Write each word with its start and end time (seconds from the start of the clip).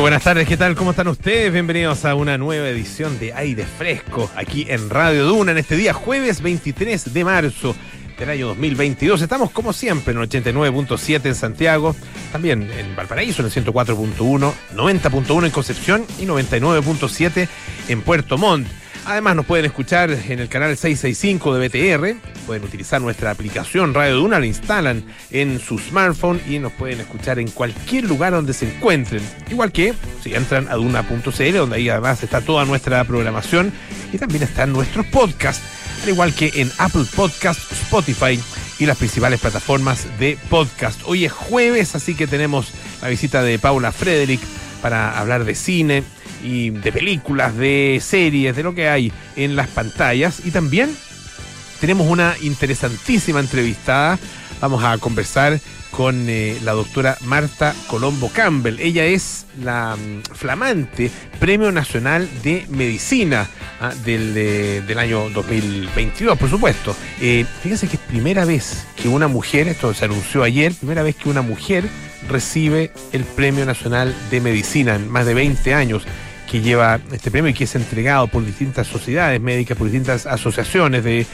Buenas 0.00 0.24
tardes, 0.24 0.46
¿qué 0.46 0.56
tal? 0.56 0.76
¿Cómo 0.76 0.90
están 0.90 1.08
ustedes? 1.08 1.52
Bienvenidos 1.52 2.04
a 2.04 2.14
una 2.14 2.36
nueva 2.38 2.68
edición 2.68 3.18
de 3.18 3.32
Aire 3.32 3.64
Fresco 3.64 4.30
aquí 4.36 4.66
en 4.68 4.90
Radio 4.90 5.26
Duna 5.26 5.52
en 5.52 5.58
este 5.58 5.74
día 5.74 5.94
jueves 5.94 6.42
23 6.42 7.12
de 7.12 7.24
marzo 7.24 7.74
del 8.18 8.30
año 8.30 8.48
2022. 8.48 9.22
Estamos 9.22 9.50
como 9.50 9.72
siempre 9.72 10.12
en 10.12 10.20
89.7 10.20 11.24
en 11.24 11.34
Santiago, 11.34 11.96
también 12.30 12.70
en 12.70 12.94
Valparaíso 12.94 13.42
en 13.42 13.46
el 13.46 13.52
104.1, 13.52 14.52
90.1 14.74 15.44
en 15.44 15.50
Concepción 15.50 16.04
y 16.18 16.26
99.7 16.26 17.48
en 17.88 18.02
Puerto 18.02 18.38
Montt. 18.38 18.68
Además 19.06 19.36
nos 19.36 19.46
pueden 19.46 19.66
escuchar 19.66 20.10
en 20.10 20.40
el 20.40 20.48
canal 20.48 20.76
665 20.76 21.54
de 21.54 21.68
BTR, 21.68 22.16
pueden 22.44 22.64
utilizar 22.64 23.00
nuestra 23.00 23.30
aplicación 23.30 23.94
Radio 23.94 24.16
Duna, 24.16 24.40
la 24.40 24.46
instalan 24.46 25.04
en 25.30 25.60
su 25.60 25.78
smartphone 25.78 26.40
y 26.48 26.58
nos 26.58 26.72
pueden 26.72 27.00
escuchar 27.00 27.38
en 27.38 27.48
cualquier 27.48 28.02
lugar 28.04 28.32
donde 28.32 28.52
se 28.52 28.66
encuentren. 28.66 29.22
Igual 29.48 29.70
que 29.70 29.94
si 30.24 30.34
entran 30.34 30.66
a 30.68 30.74
duna.cl, 30.74 31.52
donde 31.56 31.76
ahí 31.76 31.88
además 31.88 32.20
está 32.24 32.40
toda 32.40 32.64
nuestra 32.64 33.04
programación 33.04 33.72
y 34.12 34.18
también 34.18 34.42
están 34.42 34.72
nuestros 34.72 35.06
podcasts, 35.06 35.62
al 36.02 36.08
igual 36.08 36.34
que 36.34 36.50
en 36.56 36.68
Apple 36.78 37.04
Podcast, 37.14 37.60
Spotify 37.70 38.40
y 38.80 38.86
las 38.86 38.98
principales 38.98 39.38
plataformas 39.38 40.18
de 40.18 40.36
podcast. 40.50 41.00
Hoy 41.04 41.26
es 41.26 41.32
jueves, 41.32 41.94
así 41.94 42.16
que 42.16 42.26
tenemos 42.26 42.72
la 43.00 43.08
visita 43.08 43.44
de 43.44 43.60
Paula 43.60 43.92
Frederick 43.92 44.40
para 44.82 45.16
hablar 45.16 45.44
de 45.44 45.54
cine, 45.54 46.02
y 46.42 46.70
de 46.70 46.92
películas, 46.92 47.56
de 47.56 48.00
series, 48.02 48.54
de 48.56 48.62
lo 48.62 48.74
que 48.74 48.88
hay 48.88 49.12
en 49.36 49.56
las 49.56 49.68
pantallas. 49.68 50.42
Y 50.44 50.50
también 50.50 50.90
tenemos 51.80 52.06
una 52.08 52.34
interesantísima 52.42 53.40
entrevistada. 53.40 54.18
Vamos 54.60 54.82
a 54.82 54.96
conversar 54.98 55.60
con 55.96 56.28
eh, 56.28 56.58
la 56.62 56.72
doctora 56.72 57.16
Marta 57.22 57.74
Colombo 57.86 58.30
Campbell. 58.30 58.78
Ella 58.80 59.06
es 59.06 59.46
la 59.62 59.96
mm, 59.96 60.34
flamante 60.34 61.10
Premio 61.40 61.72
Nacional 61.72 62.28
de 62.42 62.66
Medicina 62.68 63.48
ah, 63.80 63.94
del, 64.04 64.34
eh, 64.36 64.82
del, 64.86 64.98
año 64.98 65.30
2022, 65.30 66.38
por 66.38 66.50
supuesto. 66.50 66.94
Eh, 67.20 67.46
fíjense 67.62 67.88
que 67.88 67.96
es 67.96 68.02
primera 68.02 68.44
vez 68.44 68.86
que 68.94 69.08
una 69.08 69.26
mujer, 69.26 69.68
esto 69.68 69.94
se 69.94 70.04
anunció 70.04 70.42
ayer, 70.42 70.74
primera 70.74 71.02
vez 71.02 71.16
que 71.16 71.30
una 71.30 71.42
mujer 71.42 71.88
recibe 72.28 72.92
el 73.12 73.24
Premio 73.24 73.64
Nacional 73.64 74.14
de 74.30 74.40
Medicina 74.40 74.96
en 74.96 75.08
más 75.10 75.24
de 75.24 75.34
20 75.34 75.72
años 75.74 76.02
que 76.50 76.60
lleva 76.60 77.00
este 77.12 77.30
premio 77.30 77.50
y 77.50 77.54
que 77.54 77.64
es 77.64 77.74
entregado 77.74 78.28
por 78.28 78.44
distintas 78.44 78.86
sociedades 78.86 79.40
médicas, 79.40 79.76
por 79.76 79.86
distintas 79.88 80.26
asociaciones 80.26 81.04
de, 81.04 81.26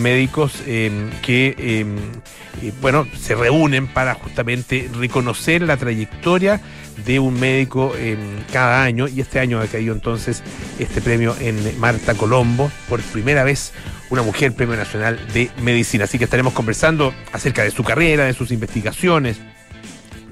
médicos 0.00 0.62
eh, 0.66 0.90
que, 1.22 1.54
eh, 1.56 2.72
bueno, 2.80 3.06
se 3.18 3.34
reúnen 3.34 3.86
para 3.86 4.14
justamente 4.14 4.90
reconocer 4.94 5.62
la 5.62 5.76
trayectoria 5.76 6.60
de 7.04 7.18
un 7.18 7.38
médico 7.38 7.94
eh, 7.96 8.16
cada 8.52 8.82
año 8.82 9.08
y 9.08 9.20
este 9.20 9.38
año 9.38 9.60
ha 9.60 9.66
caído 9.66 9.94
entonces 9.94 10.42
este 10.78 11.00
premio 11.00 11.34
en 11.40 11.78
Marta 11.78 12.14
Colombo, 12.14 12.70
por 12.88 13.00
primera 13.00 13.44
vez 13.44 13.72
una 14.10 14.22
mujer 14.22 14.54
premio 14.54 14.76
nacional 14.76 15.18
de 15.32 15.50
medicina. 15.62 16.04
Así 16.04 16.18
que 16.18 16.24
estaremos 16.24 16.52
conversando 16.52 17.14
acerca 17.32 17.62
de 17.62 17.70
su 17.70 17.84
carrera, 17.84 18.24
de 18.24 18.34
sus 18.34 18.50
investigaciones, 18.50 19.38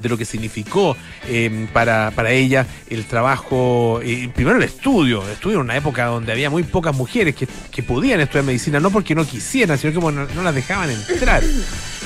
de 0.05 0.11
lo 0.11 0.19
que 0.19 0.27
significó 0.27 0.97
eh, 1.27 1.67
para, 1.73 2.13
para, 2.15 2.31
ella 2.31 2.67
el 2.89 3.07
trabajo, 3.07 4.01
eh, 4.05 4.31
primero 4.35 4.59
el 4.59 4.63
estudio, 4.63 5.27
estudio 5.29 5.57
en 5.57 5.63
una 5.63 5.77
época 5.77 6.05
donde 6.05 6.31
había 6.31 6.51
muy 6.51 6.63
pocas 6.63 6.95
mujeres 6.95 7.35
que, 7.35 7.49
que 7.71 7.83
podían 7.83 8.21
estudiar 8.21 8.45
medicina, 8.45 8.79
no 8.81 8.91
porque 8.91 9.15
no 9.15 9.27
quisieran, 9.27 9.79
sino 9.79 9.95
que 9.95 10.13
no, 10.13 10.43
las 10.43 10.55
dejaban 10.55 10.91
entrar. 10.91 11.43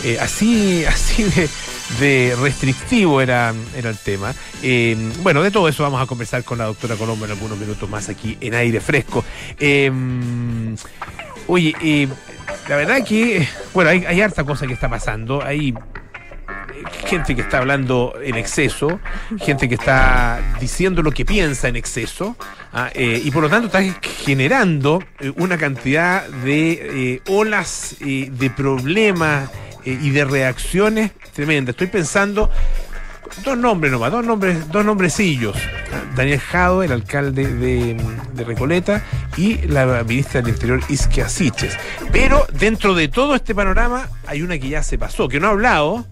Eh, 0.05 0.17
así 0.21 0.85
así 0.89 1.27
de, 1.99 2.37
restrictivo 2.41 3.21
era, 3.21 3.53
era 3.77 3.91
el 3.91 3.99
tema. 3.99 4.33
bueno, 5.23 5.43
de 5.43 5.51
todo 5.51 5.69
eso 5.69 5.83
vamos 5.83 6.01
a 6.01 6.07
conversar 6.07 6.45
con 6.45 6.59
la 6.59 6.67
doctora 6.67 6.95
Colombo 6.95 7.25
en 7.25 7.33
algunos 7.33 7.59
minutos 7.59 7.91
más 7.91 8.09
aquí 8.09 8.39
en 8.41 8.55
aire 8.55 8.81
fresco. 8.81 9.25
oye, 11.49 12.09
la 12.69 12.77
verdad 12.77 13.05
que, 13.05 13.49
bueno, 13.75 13.91
hay, 13.91 14.05
hay 14.05 14.21
harta 14.21 14.45
cosa 14.45 14.69
que 14.69 14.75
está 14.75 14.89
pasando. 14.89 15.43
Hay 15.43 15.75
gente 17.07 17.35
que 17.35 17.43
está 17.43 17.59
hablando 17.59 18.15
en 18.23 18.37
exceso, 18.37 19.01
gente 19.39 19.69
que 19.69 19.75
está 19.75 20.41
diciendo 20.61 21.03
lo 21.03 21.11
que 21.11 21.25
piensa 21.25 21.69
en 21.69 21.77
exceso, 21.77 22.37
ah, 22.73 22.91
eh, 22.95 23.21
y 23.25 23.31
por 23.31 23.43
lo 23.43 23.49
tanto 23.49 23.67
está 23.67 23.83
generando 24.03 25.03
eh, 25.21 25.33
una 25.37 25.59
cantidad 25.59 26.27
de 26.27 27.15
eh, 27.15 27.23
olas 27.29 27.97
de 28.01 28.51
problemas 28.55 29.51
y 29.85 30.11
de 30.11 30.25
reacciones 30.25 31.13
tremendas. 31.33 31.73
Estoy 31.73 31.87
pensando 31.87 32.51
dos 33.45 33.57
nombres 33.57 33.93
nomás, 33.93 34.11
dos 34.13 34.25
nombres, 34.25 34.71
dos 34.71 34.85
nombrecillos. 34.85 35.57
Daniel 36.15 36.41
Jado, 36.41 36.83
el 36.83 36.93
alcalde 36.93 37.47
de, 37.47 38.45
Recoleta, 38.45 39.05
y 39.37 39.59
la 39.67 40.03
ministra 40.05 40.41
del 40.41 40.51
Interior 40.55 40.81
Isquia 40.89 41.29
Siches. 41.29 41.77
Pero 42.13 42.47
dentro 42.53 42.95
de 42.95 43.09
todo 43.09 43.35
este 43.35 43.55
panorama 43.55 44.09
hay 44.27 44.43
una 44.43 44.59
que 44.59 44.69
ya 44.69 44.83
se 44.83 44.99
pasó, 44.99 45.29
que 45.29 45.41
no 45.41 45.49
ha 45.49 45.51
hablado, 45.51 46.07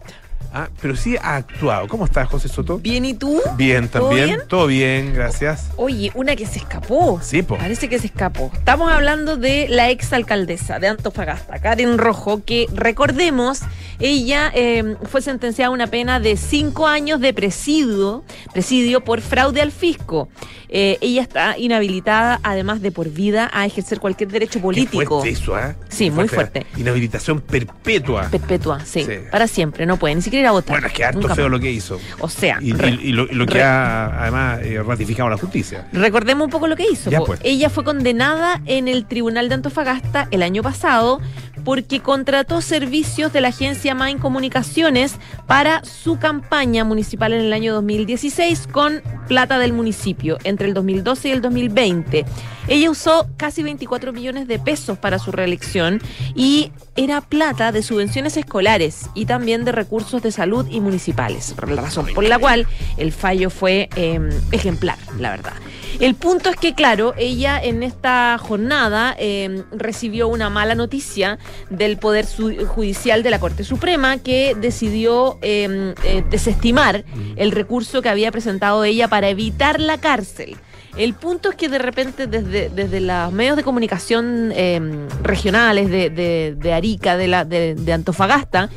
Ah, 0.58 0.70
pero 0.80 0.96
sí 0.96 1.18
ha 1.20 1.36
actuado. 1.36 1.86
¿Cómo 1.86 2.06
estás, 2.06 2.26
José 2.30 2.48
Soto? 2.48 2.78
Bien, 2.78 3.04
¿y 3.04 3.12
tú? 3.12 3.42
Bien, 3.58 3.88
también. 3.88 4.40
¿Todo 4.48 4.66
bien? 4.66 5.12
gracias. 5.12 5.68
Oye, 5.76 6.10
una 6.14 6.34
que 6.34 6.46
se 6.46 6.60
escapó. 6.60 7.20
Sí, 7.22 7.42
po. 7.42 7.58
Parece 7.58 7.90
que 7.90 7.98
se 7.98 8.06
escapó. 8.06 8.50
Estamos 8.54 8.90
hablando 8.90 9.36
de 9.36 9.66
la 9.68 9.90
exalcaldesa 9.90 10.78
de 10.78 10.88
Antofagasta, 10.88 11.58
Karen 11.58 11.98
Rojo, 11.98 12.42
que 12.42 12.68
recordemos, 12.72 13.60
ella 13.98 14.50
eh, 14.54 14.96
fue 15.10 15.20
sentenciada 15.20 15.68
a 15.68 15.72
una 15.72 15.88
pena 15.88 16.20
de 16.20 16.38
cinco 16.38 16.86
años 16.86 17.20
de 17.20 17.34
presidio, 17.34 18.24
presidio 18.54 19.04
por 19.04 19.20
fraude 19.20 19.60
al 19.60 19.72
fisco. 19.72 20.30
Eh, 20.68 20.98
ella 21.00 21.22
está 21.22 21.58
inhabilitada, 21.58 22.40
además 22.42 22.80
de 22.82 22.90
por 22.90 23.10
vida, 23.10 23.50
a 23.52 23.66
ejercer 23.66 24.00
cualquier 24.00 24.30
derecho 24.30 24.60
político. 24.60 25.22
Qué 25.22 25.30
eso, 25.30 25.58
¿eh? 25.58 25.76
Sí, 25.88 26.10
muy 26.10 26.28
fuerte. 26.28 26.66
Inhabilitación 26.76 27.40
perpetua. 27.40 28.28
Perpetua, 28.30 28.84
sí, 28.84 29.06
Para 29.30 29.46
siempre, 29.46 29.86
no 29.86 29.96
puede 29.96 30.14
ni 30.14 30.22
siquiera 30.22 30.45
ir 30.46 30.48
a 30.48 30.52
votar. 30.52 30.74
Bueno, 30.74 30.86
es 30.86 30.92
que 30.92 31.04
harto 31.04 31.28
feo 31.34 31.48
lo 31.48 31.60
que 31.60 31.70
hizo. 31.70 32.00
O 32.20 32.28
sea. 32.28 32.58
Y, 32.60 32.72
lo, 33.12 33.46
que 33.46 33.62
ha, 33.62 34.22
además, 34.22 34.60
eh, 34.62 34.82
ratificado 34.82 35.28
la 35.28 35.38
justicia. 35.38 35.86
Recordemos 35.92 36.44
un 36.44 36.50
poco 36.50 36.66
lo 36.66 36.76
que 36.76 36.84
hizo. 36.90 37.10
Pues. 37.24 37.40
Ella 37.42 37.70
fue 37.70 37.84
condenada 37.84 38.60
en 38.66 38.88
el 38.88 39.06
Tribunal 39.06 39.48
de 39.48 39.56
Antofagasta 39.56 40.28
el 40.30 40.42
año 40.42 40.62
pasado 40.62 41.20
porque 41.66 41.98
contrató 41.98 42.60
servicios 42.60 43.32
de 43.32 43.40
la 43.40 43.48
agencia 43.48 43.92
Main 43.92 44.18
Comunicaciones 44.18 45.16
para 45.48 45.84
su 45.84 46.16
campaña 46.16 46.84
municipal 46.84 47.32
en 47.32 47.40
el 47.40 47.52
año 47.52 47.74
2016 47.74 48.68
con 48.70 49.02
plata 49.26 49.58
del 49.58 49.72
municipio 49.72 50.38
entre 50.44 50.68
el 50.68 50.74
2012 50.74 51.28
y 51.28 51.32
el 51.32 51.42
2020. 51.42 52.24
Ella 52.68 52.88
usó 52.88 53.28
casi 53.36 53.64
24 53.64 54.12
millones 54.12 54.46
de 54.46 54.60
pesos 54.60 54.96
para 54.96 55.18
su 55.18 55.32
reelección 55.32 56.00
y 56.36 56.70
era 56.94 57.20
plata 57.20 57.72
de 57.72 57.82
subvenciones 57.82 58.36
escolares 58.36 59.10
y 59.14 59.26
también 59.26 59.64
de 59.64 59.72
recursos 59.72 60.22
de 60.22 60.30
salud 60.30 60.68
y 60.70 60.78
municipales, 60.78 61.52
la 61.66 61.82
razón 61.82 62.06
por 62.14 62.22
la 62.22 62.38
cual 62.38 62.68
el 62.96 63.10
fallo 63.10 63.50
fue 63.50 63.88
em, 63.96 64.30
ejemplar, 64.52 64.98
la 65.18 65.30
verdad. 65.30 65.54
El 66.00 66.14
punto 66.14 66.50
es 66.50 66.56
que, 66.56 66.74
claro, 66.74 67.14
ella 67.16 67.58
en 67.62 67.82
esta 67.82 68.36
jornada 68.38 69.14
em, 69.18 69.64
recibió 69.72 70.28
una 70.28 70.50
mala 70.50 70.74
noticia 70.74 71.38
del 71.70 71.96
Poder 71.96 72.26
Judicial 72.26 73.22
de 73.22 73.30
la 73.30 73.40
Corte 73.40 73.64
Suprema 73.64 74.18
que 74.18 74.54
decidió 74.54 75.38
em, 75.40 75.94
eh, 76.04 76.22
desestimar 76.30 77.04
el 77.36 77.50
recurso 77.50 78.02
que 78.02 78.08
había 78.08 78.30
presentado 78.30 78.84
ella 78.84 79.08
para 79.08 79.28
evitar 79.28 79.80
la 79.80 79.98
cárcel. 79.98 80.56
El 80.98 81.14
punto 81.14 81.50
es 81.50 81.56
que 81.56 81.68
de 81.68 81.78
repente 81.78 82.26
desde, 82.26 82.70
desde 82.70 83.00
los 83.00 83.32
medios 83.32 83.56
de 83.56 83.62
comunicación 83.62 84.52
em, 84.54 85.08
regionales 85.22 85.90
de, 85.90 86.72
Arica, 86.72 87.16
de, 87.16 87.28
la, 87.28 87.44
de 87.44 87.92
Antofagasta, 87.92 88.70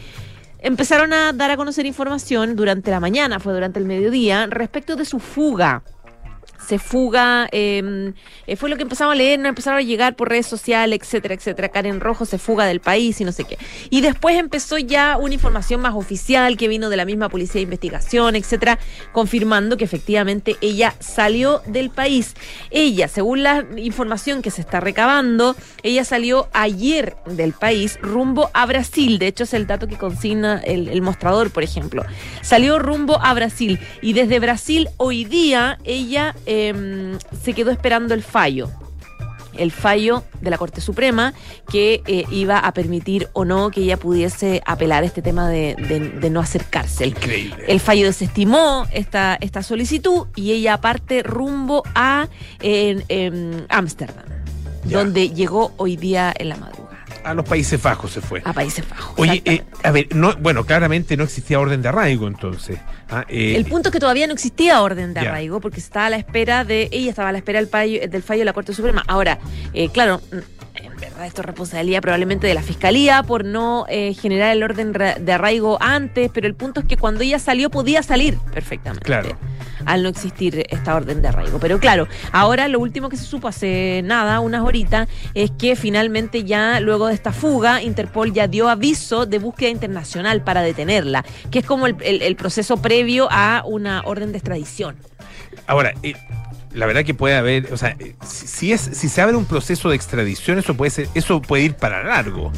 empezaron 0.62 1.14
a 1.14 1.34
dar 1.34 1.52
a 1.52 1.58
conocer 1.58 1.86
información 1.86 2.56
durante 2.56 2.91
la 2.91 3.00
mañana, 3.00 3.40
fue 3.40 3.53
durante 3.53 3.80
el 3.80 3.86
mediodía, 3.86 4.47
respecto 4.47 4.96
de 4.96 5.06
su 5.06 5.20
fuga 5.20 5.84
se 6.66 6.79
fuga, 6.79 7.47
em, 7.52 8.14
eh, 8.47 8.56
fue 8.56 8.70
lo 8.70 8.76
que 8.76 8.84
empezamos 8.84 9.14
a 9.14 9.16
leer, 9.16 9.40
no 9.40 9.47
empezaron 9.47 9.79
a 9.79 9.82
llegar 9.82 10.16
por 10.16 10.29
redes 10.29 10.46
sociales, 10.46 11.00
etcétera, 11.02 11.34
etcétera. 11.34 11.70
Karen 11.70 12.00
Rojo 12.00 12.26
se 12.26 12.38
fuga 12.38 12.66
del 12.66 12.79
país 12.79 13.20
y 13.22 13.26
no 13.26 13.32
sé 13.32 13.46
qué. 13.46 13.58
Y 13.90 14.02
después 14.02 14.38
empezó 14.38 14.78
ya 14.78 15.17
una 15.17 15.34
información 15.34 15.82
más 15.82 15.96
oficial 15.96 16.58
que 16.58 16.67
vino 16.67 16.90
de 16.90 16.97
la 16.97 17.06
misma 17.06 17.29
policía 17.29 17.59
de 17.59 17.64
investigación, 17.64 18.35
etcétera, 18.35 18.79
confirmando 19.11 19.78
que 19.78 19.85
efectivamente 19.85 20.58
ella 20.61 20.96
salió 21.00 21.61
del 21.66 21.90
país. 21.90 22.35
Ella, 22.72 23.08
según 23.08 23.44
la 23.44 23.66
información 23.78 24.41
que 24.41 24.52
se 24.52 24.62
está 24.62 24.79
recabando, 24.79 25.55
ella 25.84 26.03
salió 26.03 26.50
ayer 26.53 27.16
del 27.26 27.53
país 27.53 27.97
rumbo 28.02 28.50
a 28.53 28.66
Brasil. 28.66 29.20
De 29.20 29.28
hecho, 29.28 29.44
es 29.44 29.53
el 29.53 29.67
dato 29.67 29.88
que 29.88 29.97
consigna 29.97 30.59
el, 30.59 31.02
mostrador, 31.02 31.52
por 31.52 31.64
ejemplo. 31.64 32.03
Salió 32.41 32.79
rumbo 32.79 33.20
a 33.22 33.34
Brasil 33.34 33.79
y 34.02 34.14
desde 34.14 34.40
Brasil 34.40 34.90
hoy 34.97 35.23
día 35.23 35.79
ella 35.84 36.35
Em, 36.51 37.17
se 37.43 37.53
quedó 37.53 37.69
esperando 37.72 38.13
el 38.16 38.23
fallo. 38.23 38.69
el 39.55 39.72
fallo 39.72 40.23
de 40.41 40.49
la 40.51 40.57
Corte 40.57 40.79
Suprema 40.79 41.34
que 41.69 42.01
eh, 42.07 42.23
iba 42.31 42.59
a 42.59 42.72
permitir 42.73 43.28
o 43.34 43.43
no 43.43 43.72
que 43.72 43.81
ella 43.81 43.97
pudiese 43.97 44.61
apelar 44.66 45.03
este 45.03 45.22
tema 45.22 45.49
de, 45.49 45.75
de- 45.75 45.99
de 46.22 46.29
no. 46.29 47.05
Increíble. 47.07 47.66
El 47.67 47.81
fallo 47.81 48.05
desestimó 48.05 48.85
esta, 48.93 49.37
esta 49.41 49.61
solicitud 49.61 50.28
y 50.35 50.53
ella 50.53 50.79
parte 50.79 51.23
rumbo 51.23 51.84
a 51.93 52.29
Ámsterdam, 53.67 54.23
donde 54.85 55.29
llegó 55.31 55.73
hoy 55.75 55.97
día 55.97 56.34
en 56.37 56.47
la 56.49 56.55
madrugada, 56.55 56.78
A 57.23 57.33
los 57.33 57.45
Países 57.45 57.81
Bajos 57.81 58.11
se 58.11 58.21
fue. 58.21 58.41
a 58.45 58.53
Países 58.53 58.87
Bajos. 58.89 59.13
Oye, 59.17 59.41
eh, 59.45 59.63
a 59.83 59.91
ver, 59.91 60.07
no, 60.16 60.35
bueno, 60.37 60.66
claramente 60.66 61.17
no 61.17 61.23
existía 61.23 61.59
orden 61.59 61.81
de 61.81 61.89
arraigo 61.89 62.27
entonces. 62.27 62.79
Ah, 63.09 63.25
eh, 63.27 63.55
El 63.55 63.66
punto 63.66 63.89
es 63.89 63.93
que 63.93 63.99
todavía 63.99 64.27
no 64.27 64.33
existía 64.33 64.81
orden 64.81 65.13
de 65.13 65.21
arraigo 65.21 65.59
porque 65.59 65.79
estaba 65.79 66.07
a 66.07 66.09
la 66.11 66.17
espera 66.17 66.63
de, 66.63 66.89
ella 66.91 67.09
estaba 67.09 67.29
a 67.29 67.31
la 67.31 67.39
espera 67.39 67.59
del 67.59 67.67
fallo, 67.69 68.07
del 68.07 68.23
fallo 68.23 68.39
de 68.39 68.45
la 68.45 68.53
Corte 68.53 68.73
Suprema. 68.73 69.03
Ahora, 69.07 69.39
eh, 69.73 69.89
claro, 69.89 70.21
mm, 70.31 70.37
en 70.75 70.95
verdad 70.97 71.25
esto 71.25 71.41
es 71.41 71.45
responsabilidad 71.45 72.01
probablemente 72.01 72.47
de 72.47 72.53
la 72.53 72.61
Fiscalía 72.61 73.23
por 73.23 73.45
no 73.45 73.85
eh, 73.89 74.13
generar 74.13 74.51
el 74.51 74.63
orden 74.63 74.93
de 74.93 75.31
arraigo 75.31 75.77
antes, 75.81 76.29
pero 76.33 76.47
el 76.47 76.55
punto 76.55 76.81
es 76.81 76.85
que 76.85 76.97
cuando 76.97 77.23
ella 77.23 77.39
salió 77.39 77.69
podía 77.69 78.03
salir 78.03 78.37
perfectamente. 78.53 79.05
Claro. 79.05 79.37
Al 79.85 80.03
no 80.03 80.09
existir 80.09 80.66
esta 80.70 80.96
orden 80.96 81.22
de 81.22 81.28
arraigo. 81.28 81.59
Pero 81.59 81.79
claro, 81.79 82.08
ahora 82.31 82.67
lo 82.67 82.79
último 82.79 83.09
que 83.09 83.17
se 83.17 83.26
supo 83.26 83.47
hace 83.47 84.02
nada, 84.03 84.40
unas 84.40 84.64
horitas, 84.64 85.08
es 85.34 85.52
que 85.52 85.76
finalmente 85.76 86.43
ya 86.43 86.79
luego 86.79 87.08
de 87.08 87.14
esta 87.14 87.31
fuga, 87.31 87.81
Interpol 87.81 88.34
ya 88.34 88.47
dio 88.47 88.70
aviso 88.70 89.26
de 89.26 89.40
búsqueda 89.40 89.70
internacional 89.70 90.41
para 90.43 90.61
detenerla, 90.61 91.26
que 91.52 91.59
es 91.59 91.66
como 91.66 91.87
el, 91.87 92.35
proceso 92.35 92.78
previo 92.78 93.28
a 93.31 93.64
una 93.66 94.02
orden 94.05 94.31
de 94.31 94.37
extradición. 94.37 94.96
Ahora, 95.67 95.93
eh, 96.03 96.14
la 96.73 96.85
verdad 96.85 97.03
que 97.03 97.14
puede 97.14 97.35
haber, 97.35 97.73
o 97.73 97.78
sea, 97.78 97.96
eh, 97.99 98.16
si 98.26 98.72
es, 98.72 98.81
si 98.81 99.09
se 99.09 99.22
abre 99.22 99.35
un 99.35 99.46
proceso 99.46 99.90
de 99.90 99.96
extradición, 99.96 100.59
eso 100.59 100.76
puede 100.76 100.91
ser, 100.91 101.09
eso 101.16 101.41
puede 101.41 101.64
ir 101.64 101.73
para 101.76 102.03
largo. 102.03 102.52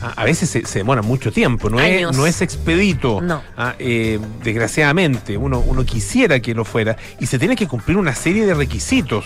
A 0.00 0.24
veces 0.24 0.50
se, 0.50 0.66
se 0.66 0.78
demora 0.80 1.02
mucho 1.02 1.32
tiempo, 1.32 1.70
no 1.70 1.80
es, 1.80 2.16
no 2.16 2.26
es 2.26 2.42
expedito. 2.42 3.20
No. 3.20 3.42
Ah, 3.56 3.74
eh, 3.78 4.18
desgraciadamente, 4.42 5.36
uno, 5.36 5.60
uno 5.60 5.84
quisiera 5.84 6.40
que 6.40 6.54
lo 6.54 6.64
fuera 6.64 6.96
y 7.18 7.26
se 7.26 7.38
tiene 7.38 7.56
que 7.56 7.66
cumplir 7.66 7.96
una 7.96 8.14
serie 8.14 8.46
de 8.46 8.54
requisitos. 8.54 9.24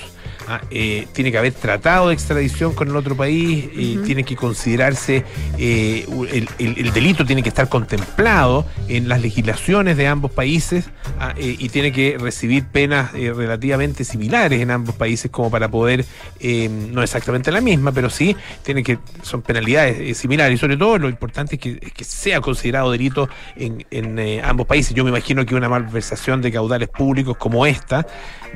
Ah, 0.53 0.63
eh, 0.73 1.07
tiene 1.13 1.31
que 1.31 1.39
haber 1.39 1.53
tratado 1.53 2.09
de 2.09 2.15
extradición 2.15 2.75
con 2.75 2.89
el 2.89 2.97
otro 2.97 3.15
país, 3.17 3.67
eh, 3.73 3.99
tiene 4.05 4.25
que 4.25 4.35
considerarse, 4.35 5.23
eh, 5.59 6.05
el, 6.33 6.49
el- 6.59 6.77
el 6.77 6.93
delito 6.93 7.25
tiene 7.25 7.41
que 7.45 7.51
estar 7.51 7.69
contemplado 7.69 8.67
en 8.89 9.09
las 9.09 9.23
legislaciones 9.23 9.97
de 9.97 10.09
ambos 10.09 10.33
países 10.33 10.87
ah, 11.21 11.35
eh, 11.37 11.55
y 11.57 11.69
tiene 11.69 11.93
que 11.93 12.19
recibir 12.19 12.65
penas 12.65 13.13
relativamente 13.13 14.03
similares 14.03 14.61
en 14.61 14.73
ambos 14.73 14.97
países 14.97 15.31
como 15.31 15.53
para 15.53 15.69
poder, 15.69 16.05
no 16.43 17.01
exactamente 17.05 17.53
la 17.53 17.61
misma, 17.61 17.93
pero 17.93 18.11
sí 18.11 18.35
tiene 18.65 18.83
que, 18.83 18.99
son 19.23 19.43
penalidades 19.43 20.19
similares 20.19 20.57
y 20.57 20.59
sobre 20.59 20.77
todo 20.77 20.99
lo 20.99 21.09
importante 21.09 21.55
es 21.55 21.61
que, 21.61 21.79
es 21.81 21.93
que 21.93 22.03
sea 22.03 22.41
considerado 22.41 22.91
delito 22.91 23.29
en, 23.55 23.87
en, 23.93 24.19
ambos 24.45 24.67
países. 24.67 24.95
Yo 24.95 25.05
me 25.05 25.11
imagino 25.11 25.47
que 25.47 25.55
una 25.55 25.69
malversación 25.69 26.43
de 26.43 26.51
caudales 26.51 26.89
públicos 26.89 27.37
como 27.37 27.67
esta 27.67 28.05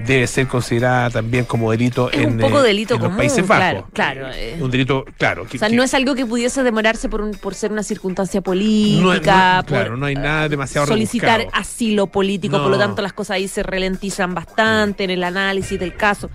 debe 0.06 0.26
ser 0.26 0.46
considerada 0.48 1.08
también 1.10 1.44
como 1.44 1.70
delito 1.70 2.10
Es 2.10 2.18
en, 2.20 2.32
un 2.34 2.38
poco 2.38 2.60
eh, 2.60 2.68
delito 2.68 2.94
en 2.96 3.02
los 3.02 3.12
Países 3.16 3.46
Bajos. 3.46 3.84
claro, 3.92 4.28
eh. 4.34 4.58
Un 4.60 4.70
delito, 4.70 5.04
claro. 5.18 5.46
que- 5.46 5.56
O 5.56 5.60
sea, 5.60 5.68
que 5.68 5.76
no 5.76 5.82
es 5.82 5.94
algo 5.94 6.14
que 6.14 6.26
pudiese 6.26 6.62
demorarse 6.62 7.08
por, 7.08 7.20
un, 7.20 7.30
por 7.32 7.54
ser 7.54 7.70
una 7.72 7.82
circunstancia 7.82 8.38
no- 8.40 8.44
política, 8.44 9.56
no- 9.58 9.64
claro, 9.66 9.90
por 9.90 9.98
no 9.98 10.06
hay 10.06 10.14
nada 10.16 10.48
demasiado 10.48 10.86
solicitar 10.86 11.38
rebuscado. 11.38 11.62
asilo 11.62 12.06
político, 12.08 12.58
por 12.58 12.66
lo 12.70 12.76
No. 12.76 12.78
tanto 12.78 13.02
las 13.02 13.12
cosas 13.12 13.36
ahí 13.36 13.48
se 13.48 13.62
ralentizan 13.62 14.34
bastante 14.34 15.04
en 15.04 15.10
el 15.10 15.22
análisis 15.24 15.78
del 15.78 15.94
caso. 15.94 16.28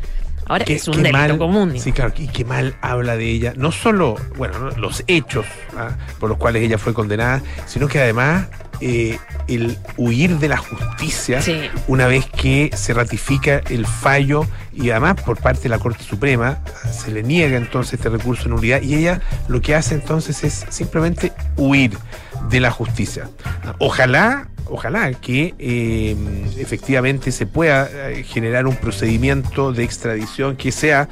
Ahora 0.50 0.66
Qué- 0.66 0.74
es 0.76 0.88
un 0.88 0.98
delito 0.98 1.14
mal, 1.18 1.38
común. 1.38 1.80
Sí, 1.80 1.92
claro, 1.94 2.12
y 2.18 2.28
qué 2.28 2.44
mal 2.44 2.76
habla 2.82 3.16
de 3.16 3.26
ella. 3.30 3.54
No 3.56 3.72
solo, 3.72 4.16
bueno, 4.36 4.60
¿no? 4.60 4.72
los 4.72 5.04
hechos 5.08 5.46
ah, 5.78 5.92
por 6.20 6.28
los 6.30 6.38
cuales 6.38 6.64
ella 6.64 6.78
fue 6.78 6.94
condenada, 6.94 7.42
sino 7.68 7.88
que 7.88 8.00
además 8.02 8.48
eh, 8.82 9.18
el 9.48 9.78
huir 9.98 10.38
de 10.40 10.48
la 10.50 10.58
justicia 10.58 11.42
Sí. 11.42 11.70
una 11.88 12.08
vez 12.08 12.26
que 12.28 12.72
se 12.76 12.94
ratifica 12.94 13.62
el 13.70 13.86
fallo 13.86 14.46
y 14.74 14.90
además 14.90 15.22
por 15.22 15.38
parte 15.40 15.64
de 15.64 15.70
la 15.70 15.80
Corte 15.80 16.04
Suprema 16.04 16.60
se 16.92 17.12
le 17.12 17.22
niega 17.24 17.58
entonces 17.58 17.96
este 17.96 18.08
recurso 18.10 18.46
en 18.46 18.52
nulidad 18.52 18.82
y 18.82 18.96
ella 18.96 19.20
lo 19.50 19.62
que 19.62 19.76
hace 19.76 19.96
entonces 19.96 20.44
es 20.46 20.66
simplemente 20.70 21.34
huir 21.58 21.92
de 22.50 22.60
la 22.60 22.72
justicia. 22.72 23.30
Ojalá, 23.80 24.48
ojalá 24.66 25.12
que 25.14 25.56
eh, 25.60 26.16
efectivamente 26.58 27.32
se 27.32 27.46
pueda 27.46 27.90
eh, 27.92 28.24
generar 28.24 28.68
un 28.68 28.76
procedimiento 28.76 29.74
de 29.74 29.84
extradición 29.84 30.56
que 30.56 30.72
sea 30.72 31.10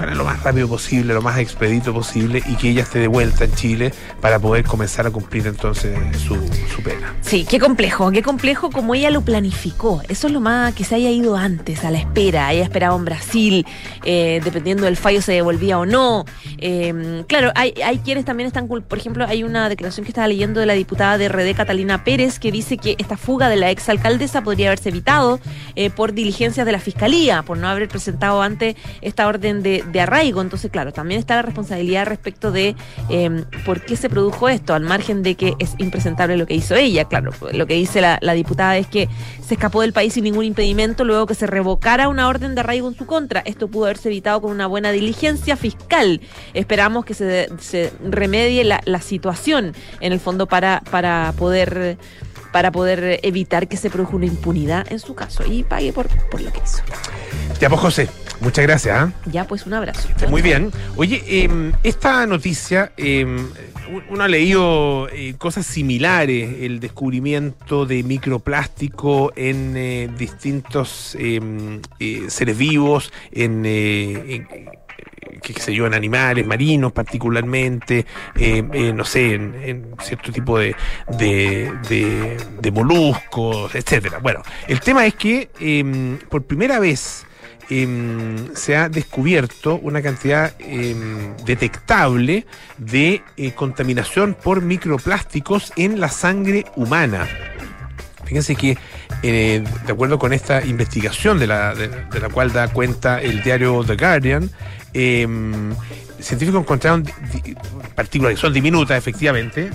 lo 0.00 0.24
más 0.24 0.42
rápido 0.42 0.68
posible, 0.68 1.14
lo 1.14 1.22
más 1.22 1.38
expedito 1.38 1.92
posible 1.92 2.42
y 2.46 2.56
que 2.56 2.70
ella 2.70 2.82
esté 2.82 2.98
de 2.98 3.08
vuelta 3.08 3.44
en 3.44 3.54
Chile 3.54 3.92
para 4.20 4.38
poder 4.38 4.64
comenzar 4.64 5.06
a 5.06 5.10
cumplir 5.10 5.46
entonces 5.46 5.96
su, 6.18 6.36
pena. 6.82 7.14
Sí, 7.22 7.46
qué 7.48 7.58
complejo, 7.58 8.10
qué 8.10 8.22
complejo 8.22 8.70
como 8.70 8.94
ella 8.94 9.10
lo 9.10 9.22
planificó. 9.22 10.02
Eso 10.08 10.26
es 10.26 10.32
lo 10.32 10.40
más 10.40 10.74
que 10.74 10.84
se 10.84 10.94
haya 10.94 11.10
ido 11.10 11.36
antes, 11.36 11.84
a 11.84 11.90
la 11.90 11.98
espera. 11.98 12.52
Ella 12.52 12.62
esperaba 12.62 12.94
en 12.96 13.04
Brasil, 13.04 13.66
eh, 14.04 14.40
dependiendo 14.44 14.84
del 14.84 14.96
fallo 14.96 15.22
se 15.22 15.32
devolvía 15.32 15.78
o 15.78 15.86
no. 15.86 16.24
Eh, 16.58 17.24
claro, 17.26 17.52
hay, 17.54 17.74
hay 17.84 17.98
quienes 17.98 18.24
también 18.24 18.46
están, 18.46 18.68
por 18.68 18.98
ejemplo, 18.98 19.26
hay 19.26 19.44
una 19.44 19.68
declaración 19.68 20.04
que 20.04 20.10
estaba 20.10 20.28
leyendo 20.28 20.60
de 20.60 20.66
la 20.66 20.74
diputada 20.74 21.18
de 21.18 21.28
RD, 21.28 21.54
Catalina 21.56 22.04
Pérez, 22.04 22.38
que 22.38 22.52
dice 22.52 22.76
que 22.76 22.96
esta 22.98 23.16
fuga 23.16 23.48
de 23.48 23.56
la 23.56 23.70
exalcaldesa 23.70 24.42
podría 24.42 24.68
haberse 24.68 24.90
evitado 24.90 25.40
eh, 25.74 25.90
por 25.90 26.12
diligencias 26.12 26.66
de 26.66 26.72
la 26.72 26.80
fiscalía, 26.80 27.42
por 27.42 27.58
no 27.58 27.68
haber 27.68 27.88
presentado 27.88 28.42
antes 28.42 28.76
esta 29.00 29.26
orden 29.26 29.62
de, 29.62 29.84
de 29.90 30.00
arraigo. 30.00 30.40
Entonces, 30.40 30.70
claro, 30.70 30.92
también 30.92 31.20
está 31.20 31.36
la 31.36 31.42
responsabilidad 31.42 32.06
respecto 32.06 32.52
de 32.52 32.76
eh, 33.08 33.44
por 33.64 33.80
qué 33.82 33.96
se 33.96 34.08
produjo 34.08 34.48
esto, 34.48 34.74
al 34.74 34.82
margen 34.82 35.22
de 35.22 35.34
que 35.34 35.54
es 35.58 35.74
impresentable 35.78 36.36
lo 36.36 36.46
que 36.46 36.54
hizo 36.54 36.74
ella. 36.74 37.04
Claro, 37.04 37.32
lo 37.52 37.66
que 37.66 37.74
dice 37.74 38.00
la, 38.00 38.18
diputada 38.34 38.76
es 38.76 38.86
que 38.86 39.08
se 39.44 39.54
escapó 39.54 39.80
del 39.80 39.92
país 39.92 40.12
sin 40.12 40.24
ningún 40.24 40.44
impedimento 40.44 41.04
luego 41.04 41.26
que 41.26 41.34
se 41.34 41.46
revocara 41.46 42.08
una 42.08 42.28
orden 42.28 42.54
de 42.54 42.60
arraigo 42.60 42.88
en 42.88 42.96
su 42.96 43.06
contra. 43.06 43.40
Esto 43.40 43.68
pudo 43.68 43.84
haberse 43.84 44.08
evitado 44.08 44.42
con 44.42 44.50
una 44.50 44.66
buena 44.66 44.92
diligencia 44.92 45.56
fiscal. 45.56 46.20
Esperamos 46.54 47.04
que 47.04 47.14
se, 47.14 47.48
se 47.58 47.92
remedie 48.04 48.64
la, 48.64 48.80
la 48.84 49.00
situación 49.00 49.74
en 50.00 50.12
el 50.12 50.20
fondo 50.20 50.46
para, 50.46 50.82
para 50.90 51.32
poder 51.36 51.96
para 52.56 52.72
poder 52.72 53.20
evitar 53.22 53.68
que 53.68 53.76
se 53.76 53.90
produzca 53.90 54.16
una 54.16 54.24
impunidad 54.24 54.90
en 54.90 54.98
su 54.98 55.14
caso 55.14 55.44
y 55.44 55.62
pague 55.62 55.92
por, 55.92 56.08
por 56.30 56.40
lo 56.40 56.50
que 56.50 56.60
hizo. 56.64 56.78
Ya 57.60 57.68
pues 57.68 57.82
José, 57.82 58.08
muchas 58.40 58.64
gracias. 58.66 58.96
¿ah? 58.98 59.12
Ya, 59.26 59.44
pues 59.46 59.66
un 59.66 59.74
abrazo. 59.74 60.08
Muy 60.28 60.42
bien. 60.42 60.70
Oye, 60.96 61.22
eh, 61.26 61.72
esta 61.82 62.26
noticia, 62.26 62.92
eh, 62.96 63.26
uno 64.10 64.24
ha 64.24 64.28
leído 64.28 65.08
eh, 65.10 65.34
cosas 65.38 65.66
similares, 65.66 66.56
el 66.60 66.80
descubrimiento 66.80 67.86
de 67.86 68.02
microplástico 68.02 69.32
en 69.36 69.74
eh, 69.76 70.08
distintos 70.18 71.16
eh, 71.20 71.40
eh, 72.00 72.24
seres 72.28 72.56
vivos, 72.58 73.12
en, 73.32 73.64
en- 73.66 74.46
qué 75.42 75.52
sé 75.54 75.74
yo, 75.74 75.86
en 75.86 75.94
animales 75.94 76.46
marinos 76.46 76.92
particularmente, 76.92 78.06
eh, 78.36 78.64
eh, 78.72 78.92
no 78.92 79.04
sé, 79.04 79.34
en, 79.34 79.54
en 79.62 79.86
cierto 80.02 80.32
tipo 80.32 80.58
de, 80.58 80.74
de, 81.18 81.72
de- 81.88 82.36
de 82.60 82.70
moluscos, 82.70 83.74
etcétera. 83.74 84.18
Bueno, 84.18 84.42
el 84.66 84.80
tema 84.80 85.04
es 85.06 85.14
que 85.14 85.50
eh, 85.60 86.18
por 86.28 86.42
primera 86.44 86.78
vez 86.80 87.25
em, 87.70 88.54
se 88.54 88.76
ha 88.76 88.88
descubierto 88.88 89.76
una 89.76 90.02
cantidad 90.02 90.54
em, 90.58 91.36
detectable 91.44 92.46
de 92.78 93.22
eh, 93.36 93.52
contaminación 93.52 94.34
por 94.34 94.62
microplásticos 94.62 95.72
en 95.76 96.00
la 96.00 96.08
sangre 96.08 96.66
humana. 96.76 97.28
Fíjense 98.24 98.56
que, 98.56 98.76
eh, 99.22 99.64
de 99.86 99.92
acuerdo 99.92 100.18
con 100.18 100.32
esta 100.32 100.64
investigación 100.64 101.38
de 101.38 101.46
la, 101.46 101.74
de, 101.74 101.88
de 101.88 102.20
la 102.20 102.28
cual 102.28 102.52
da 102.52 102.68
cuenta 102.68 103.22
el 103.22 103.42
diario 103.42 103.84
The 103.84 103.96
Guardian, 103.96 104.50
em, 104.92 105.72
científicos 106.20 106.60
encontraron 106.60 107.04
partículas 107.94 108.34
que 108.34 108.40
son 108.40 108.52
diminutas, 108.52 108.98
efectivamente, 108.98 109.70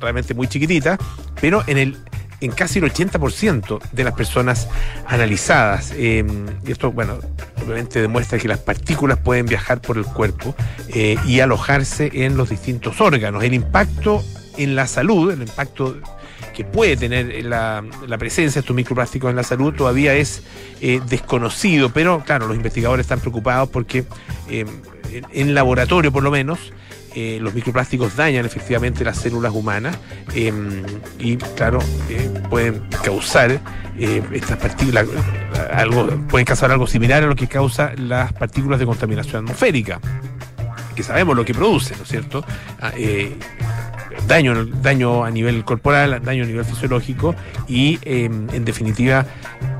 realmente 0.00 0.34
muy 0.34 0.48
chiquititas, 0.48 0.98
pero 1.40 1.62
en 1.66 1.78
el 1.78 1.96
en 2.42 2.50
casi 2.50 2.80
el 2.80 2.84
80% 2.86 3.80
de 3.92 4.04
las 4.04 4.14
personas 4.14 4.68
analizadas. 5.06 5.92
Eh, 5.96 6.24
y 6.66 6.72
esto, 6.72 6.90
bueno, 6.90 7.18
obviamente 7.64 8.00
demuestra 8.02 8.38
que 8.38 8.48
las 8.48 8.58
partículas 8.58 9.18
pueden 9.18 9.46
viajar 9.46 9.80
por 9.80 9.96
el 9.96 10.04
cuerpo 10.04 10.54
eh, 10.88 11.16
y 11.24 11.40
alojarse 11.40 12.10
en 12.12 12.36
los 12.36 12.50
distintos 12.50 13.00
órganos. 13.00 13.44
El 13.44 13.54
impacto 13.54 14.24
en 14.58 14.74
la 14.74 14.86
salud, 14.88 15.32
el 15.32 15.42
impacto 15.42 15.96
que 16.52 16.64
puede 16.64 16.96
tener 16.96 17.44
la, 17.44 17.82
presencia 18.18 18.54
de 18.54 18.60
estos 18.60 18.76
microplásticos 18.76 19.30
en 19.30 19.36
la 19.36 19.42
salud 19.42 19.72
todavía 19.72 20.12
es 20.14 20.42
eh, 20.82 21.00
desconocido, 21.08 21.90
pero 21.90 22.22
claro, 22.26 22.46
los 22.46 22.56
investigadores 22.56 23.04
están 23.04 23.20
preocupados 23.20 23.70
porque 23.70 24.04
en, 24.50 24.68
en 25.32 25.54
laboratorio 25.54 26.12
por 26.12 26.22
lo 26.22 26.30
menos 26.30 26.72
eh, 27.14 27.38
los 27.40 27.54
microplásticos 27.54 28.16
dañan 28.16 28.46
efectivamente 28.46 29.04
las 29.04 29.18
células 29.18 29.52
humanas 29.52 29.96
em, 30.34 30.82
y, 31.18 31.36
claro, 31.36 31.78
eh, 32.08 32.30
pueden 32.48 32.80
causar 33.04 33.60
eh, 33.98 34.22
estas 34.32 34.58
partículas, 34.58 35.06
algo, 35.72 36.08
pueden 36.28 36.44
causar 36.44 36.70
algo 36.70 36.86
similar 36.86 37.22
a 37.22 37.26
lo 37.26 37.36
que 37.36 37.46
causa 37.46 37.92
las 37.96 38.32
partículas 38.32 38.78
de 38.78 38.86
contaminación 38.86 39.44
atmosférica, 39.44 40.00
que 40.94 41.02
sabemos 41.02 41.36
lo 41.36 41.44
que 41.44 41.54
produce, 41.54 41.94
¿no 41.96 42.02
es 42.02 42.08
cierto? 42.08 42.44
Ah, 42.80 42.92
daño, 44.26 44.64
daño 44.64 45.24
a 45.24 45.30
nivel 45.30 45.64
corporal, 45.64 46.20
daño 46.24 46.44
a 46.44 46.46
nivel 46.46 46.64
fisiológico 46.64 47.34
y 47.68 47.98
em, 48.02 48.48
en 48.52 48.64
definitiva 48.64 49.26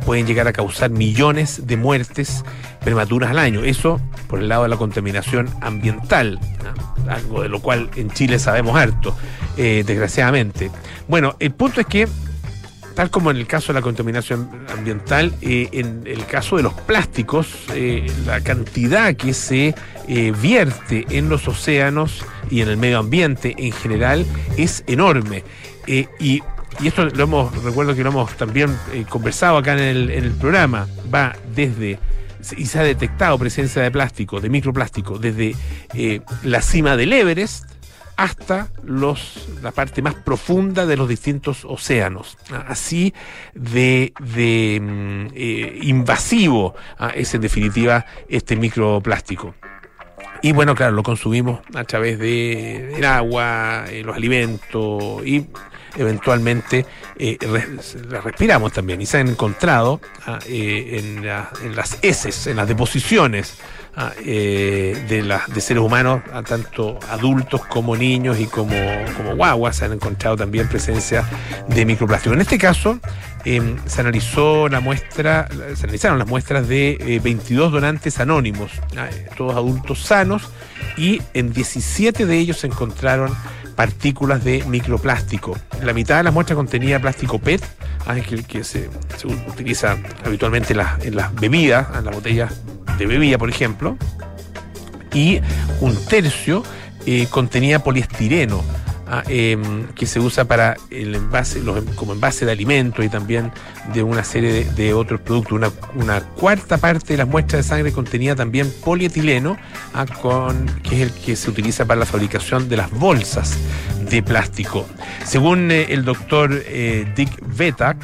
pueden 0.05 0.27
llegar 0.27 0.49
a 0.49 0.53
causar 0.53 0.91
millones 0.91 1.67
de 1.67 1.77
muertes 1.77 2.45
prematuras 2.85 3.31
al 3.31 3.39
año. 3.39 3.65
Eso 3.65 4.01
por 4.29 4.41
el 4.41 4.49
lado 4.49 4.63
de 4.63 4.71
la 4.71 4.77
contaminación 4.77 5.49
ambiental, 5.61 6.41
algo 7.09 7.43
de 7.43 7.49
lo 7.49 7.61
cual 7.61 7.91
en 7.97 8.11
Chile 8.11 8.39
sabemos 8.39 8.77
harto, 8.77 9.17
eh, 9.57 9.85
desgraciadamente. 9.87 10.71
Bueno, 11.09 11.37
el 11.39 11.53
punto 11.53 11.81
es 11.81 11.87
que 11.87 12.09
tal 12.95 13.11
como 13.11 13.31
en 13.31 13.39
el 13.39 13.47
caso 13.47 13.73
de 13.73 13.79
la 13.79 13.83
contaminación 13.83 14.51
ambiental, 14.71 15.35
eh, 15.41 15.69
en 15.73 16.03
el 16.07 16.27
caso 16.27 16.59
de 16.59 16.63
los 16.63 16.75
plásticos, 16.75 17.49
eh, 17.75 18.07
la 18.27 18.41
cantidad 18.41 19.15
que 19.15 19.33
se 19.33 19.75
vierte 20.43 21.07
en 21.11 21.29
los 21.29 21.49
océanos 21.49 22.25
y 22.51 22.61
en 22.61 22.69
el 22.69 22.77
medio 22.77 22.99
ambiente 22.99 23.55
en 23.57 23.73
general 23.73 24.27
es 24.59 24.85
enorme. 24.87 25.43
y 25.87 26.43
y 26.81 26.89
esto 26.89 27.05
lo 27.05 27.25
hemos, 27.25 27.63
recuerdo 27.63 27.95
que 27.95 28.03
lo 28.03 28.11
hemos 28.11 28.35
también 28.37 28.77
conversado 29.09 29.59
acá 29.59 29.75
en 29.75 30.11
el, 30.11 30.33
programa, 30.33 30.89
va 31.13 31.37
desde, 31.55 31.99
y 32.57 32.67
se 32.67 32.79
ha 32.79 32.83
detectado 32.83 33.39
presencia 33.39 33.83
de 33.83 33.91
plástico, 33.91 34.41
de 34.41 34.49
microplástico, 34.49 35.19
desde 35.19 35.55
eh, 35.95 36.21
la 36.43 36.63
cima 36.63 36.97
del 36.97 37.13
Everest 37.13 37.65
hasta 38.17 38.69
los, 38.85 39.49
la 39.63 39.73
parte 39.73 40.03
más 40.03 40.15
profunda 40.15 40.87
de 40.87 40.97
los 40.97 41.09
distintos 41.09 41.65
océanos. 41.65 42.37
Así 42.67 43.15
de, 43.55 44.13
de 44.21 44.81
mm, 44.81 45.27
eh, 45.35 45.79
invasivo 45.83 46.75
ah, 46.99 47.13
es 47.15 47.35
en 47.35 47.41
definitiva 47.41 48.07
este 48.29 48.57
microplástico. 48.57 49.55
Y 50.45 50.53
bueno, 50.53 50.75
claro, 50.75 50.93
lo 50.93 51.05
consumimos 51.05 51.61
a 51.75 51.85
través 51.85 52.19
de 52.19 52.97
el 52.97 53.05
agua, 53.05 53.85
los 54.05 54.17
alimentos 54.17 55.25
y 55.25 55.47
eventualmente 55.97 56.87
eh, 57.19 57.39
las 58.09 58.25
respiramos 58.25 58.73
también 58.73 59.01
y 59.01 59.07
se 59.07 59.19
han 59.19 59.29
encontrado 59.29 60.01
ah, 60.27 60.39
eh, 60.47 60.99
en, 60.99 61.27
las 61.77 61.99
heces, 62.03 62.47
en 62.47 62.57
las 62.57 62.69
deposiciones 62.69 63.59
ah, 63.97 64.13
eh, 64.25 65.05
de, 65.09 65.23
de 65.23 65.61
seres 65.61 65.83
humanos, 65.83 66.23
tanto 66.47 66.99
adultos 67.09 67.65
como 67.67 67.97
niños 67.97 68.41
y 68.41 68.47
como, 68.47 68.75
como 69.17 69.37
guaguas, 69.37 69.77
se 69.77 69.85
han 69.85 69.93
encontrado 69.93 70.37
también 70.37 70.69
presencia 70.69 71.25
de 71.69 71.85
microplástico. 71.85 72.35
En 72.35 72.41
este 72.41 72.59
caso, 72.59 72.99
em, 73.45 73.77
se 73.87 74.01
analizó 74.01 74.69
la 74.69 74.81
muestra, 74.81 75.49
se 75.75 75.85
analizaron 75.85 76.19
las 76.19 76.29
muestras 76.29 76.69
de 76.69 77.21
22 77.23 77.73
donantes 77.73 78.19
anónimos, 78.21 78.73
ah, 78.97 79.09
todos 79.37 79.55
adultos 79.55 80.01
sanos, 80.01 80.49
y 80.97 81.23
en 81.35 81.53
17 81.53 82.27
de 82.27 82.39
ellos 82.39 82.59
se 82.59 82.67
encontraron 82.67 83.33
partículas 83.75 84.45
de 84.45 84.65
microplástico. 84.65 85.57
La 85.83 85.93
mitad 85.93 86.19
de 86.19 86.25
las 86.25 86.35
muestras 86.35 86.57
contenía 86.57 87.01
plástico 87.01 87.39
PET, 87.39 87.63
ah, 88.07 88.15
que, 88.15 88.65
se, 88.65 88.89
utiliza 89.49 89.97
habitualmente 90.25 90.73
en 90.73 90.79
las, 90.79 91.35
bebidas, 91.35 91.89
en 91.97 92.05
las 92.05 92.15
botellas 92.15 92.53
de 92.99 93.07
bebida, 93.07 93.39
por 93.39 93.51
ejemplo, 93.51 93.97
y 95.13 95.41
un 95.81 95.97
tercio 96.07 96.63
eh, 97.07 97.27
contenía 97.31 97.81
poliestireno 97.81 98.63
Em, 99.29 99.89
que 99.89 100.07
se 100.07 100.21
usa 100.21 100.47
para 100.47 100.79
el 100.89 101.15
envase, 101.15 101.61
como 101.97 102.15
envase 102.15 102.47
de 102.47 102.53
alimentos 102.53 103.05
y 103.05 103.11
también 103.11 103.53
de 103.93 104.03
una 104.03 104.25
serie 104.25 104.65
de, 104.65 104.95
otros 104.95 105.21
productos. 105.21 105.53
Una, 105.53 105.71
una, 105.95 106.21
cuarta 106.23 106.79
parte 106.79 107.13
de 107.13 107.19
las 107.19 107.29
muestras 107.29 107.63
de 107.63 107.69
sangre 107.69 107.93
contenía 107.93 108.35
también 108.35 108.73
polietileno, 108.83 109.59
ah, 109.93 110.07
con, 110.07 110.65
que 110.83 110.95
es 110.95 111.01
el 111.03 111.13
que 111.13 111.37
se 111.37 111.51
utiliza 111.51 111.85
para 111.85 112.01
la 112.01 112.07
fabricación 112.07 112.71
de 112.71 112.79
las 112.79 112.91
bolsas 112.91 113.59
de 114.09 114.23
plástico. 114.23 114.87
Según 115.27 115.71
eh, 115.71 115.89
el 115.91 116.07
doctor 116.07 116.51
eh, 116.65 117.07
Dick 117.15 117.39
Vetak, 117.55 117.99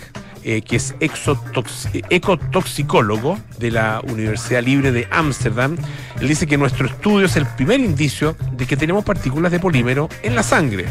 eh, 0.45 0.63
que 0.63 0.77
es 0.77 0.95
ecotoxicólogo 1.01 3.39
de 3.59 3.71
la 3.71 4.01
Universidad 4.07 4.63
Libre 4.63 4.93
de 4.93 5.09
Ámsterdam. 5.11 5.77
Él 6.21 6.29
dice 6.29 6.47
que 6.47 6.57
nuestro 6.57 6.87
estudio 6.87 7.27
es 7.27 7.37
el 7.37 7.47
primer 7.47 7.81
indicio 7.81 8.37
de 8.53 8.67
que 8.67 8.77
tenemos 8.77 9.05
partículas 9.05 9.53
de 9.53 9.61
polímero 9.61 10.09
en 10.23 10.35
la 10.35 10.43
sangre. 10.43 10.87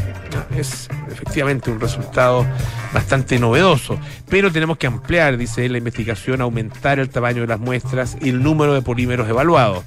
Es 0.56 0.88
efectivamente 1.10 1.70
un 1.70 1.80
resultado 1.80 2.46
bastante 2.92 3.38
novedoso, 3.38 3.98
pero 4.28 4.52
tenemos 4.52 4.78
que 4.78 4.86
ampliar, 4.86 5.36
dice 5.36 5.66
él, 5.66 5.72
la 5.72 5.78
investigación, 5.78 6.40
aumentar 6.40 6.98
el 6.98 7.08
tamaño 7.08 7.42
de 7.42 7.48
las 7.48 7.60
muestras 7.60 8.16
y 8.20 8.30
el 8.30 8.42
número 8.42 8.74
de 8.74 8.82
polímeros 8.82 9.28
evaluados. 9.28 9.84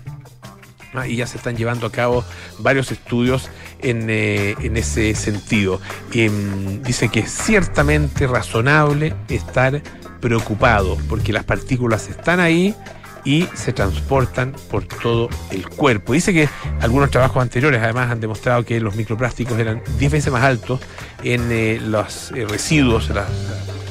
Ah, 0.94 1.08
y 1.08 1.16
ya 1.16 1.26
se 1.26 1.38
están 1.38 1.56
llevando 1.56 1.88
a 1.88 1.92
cabo 1.92 2.26
varios 2.60 2.92
estudios 2.92 3.50
en, 3.82 4.10
eh, 4.10 4.56
ese 4.76 5.16
sentido. 5.16 5.80
Em, 6.14 6.82
dice 6.84 7.10
que 7.10 7.22
es 7.22 7.32
ciertamente 7.32 8.28
razonable 8.28 9.14
estar 9.30 9.82
preocupado 10.20 10.98
porque 11.10 11.34
las 11.34 11.44
partículas 11.44 12.10
están 12.10 12.40
ahí 12.40 12.76
y 13.24 13.48
se 13.54 13.74
transportan 13.74 14.54
por 14.70 14.86
todo 14.86 15.30
el 15.52 15.68
cuerpo. 15.68 16.14
Dice 16.14 16.34
que 16.34 16.50
algunos 16.80 17.12
trabajos 17.12 17.42
anteriores 17.42 17.82
además 17.82 18.12
han 18.12 18.20
demostrado 18.20 18.66
que 18.66 18.80
los 18.80 18.96
microplásticos 18.96 19.60
eran 19.60 19.82
10 20.00 20.12
veces 20.12 20.32
más 20.32 20.44
altos 20.44 20.80
en 21.24 21.52
eh, 21.52 21.80
los 21.82 22.32
eh, 22.32 22.46
residuos, 22.48 23.10
la, 23.10 23.28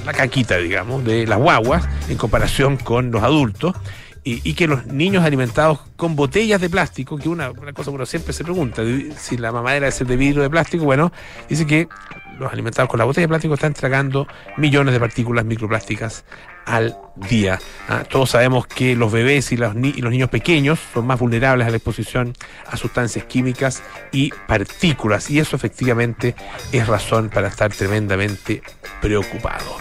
la, 0.04 0.12
caquita, 0.12 0.56
digamos, 0.59 1.04
de 1.04 1.26
las 1.26 1.38
guaguas 1.38 1.88
en 2.09 2.16
comparación 2.16 2.76
con 2.76 3.11
los 3.11 3.23
adultos 3.23 3.75
y, 4.22 4.54
que 4.54 4.66
los 4.66 4.86
niños 4.86 5.24
alimentados 5.24 5.80
con 5.96 6.14
botellas 6.14 6.60
de 6.60 6.68
plástico, 6.68 7.16
que 7.16 7.28
una, 7.28 7.50
una 7.50 7.72
cosa 7.72 7.90
que 7.90 7.94
uno 7.94 8.06
siempre 8.06 8.32
se 8.32 8.44
pregunta, 8.44 8.82
si 9.16 9.38
la 9.38 9.50
mamadera 9.50 9.88
es 9.88 10.06
de 10.06 10.16
vidrio 10.16 10.42
de 10.42 10.50
plástico, 10.50 10.84
bueno, 10.84 11.10
dice 11.48 11.66
que 11.66 11.88
los 12.38 12.52
alimentados 12.52 12.90
con 12.90 12.98
la 12.98 13.04
botella 13.04 13.24
de 13.24 13.28
plástico 13.28 13.54
están 13.54 13.74
tragando 13.74 14.26
millones 14.56 14.92
de 14.94 15.00
partículas 15.00 15.44
microplásticas 15.44 16.24
al 16.66 16.96
día. 17.16 17.58
¿ah? 17.88 18.04
Todos 18.08 18.30
sabemos 18.30 18.66
que 18.66 18.94
los 18.94 19.10
bebés 19.10 19.52
y 19.52 19.56
los, 19.56 19.74
y 19.76 20.00
los, 20.00 20.10
niños 20.10 20.30
pequeños 20.30 20.78
son 20.92 21.06
más 21.06 21.18
vulnerables 21.18 21.66
a 21.66 21.70
la 21.70 21.76
exposición 21.76 22.34
a 22.66 22.76
sustancias 22.76 23.24
químicas 23.24 23.82
y 24.12 24.32
partículas, 24.46 25.30
y 25.30 25.38
eso 25.38 25.56
efectivamente 25.56 26.34
es 26.72 26.86
razón 26.86 27.28
para 27.28 27.48
estar 27.48 27.72
tremendamente 27.72 28.62
preocupado. 29.00 29.76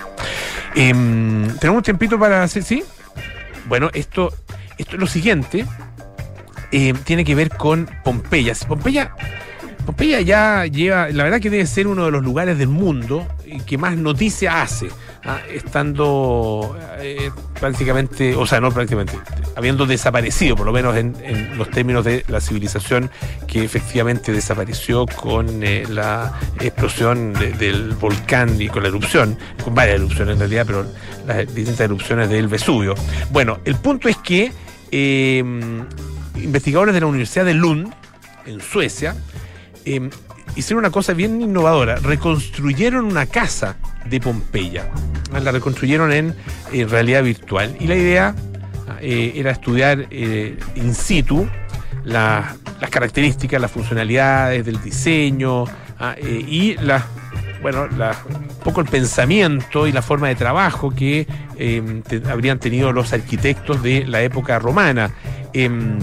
Em, 0.76 1.48
¿Tenemos 1.58 1.80
un 1.80 1.84
tiempito 1.84 2.20
para 2.20 2.44
hacer, 2.44 2.64
sí? 2.64 2.84
Bueno, 3.70 3.92
esto, 3.94 4.34
esto 4.80 4.96
es 4.96 5.00
lo 5.00 5.08
siguiente. 5.08 5.66
Eh, 6.72 6.94
tiene 7.04 7.24
que 7.24 7.36
ver 7.36 7.50
con 7.50 7.88
Pompeya. 8.04 8.54
Pompeya, 8.68 9.16
Pompeya 9.90 10.22
ya 10.22 10.68
lleva, 10.68 11.10
la 11.10 11.24
verdad 11.24 11.42
que 11.42 11.50
debe 11.50 11.66
ser 11.66 11.88
uno 11.88 12.06
de 12.06 12.12
los 12.12 12.24
lugares 12.24 12.60
del 12.60 12.68
mundo 12.68 13.28
que 13.66 13.76
más 13.80 13.98
noticia 13.98 14.62
hace, 14.62 14.88
¿ah? 15.26 15.40
estando 15.52 16.78
eh, 17.00 17.32
prácticamente, 17.60 18.36
o 18.36 18.46
sea, 18.46 18.62
no 18.62 18.72
prácticamente, 18.72 19.14
habiendo 19.56 19.88
desaparecido, 19.88 20.56
por 20.56 20.68
lo 20.68 20.72
menos 20.72 20.96
en, 20.96 21.58
los 21.58 21.72
términos 21.72 22.06
de 22.06 22.24
la 22.28 22.40
civilización 22.40 23.10
que 23.48 23.64
efectivamente 23.64 24.32
desapareció 24.32 25.08
con 25.08 25.64
eh, 25.64 25.86
la 25.90 26.34
explosión 26.60 27.34
del 27.34 27.94
volcán 27.94 28.62
y 28.62 28.68
con 28.68 28.84
la 28.84 28.90
erupción, 28.90 29.40
con 29.64 29.74
varias 29.74 29.96
erupciones 29.96 30.34
en 30.34 30.40
realidad, 30.40 30.66
pero 30.68 30.86
las 31.26 31.40
distintas 31.56 31.80
erupciones 31.80 32.30
del 32.30 32.48
Vesubio. 32.48 32.94
Bueno, 33.32 33.58
el 33.66 33.74
punto 33.74 34.08
es 34.08 34.18
que 34.18 34.52
eh, 34.92 35.44
investigadores 36.36 36.94
de 36.94 37.00
la 37.00 37.08
Universidad 37.08 37.46
de 37.46 37.56
Lund, 37.56 37.92
en 38.46 38.62
Suecia, 38.62 39.16
eh, 39.96 40.10
hicieron 40.56 40.80
una 40.80 40.92
cosa 40.92 41.14
bien 41.14 41.42
innovadora. 41.42 41.96
Reconstruyeron 41.96 43.06
una 43.06 43.26
casa 43.26 43.78
de 44.06 44.20
Pompeya. 44.20 44.90
La 45.32 45.52
reconstruyeron 45.52 46.12
en, 46.12 46.36
realidad 46.90 47.24
virtual. 47.24 47.76
Y 47.80 47.88
la 47.88 47.96
idea 47.96 48.36
eh, 49.02 49.34
era 49.36 49.52
estudiar 49.52 50.08
in 50.12 50.94
situ 50.94 51.48
las 52.04 52.56
características, 52.90 53.62
las 53.62 53.72
funcionalidades 53.72 54.66
del 54.66 54.82
diseño 54.82 55.66
ah, 56.00 56.16
y 56.20 56.76
las 56.78 57.04
bueno, 57.62 57.88
un 57.92 58.48
poco 58.64 58.82
el 58.82 58.88
pensamiento 58.88 59.88
y 59.88 59.92
la 59.92 60.02
forma 60.02 60.28
de 60.28 60.36
trabajo 60.36 60.92
que 60.92 61.28
em, 61.58 62.02
habrían 62.30 62.60
tenido 62.60 62.92
los 62.92 63.12
arquitectos 63.14 63.84
de 63.84 64.06
la 64.06 64.22
época 64.22 64.60
romana. 64.60 65.12
Em, 65.54 66.00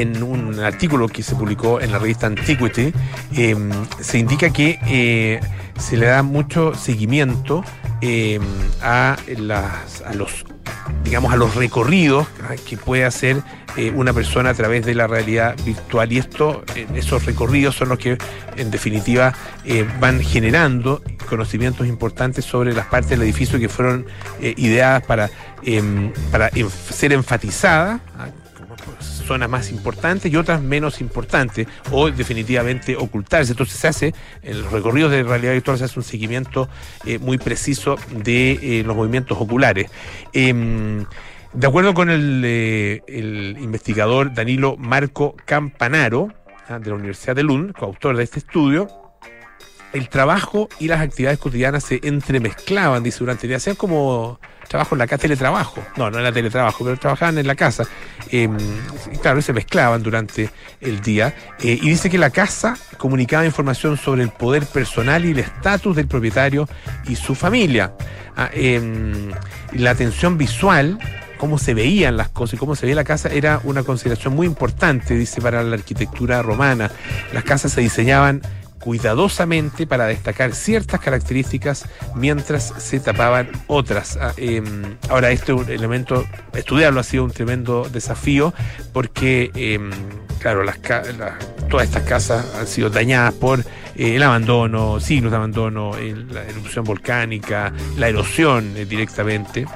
en 0.00 0.22
un 0.22 0.58
artículo 0.60 1.08
que 1.08 1.22
se 1.22 1.34
publicó 1.34 1.80
en 1.80 1.92
la 1.92 1.98
revista 1.98 2.26
Antiquity, 2.26 2.92
em, 3.36 3.70
se 4.00 4.18
indica 4.18 4.50
que 4.50 4.78
eh, 4.86 5.40
se 5.78 5.96
le 5.96 6.06
da 6.06 6.22
mucho 6.22 6.74
seguimiento 6.74 7.64
a, 8.82 9.16
las, 9.36 10.02
a 10.02 10.14
los 10.14 11.54
recorridos 11.54 12.26
que 12.66 12.78
puede 12.78 13.04
hacer 13.04 13.42
eh, 13.76 13.92
una 13.94 14.14
persona 14.14 14.50
a 14.50 14.54
través 14.54 14.86
de 14.86 14.94
la 14.94 15.06
realidad 15.06 15.54
virtual. 15.64 16.10
Y 16.10 16.18
esto, 16.18 16.64
esos 16.94 17.26
recorridos 17.26 17.76
son 17.76 17.90
los 17.90 17.98
que, 17.98 18.16
en 18.56 18.70
definitiva, 18.70 19.34
eh, 19.66 19.86
van 20.00 20.20
generando 20.20 21.02
conocimientos 21.28 21.86
importantes 21.86 22.44
sobre 22.44 22.72
las 22.72 22.86
partes 22.86 23.10
del 23.10 23.22
edificio 23.22 23.58
que 23.58 23.68
fueron 23.68 24.06
ideadas 24.40 25.04
para, 25.04 25.30
em, 25.62 26.10
ser 26.90 27.12
enfatizadas 27.12 28.00
¿ah? 28.18 28.28
Zonas 29.30 29.48
más 29.48 29.70
importantes 29.70 30.32
y 30.32 30.34
otras 30.34 30.60
menos 30.60 31.00
importantes 31.00 31.68
o 31.92 32.10
definitivamente 32.10 32.96
ocultarse. 32.96 33.52
Entonces 33.52 33.78
se 33.78 33.86
hace, 33.86 34.14
en 34.42 34.60
los 34.60 34.72
recorridos 34.72 35.12
de 35.12 35.22
realidad 35.22 35.52
virtual 35.52 35.78
se 35.78 35.84
hace 35.84 36.00
un 36.00 36.04
seguimiento 36.04 36.68
muy 37.20 37.38
preciso 37.38 37.94
de 38.10 38.82
los 38.84 38.96
movimientos 38.96 39.38
oculares. 39.40 39.88
Em, 40.32 41.04
de 41.52 41.66
acuerdo 41.66 41.94
con 41.94 42.08
eh, 42.10 43.02
el, 43.06 43.56
investigador 43.60 44.34
Danilo 44.34 44.76
Marco 44.76 45.36
Campanaro, 45.44 46.32
ah, 46.68 46.80
de 46.80 46.90
la 46.90 46.96
Universidad 46.96 47.36
de 47.36 47.44
Lund, 47.44 47.72
coautor 47.72 48.16
de 48.16 48.24
este 48.24 48.40
estudio, 48.40 48.88
el 49.92 50.08
trabajo 50.08 50.68
y 50.78 50.88
las 50.88 51.00
actividades 51.00 51.38
cotidianas 51.38 51.84
se 51.84 52.00
entremezclaban, 52.02 53.02
dice 53.02 53.18
durante 53.20 53.46
el 53.46 53.50
día. 53.50 53.56
Hacían 53.56 53.76
como 53.76 54.38
trabajo 54.68 54.94
en 54.94 55.00
la 55.00 55.06
casa, 55.06 55.22
teletrabajo. 55.22 55.82
No, 55.96 56.10
no 56.10 56.18
era 56.18 56.32
teletrabajo, 56.32 56.84
pero 56.84 56.96
trabajaban 56.96 57.38
en 57.38 57.46
la 57.46 57.56
casa. 57.56 57.84
Y 58.30 58.46
claro, 59.20 59.42
se 59.42 59.52
mezclaban 59.52 60.02
durante 60.02 60.50
el 60.80 61.00
día. 61.00 61.34
Eh, 61.60 61.78
y 61.80 61.90
dice 61.90 62.08
que 62.08 62.18
la 62.18 62.30
casa 62.30 62.76
comunicaba 62.96 63.44
información 63.44 63.96
sobre 63.96 64.22
el 64.22 64.30
poder 64.30 64.64
personal 64.66 65.24
y 65.24 65.32
el 65.32 65.40
estatus 65.40 65.96
del 65.96 66.06
propietario 66.06 66.68
y 67.08 67.16
su 67.16 67.34
familia. 67.34 67.92
Ah, 68.36 68.48
em, 68.52 69.32
la 69.72 69.90
atención 69.90 70.38
visual 70.38 70.98
cómo 71.36 71.58
se 71.58 71.72
veían 71.72 72.18
las 72.18 72.28
cosas 72.28 72.54
y 72.54 72.56
cómo 72.58 72.76
se 72.76 72.84
veía 72.84 72.96
la 72.96 73.04
casa 73.04 73.30
era 73.30 73.62
una 73.64 73.82
consideración 73.82 74.34
muy 74.36 74.46
importante, 74.46 75.14
dice, 75.14 75.40
para 75.40 75.62
la 75.62 75.74
arquitectura 75.74 76.42
romana. 76.42 76.90
Las 77.32 77.44
casas 77.44 77.72
se 77.72 77.80
diseñaban 77.80 78.42
cuidadosamente 78.80 79.86
para 79.86 80.06
destacar 80.06 80.54
ciertas 80.54 81.00
características 81.00 81.84
mientras 82.14 82.72
se 82.78 82.98
tapaban 82.98 83.50
otras. 83.66 84.16
Ah, 84.16 84.32
em, 84.36 84.96
ahora, 85.08 85.30
este 85.30 85.52
elemento, 85.52 86.26
estudiarlo 86.54 87.00
ha 87.00 87.04
sido 87.04 87.24
un 87.24 87.30
tremendo 87.30 87.88
desafío 87.92 88.52
porque, 88.92 89.50
em, 89.54 89.90
claro, 90.40 90.64
las, 90.64 90.78
todas 91.68 91.86
estas 91.86 92.02
casas 92.04 92.46
han 92.58 92.66
sido 92.66 92.90
dañadas 92.90 93.34
por 93.34 93.60
eh, 93.60 94.16
el 94.16 94.22
abandono, 94.22 94.98
siglos 94.98 95.30
de 95.30 95.36
abandono, 95.36 95.92
la 96.30 96.42
erupción 96.44 96.84
volcánica, 96.84 97.72
la 97.96 98.08
erosión 98.08 98.76
eh, 98.76 98.86
directamente. 98.86 99.66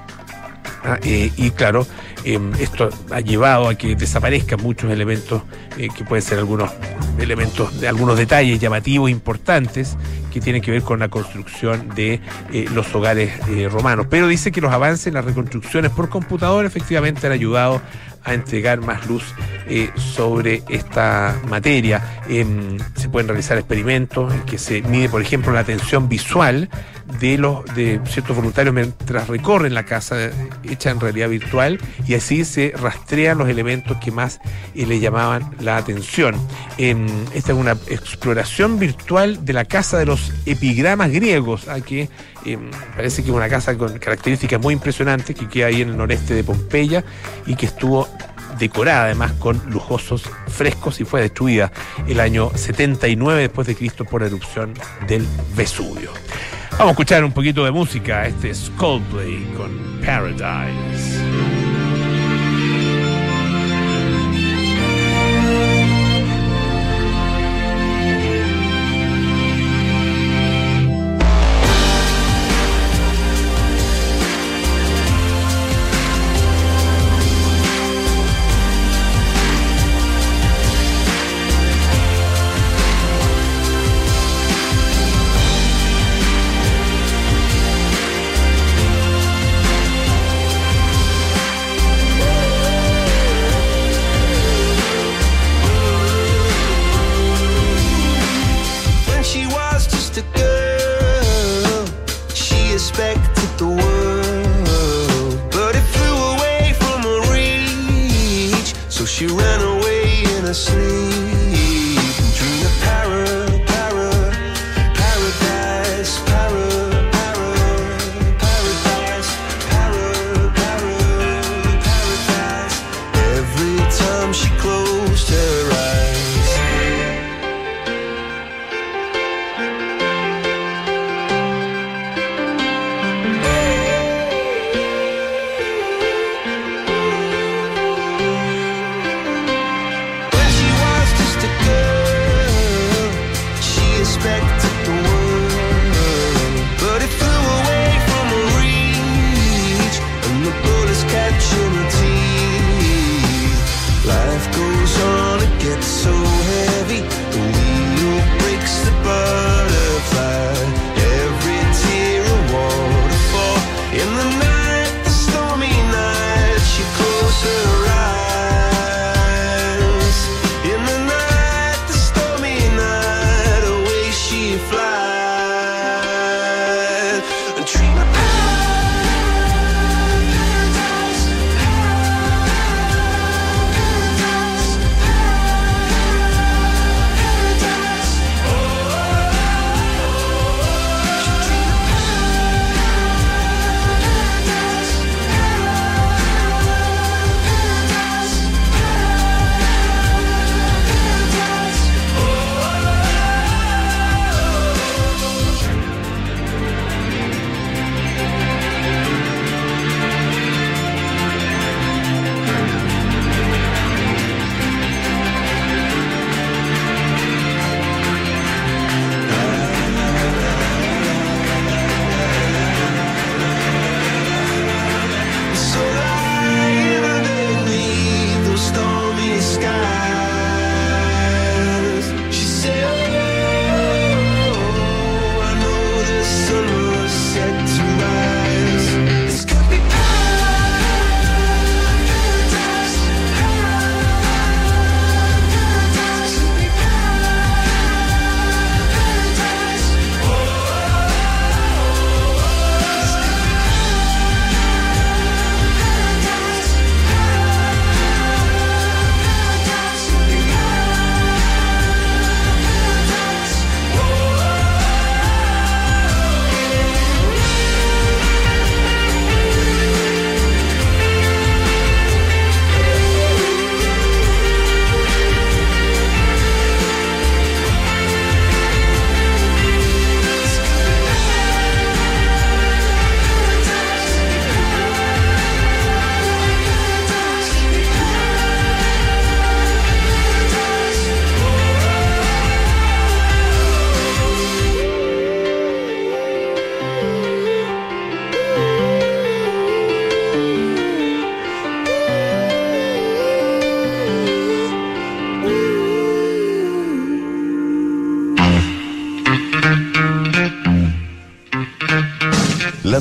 Ah, 0.83 0.99
eh, 1.03 1.31
y 1.37 1.51
claro, 1.51 1.87
em, 2.25 2.53
esto 2.61 2.89
ha 3.11 3.21
llevado 3.21 3.69
a 3.69 3.75
que 3.75 3.95
desaparezcan 3.95 4.63
muchos 4.63 4.91
elementos, 4.91 5.43
eh, 5.79 5.89
que 5.95 6.05
pueden 6.05 6.23
ser 6.23 6.39
algunos 6.39 6.71
elementos, 7.19 7.83
algunos 7.85 8.19
detalles 8.19 8.59
llamativos 8.61 9.11
importantes 9.11 9.97
que 10.33 10.41
tienen 10.41 10.63
que 10.63 10.71
ver 10.71 10.83
con 10.83 10.99
la 10.99 11.09
construcción 11.09 11.91
de 11.95 12.21
eh, 12.53 12.67
los 12.73 12.93
hogares 12.95 13.33
romanos. 13.71 14.07
Pero 14.11 14.27
dice 14.27 14.51
que 14.51 14.61
los 14.61 14.73
avances 14.73 15.07
en 15.07 15.15
las 15.15 15.25
reconstrucciones 15.25 15.93
por 15.93 16.09
computador 16.09 16.65
efectivamente 16.65 17.27
han 17.27 17.33
ayudado 17.33 17.81
a 18.25 18.35
entregar 18.35 18.81
más 18.81 19.07
luz 19.07 19.23
sobre 19.97 20.63
esta 20.69 21.39
materia. 21.49 22.23
Em, 22.29 22.79
se 22.97 23.09
pueden 23.09 23.29
realizar 23.29 23.59
experimentos 23.59 24.33
en 24.33 24.41
que 24.43 24.59
se 24.59 24.83
mide, 24.83 25.09
por 25.09 25.21
ejemplo, 25.21 25.53
la 25.53 25.61
atención 25.61 26.09
visual 26.09 26.69
de 27.21 27.39
los 27.39 27.65
de 27.75 28.01
ciertos 28.07 28.37
voluntarios 28.37 28.75
mientras 28.75 29.29
recorren 29.29 29.75
la 29.75 29.85
casa 29.85 30.31
hecha 30.63 30.91
en 30.91 31.01
realidad 31.01 31.29
virtual 31.29 31.79
y 32.07 32.15
así 32.15 32.45
se 32.45 32.73
rastrean 32.77 33.39
los 33.39 33.49
elementos 33.49 33.97
que 33.99 34.11
más 34.11 34.41
eh, 34.75 34.87
le 34.87 35.01
llamaban 35.01 35.55
la 35.61 35.77
atención. 35.77 36.35
esta 36.79 37.53
es 37.53 37.59
una 37.59 37.73
exploración 37.89 38.79
virtual 38.79 39.45
de 39.45 39.53
la 39.53 39.65
casa 39.65 39.99
de 39.99 40.07
los 40.07 40.33
epigramas 40.47 41.11
griegos, 41.11 41.69
a 41.69 41.81
que 41.81 42.09
em, 42.45 42.71
parece 42.97 43.23
que 43.23 43.31
es 43.31 43.37
una 43.37 43.49
casa 43.49 43.77
con 43.77 43.99
características 43.99 44.61
muy 44.61 44.75
impresionantes 44.75 45.37
que 45.37 45.49
queda 45.49 45.67
ahí 45.67 45.83
en 45.83 45.91
el 45.91 45.97
noreste 45.97 46.35
de 46.35 46.45
Pompeya 46.45 47.05
y 47.47 47.55
que 47.55 47.67
estuvo 47.67 48.09
decorada 48.59 49.05
además 49.05 49.33
con 49.33 49.61
lujosos 49.71 50.23
frescos 50.49 51.01
y 51.01 51.05
fue 51.05 51.21
destruida 51.21 51.73
el 52.07 52.21
año 52.21 52.51
79 52.55 53.43
después 53.43 53.67
de 53.67 53.75
Cristo 53.75 54.05
por 54.05 54.23
erupción 54.23 54.75
del 55.09 55.27
Vesubio. 55.57 56.11
Vamos 56.77 56.89
a 56.89 56.91
escuchar 56.91 57.25
un 57.25 57.31
poquito 57.31 57.65
de 57.65 57.71
música. 57.71 58.27
Este 58.27 58.51
es 58.51 58.71
Coldplay 58.77 59.45
con 59.57 60.01
Paradise. 60.05 61.24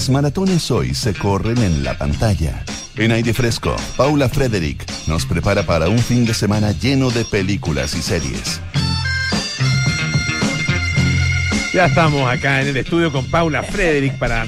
Las 0.03 0.09
maratones 0.09 0.69
hoy 0.69 0.93
se 0.93 1.13
corren 1.13 1.57
en 1.59 1.81
la 1.81 1.97
pantalla. 1.97 2.65
En 2.97 3.13
aire 3.13 3.33
fresco, 3.33 3.73
Paula 3.95 4.27
Frederick 4.27 4.85
nos 5.07 5.25
prepara 5.25 5.65
para 5.65 5.87
un 5.87 5.97
fin 5.97 6.25
de 6.25 6.33
semana 6.33 6.73
lleno 6.73 7.09
de 7.09 7.23
películas 7.23 7.95
y 7.95 8.01
series. 8.01 8.59
Ya 11.73 11.85
estamos 11.85 12.29
acá 12.29 12.61
en 12.61 12.67
el 12.67 12.75
estudio 12.75 13.13
con 13.13 13.23
Paula 13.27 13.63
Frederick 13.63 14.17
para 14.17 14.45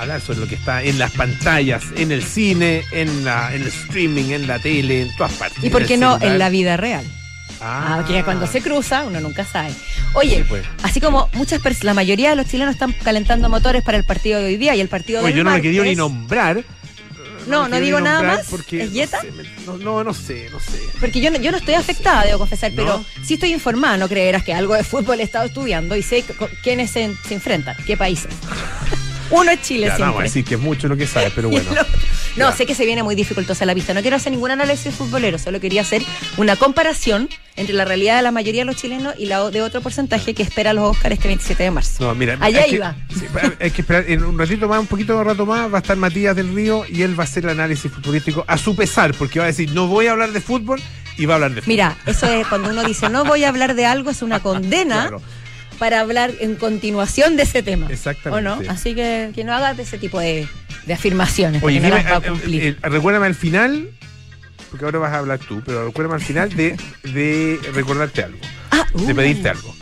hablar 0.00 0.20
sobre 0.20 0.40
lo 0.40 0.48
que 0.48 0.56
está 0.56 0.82
en 0.82 0.98
las 0.98 1.12
pantallas, 1.12 1.84
en 1.96 2.10
el 2.10 2.24
cine, 2.24 2.82
en, 2.90 3.24
la, 3.24 3.54
en 3.54 3.62
el 3.62 3.68
streaming, 3.68 4.32
en 4.32 4.48
la 4.48 4.58
tele, 4.58 5.02
en 5.02 5.16
todas 5.16 5.34
partes. 5.34 5.62
¿Y 5.62 5.70
por 5.70 5.86
qué 5.86 5.96
no 5.96 6.14
celular. 6.14 6.32
en 6.32 6.38
la 6.40 6.50
vida 6.50 6.76
real? 6.76 7.04
Ah, 7.60 8.00
Ah, 8.00 8.04
que 8.04 8.24
cuando 8.24 8.48
se 8.48 8.60
cruza 8.60 9.04
uno 9.04 9.20
nunca 9.20 9.44
sabe. 9.44 9.70
Oye, 10.18 10.36
Sí, 10.38 10.44
pues. 10.48 10.64
así 10.82 11.00
como 11.00 11.28
muchas 11.34 11.60
personas, 11.62 11.84
la 11.86 11.94
mayoría 11.94 12.30
de 12.30 12.36
los 12.36 12.46
chilenos 12.46 12.74
están 12.74 12.92
calentando 12.92 13.48
motores 13.48 13.82
para 13.82 13.96
el 13.98 14.04
partido 14.04 14.38
de 14.40 14.46
hoy 14.46 14.56
día 14.56 14.74
y 14.74 14.80
el 14.80 14.88
partido 14.88 15.20
Oye, 15.20 15.28
del 15.28 15.38
yo 15.38 15.44
no 15.44 15.50
me 15.52 15.62
quería 15.62 15.82
ni 15.82 15.94
nombrar. 15.94 16.64
No, 17.46 17.66
no 17.66 17.80
digo 17.80 17.98
nada 18.00 18.22
más. 18.22 18.46
Porque, 18.50 18.82
¿Es 18.82 18.92
Yeta? 18.92 19.22
No, 19.22 19.42
sé, 19.42 19.48
no, 19.64 19.78
no, 19.78 20.04
no 20.04 20.12
sé, 20.14 20.48
no 20.52 20.60
sé. 20.60 20.78
Porque 21.00 21.20
yo 21.20 21.30
no, 21.30 21.38
yo 21.38 21.50
no 21.50 21.56
estoy 21.56 21.74
afectada, 21.74 22.24
debo 22.24 22.38
confesar, 22.40 22.72
pero 22.76 22.98
¿No? 22.98 23.04
sí 23.24 23.34
estoy 23.34 23.52
informada, 23.54 23.96
no 23.96 24.06
creerás 24.08 24.44
que 24.44 24.52
algo 24.52 24.74
de 24.74 24.84
fútbol 24.84 25.18
he 25.20 25.22
estado 25.22 25.46
estudiando 25.46 25.96
y 25.96 26.02
sé 26.02 26.24
quiénes 26.62 26.90
se, 26.90 27.10
se 27.26 27.34
enfrentan, 27.34 27.74
qué 27.86 27.96
países. 27.96 28.32
Uno 29.30 29.50
es 29.50 29.62
Chile 29.62 29.86
Ya, 29.86 29.92
no 29.92 29.96
siempre. 29.96 30.04
vamos 30.06 30.20
a 30.20 30.22
decir 30.24 30.44
que 30.44 30.54
es 30.54 30.60
mucho 30.60 30.88
lo 30.88 30.96
que 30.96 31.06
sabes, 31.06 31.32
pero 31.34 31.48
bueno. 31.50 31.70
No, 32.38 32.52
sé 32.52 32.66
que 32.66 32.74
se 32.74 32.86
viene 32.86 33.02
muy 33.02 33.14
dificultosa 33.14 33.64
la 33.66 33.74
vista. 33.74 33.92
No 33.94 34.00
quiero 34.02 34.16
hacer 34.16 34.32
ningún 34.32 34.50
análisis 34.50 34.94
futbolero, 34.94 35.38
solo 35.38 35.60
quería 35.60 35.82
hacer 35.82 36.02
una 36.36 36.56
comparación 36.56 37.28
entre 37.56 37.74
la 37.74 37.84
realidad 37.84 38.16
de 38.16 38.22
la 38.22 38.30
mayoría 38.30 38.60
de 38.62 38.66
los 38.66 38.76
chilenos 38.76 39.14
y 39.18 39.26
la 39.26 39.50
de 39.50 39.62
otro 39.62 39.80
porcentaje 39.80 40.34
que 40.34 40.42
espera 40.42 40.72
los 40.72 40.84
Oscars 40.96 41.14
este 41.14 41.28
27 41.28 41.62
de 41.64 41.70
marzo. 41.70 42.04
No, 42.04 42.14
mira, 42.14 42.36
Allá 42.40 42.64
que- 42.64 42.76
iba. 42.76 42.94
hay 43.60 43.70
que 43.70 43.80
esperar 43.82 44.04
en 44.08 44.22
un 44.24 44.38
ratito 44.38 44.68
más, 44.68 44.78
un 44.80 44.86
poquito 44.86 45.18
de 45.18 45.24
rato 45.24 45.44
más, 45.44 45.72
va 45.72 45.78
a 45.78 45.80
estar 45.80 45.96
Matías 45.96 46.36
del 46.36 46.54
Río 46.54 46.84
y 46.88 47.02
él 47.02 47.18
va 47.18 47.24
a 47.24 47.26
hacer 47.26 47.44
el 47.44 47.50
análisis 47.50 47.90
futbolístico 47.90 48.44
a 48.46 48.56
su 48.56 48.76
pesar, 48.76 49.12
porque 49.14 49.38
va 49.40 49.46
a 49.46 49.48
decir, 49.48 49.72
no 49.72 49.86
voy 49.88 50.06
a 50.06 50.12
hablar 50.12 50.30
de 50.32 50.40
fútbol 50.40 50.80
y 51.16 51.26
va 51.26 51.34
a 51.34 51.36
hablar 51.36 51.50
de 51.54 51.62
fútbol. 51.62 51.72
Mira, 51.72 51.96
eso 52.06 52.26
es 52.26 52.46
cuando 52.46 52.70
uno 52.70 52.84
dice 52.84 53.08
no 53.08 53.24
voy 53.24 53.42
a 53.44 53.48
hablar 53.48 53.74
de 53.74 53.84
algo, 53.86 54.10
es 54.10 54.22
una 54.22 54.40
condena 54.40 55.02
Claro. 55.08 55.22
para 55.80 56.00
hablar 56.00 56.32
en 56.40 56.54
continuación 56.54 57.36
de 57.36 57.42
ese 57.42 57.62
tema. 57.64 57.86
Exactamente. 57.90 58.48
¿O 58.48 58.56
no? 58.62 58.70
Así 58.70 58.94
que 58.94 59.30
que 59.34 59.42
no 59.44 59.52
hagas 59.52 59.76
de 59.76 59.82
ese 59.82 59.98
tipo 59.98 60.20
de, 60.20 60.46
de 60.88 60.94
afirmaciones, 60.94 61.62
Oye, 61.62 61.78
no 61.78 61.86
dime, 61.94 62.00
a 62.08 62.16
eh, 62.16 62.20
cumplir. 62.28 62.62
eh, 62.62 62.68
eh, 62.82 62.88
recuérdame 62.88 63.26
al 63.26 63.34
final, 63.36 63.88
porque 64.70 64.84
ahora 64.84 64.98
vas 64.98 65.12
a 65.12 65.18
hablar 65.18 65.38
tú, 65.38 65.62
pero 65.64 65.86
recuérdame 65.86 66.16
al 66.16 66.22
final 66.26 66.48
de, 66.56 66.76
de 67.04 67.60
recordarte 67.74 68.24
algo, 68.24 68.38
ah, 68.72 68.84
de 68.94 69.12
uh. 69.12 69.16
pedirte 69.16 69.48
algo. 69.50 69.74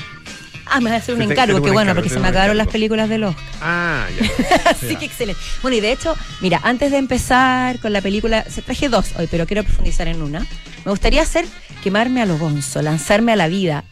Ah, 0.69 0.81
me 0.81 0.91
vas 0.91 0.95
a 0.95 1.03
hacer 1.03 1.15
un 1.15 1.21
Te- 1.21 1.33
encargo, 1.33 1.57
un 1.59 1.63
bueno, 1.63 1.81
encargo, 1.83 1.95
porque 2.01 2.09
se 2.13 2.19
me 2.19 2.27
acabaron 2.27 2.57
las 2.57 2.67
películas 2.67 3.09
de 3.09 3.19
los 3.19 3.37
Ah, 3.63 4.05
ya. 4.21 4.71
Así 4.71 4.89
Ya. 4.95 4.99
que 4.99 5.05
excelente. 5.05 5.41
Bueno, 5.63 5.77
y 5.77 5.81
de 5.81 5.93
hecho, 5.93 6.17
mira, 6.41 6.61
antes 6.65 6.91
de 6.91 6.99
empezar 6.99 7.79
con 7.79 7.93
la 7.93 8.01
película, 8.01 8.45
se 8.51 8.63
traje 8.63 8.89
dos 8.89 9.13
hoy, 9.17 9.29
pero 9.31 9.47
quiero 9.47 9.63
profundizar 9.63 10.09
en 10.09 10.21
una. 10.23 10.41
Me 10.85 10.91
gustaría 10.91 11.23
hacer 11.23 11.47
quemarme 11.85 12.21
a 12.21 12.27
lo 12.27 12.37
gonzo, 12.37 12.83
lanzarme 12.83 13.33
a 13.33 13.37
la 13.37 13.47
vida, 13.47 13.85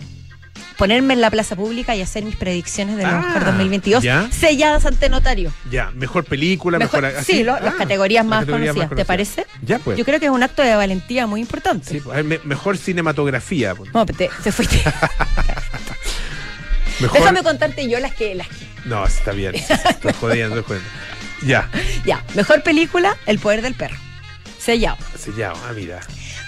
ponerme 0.76 1.14
en 1.14 1.20
la 1.20 1.30
plaza 1.30 1.54
pública 1.56 1.94
y 1.96 2.02
hacer 2.02 2.24
mis 2.24 2.36
predicciones 2.36 2.96
del 2.96 3.06
Ah, 3.06 3.22
Oscar 3.26 3.44
2022 3.46 4.02
ya. 4.02 4.28
selladas 4.30 4.84
ante 4.86 5.08
notario. 5.08 5.52
Ya, 5.70 5.90
mejor 5.92 6.24
película, 6.24 6.78
Mejor- 6.78 7.02
mejor. 7.02 7.18
así. 7.20 7.32
sí, 7.32 7.44
lo- 7.44 7.58
las 7.60 7.74
Ah, 7.74 7.78
categorías 7.78 8.24
más 8.24 8.40
categorías 8.40 8.74
conocidas. 8.74 8.96
¿Te 8.96 9.04
parece? 9.04 9.46
Ya, 9.62 9.78
pues. 9.78 9.96
Yo 9.98 10.04
creo 10.04 10.18
que 10.20 10.26
es 10.26 10.32
un 10.32 10.42
acto 10.42 10.62
de 10.62 10.74
valentía 10.74 11.26
muy 11.26 11.40
importante. 11.40 11.90
Sí, 11.90 12.00
pues, 12.00 12.24
me- 12.24 12.40
mejor 12.44 12.76
cinematografía. 12.76 13.74
pues. 13.74 13.92
No, 13.94 14.04
te, 14.06 14.30
te 14.42 14.52
fuiste. 14.52 14.82
Mejor... 17.00 17.18
Déjame 17.18 17.42
contarte 17.42 17.88
yo 17.88 17.98
las 17.98 18.14
que, 18.14 18.34
las 18.34 18.46
que. 18.48 18.66
No, 18.84 19.04
está 19.04 19.32
bien. 19.32 19.54
Estoy 19.54 20.12
jodiendo, 20.20 20.60
estoy 20.60 20.78
jodiendo. 20.78 20.88
Ya, 21.44 21.68
Ya, 22.06 22.22
mejor 22.34 22.62
película, 22.62 23.16
El 23.26 23.38
poder 23.38 23.62
del 23.62 23.74
perro. 23.74 23.96
Sellado. 24.58 24.96
sellado. 25.18 25.56
Ah, 25.68 25.72
mira. 25.74 26.00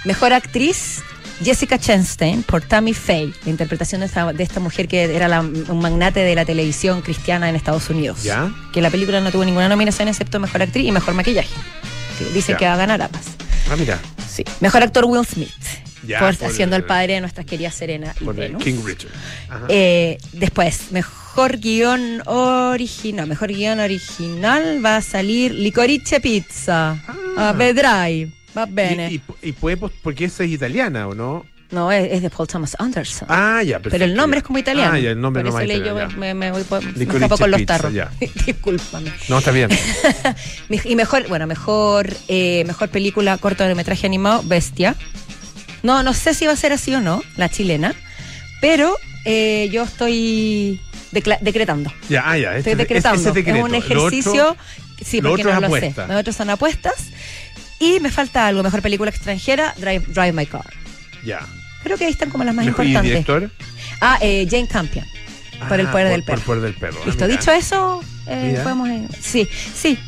Mejor 0.05 0.33
actriz, 0.33 1.03
Jessica 1.43 1.79
Chastain 1.79 2.43
por 2.43 2.63
Tammy 2.63 2.95
Faye, 2.95 3.33
la 3.45 3.51
interpretación 3.51 4.01
de 4.01 4.07
esta, 4.07 4.33
de 4.33 4.43
esta 4.43 4.59
mujer 4.61 4.89
que 4.89 5.05
era 5.05 5.29
la- 5.29 5.41
un 5.41 5.79
magnate 5.81 6.21
de 6.21 6.35
la 6.35 6.45
televisión 6.45 7.03
cristiana 7.03 7.49
en 7.49 7.57
Estados 7.57 7.91
Unidos. 7.91 8.23
Ya. 8.23 8.51
Que 8.73 8.81
la 8.81 8.91
película 8.91 9.21
no 9.21 9.31
tuvo 9.31 9.45
ninguna 9.45 9.69
nominación 9.69 10.09
excepto 10.09 10.41
mejor 10.41 10.63
actriz 10.63 10.87
y 10.87 10.93
mejor 10.93 11.15
maquillaje. 11.15 11.49
Ya. 12.49 12.57
que 12.57 12.65
va 12.65 12.75
a 12.75 12.77
ganar 12.77 13.03
ambas. 13.03 13.23
Ah, 13.71 13.77
mira. 13.77 13.99
Sí. 14.31 14.43
Mejor 14.61 14.83
actor 14.83 15.05
Will 15.05 15.27
Smith. 15.27 15.51
Ya, 16.07 16.21
por, 16.21 16.37
por- 16.37 16.49
haciendo 16.49 16.77
el 16.77 16.85
padre 16.85 17.15
de 17.15 17.21
nuestras 17.21 17.45
queridas 17.47 17.75
Serena 17.75 18.15
y 18.21 18.25
Venus. 18.25 18.63
King 18.63 18.77
Richard. 18.85 19.11
Eh, 19.69 20.19
después, 20.33 20.93
mejor 20.93 21.59
guion 21.59 22.23
original. 22.27 23.27
Mejor 23.27 23.49
guion 23.53 23.81
original 23.81 24.85
va 24.85 24.97
a 24.97 25.03
salir 25.03 25.53
Licorice 25.53 26.21
Pizza. 26.21 26.97
Ah. 27.37 27.49
A 27.51 27.53
Vedrai. 27.53 28.33
Va 28.57 28.67
bene. 28.67 29.11
y, 29.13 29.15
y, 29.17 29.49
y 29.49 29.53
puede, 29.53 29.77
porque 29.77 30.25
esa 30.27 30.45
es 30.45 30.51
italiana, 30.51 31.09
¿o 31.09 31.15
no? 31.15 31.45
No, 31.71 31.91
es, 31.91 32.13
es 32.13 32.23
de 32.23 32.31
Paul 32.31 32.47
Thomas 32.47 32.77
Anderson. 32.79 33.27
Ah, 33.29 33.61
ya, 33.63 33.79
perfecto. 33.79 33.91
Pero 33.91 34.05
el 34.05 34.15
nombre 34.15 34.37
ya. 34.39 34.41
es 34.43 34.47
como 34.47 34.59
italiano. 34.59 34.93
Ah, 34.95 34.99
ya, 35.01 35.11
el 35.11 35.21
nombre 35.21 35.43
Por 35.43 35.53
no 35.53 35.59
eso 35.59 35.67
yo 35.67 35.75
italiano, 35.75 36.11
ya. 36.11 36.17
me, 36.17 36.33
me 36.35 36.53
voy 36.53 36.63
por, 36.63 36.81
me 36.97 37.07
con 37.07 37.51
los 37.51 37.67
tarros. 37.67 37.93
Discúlpame. 38.47 39.13
No, 39.29 39.39
está 39.39 39.51
bien. 39.51 39.71
Y 40.85 40.95
mejor, 40.95 41.27
bueno, 41.29 41.47
mejor, 41.49 42.09
eh, 42.29 42.63
mejor 42.67 42.89
película 42.91 43.37
cortometraje 43.39 44.07
animado, 44.07 44.43
Bestia. 44.45 44.95
No, 45.83 46.03
no 46.05 46.15
sé 46.15 46.35
si 46.35 46.47
va 46.47 46.53
a 46.53 46.57
ser 46.57 46.73
así 46.73 46.95
o 46.95 47.01
no, 47.01 47.23
la 47.37 47.49
chilena, 47.49 47.95
pero 48.61 48.97
eh, 49.25 49.69
yo 49.73 49.83
estoy 49.85 50.81
decretando. 51.41 51.93
Ya, 52.09 52.23
ah, 52.31 52.39
ya. 52.39 52.57
Estoy 52.57 52.73
este- 52.73 52.77
decretando. 52.77 53.31
ese 53.31 53.41
Es 53.41 53.63
un 53.63 53.75
ejercicio. 53.75 54.51
otro- 54.51 54.57
sí, 55.05 55.21
porque 55.21 55.45
no 55.45 55.51
es 55.51 55.61
lo 55.61 55.77
sé. 55.77 55.95
Los 56.09 56.21
otros 56.21 56.37
son 56.37 56.51
apuestas. 56.51 56.95
Y 57.79 58.01
me 58.01 58.11
falta 58.11 58.47
algo, 58.47 58.63
mejor 58.63 58.83
película 58.83 59.11
extranjera, 59.11 59.75
Drive, 59.77 60.05
Drive 60.09 60.33
My 60.33 60.47
Car. 60.47 60.65
ya. 61.25 61.41
Creo 61.83 61.97
que 61.99 62.05
ahí 62.07 62.11
están 62.13 62.31
como 62.31 62.43
las 62.43 62.55
más 62.55 62.67
Mejor- 62.67 62.85
¿Y 62.85 62.89
importantes. 62.89 63.27
director? 63.27 63.51
Ah, 64.01 64.19
eh, 64.21 64.47
Jane 64.51 64.67
Campion. 64.67 65.05
Por 65.69 65.79
el 65.81 65.87
Ah, 65.87 65.93
poder 65.93 66.09
del 66.09 66.23
Por 66.23 66.27
perro. 66.27 66.39
el 66.39 66.45
poder 66.45 66.63
del 66.63 66.75
perro. 66.75 67.07
Listo, 67.07 67.27
dicho 67.29 67.51
eso, 67.53 68.03
eh, 68.27 68.59
podemos. 68.63 68.89
eh, 68.89 69.07
sí, 69.21 69.49
sí, 69.75 69.99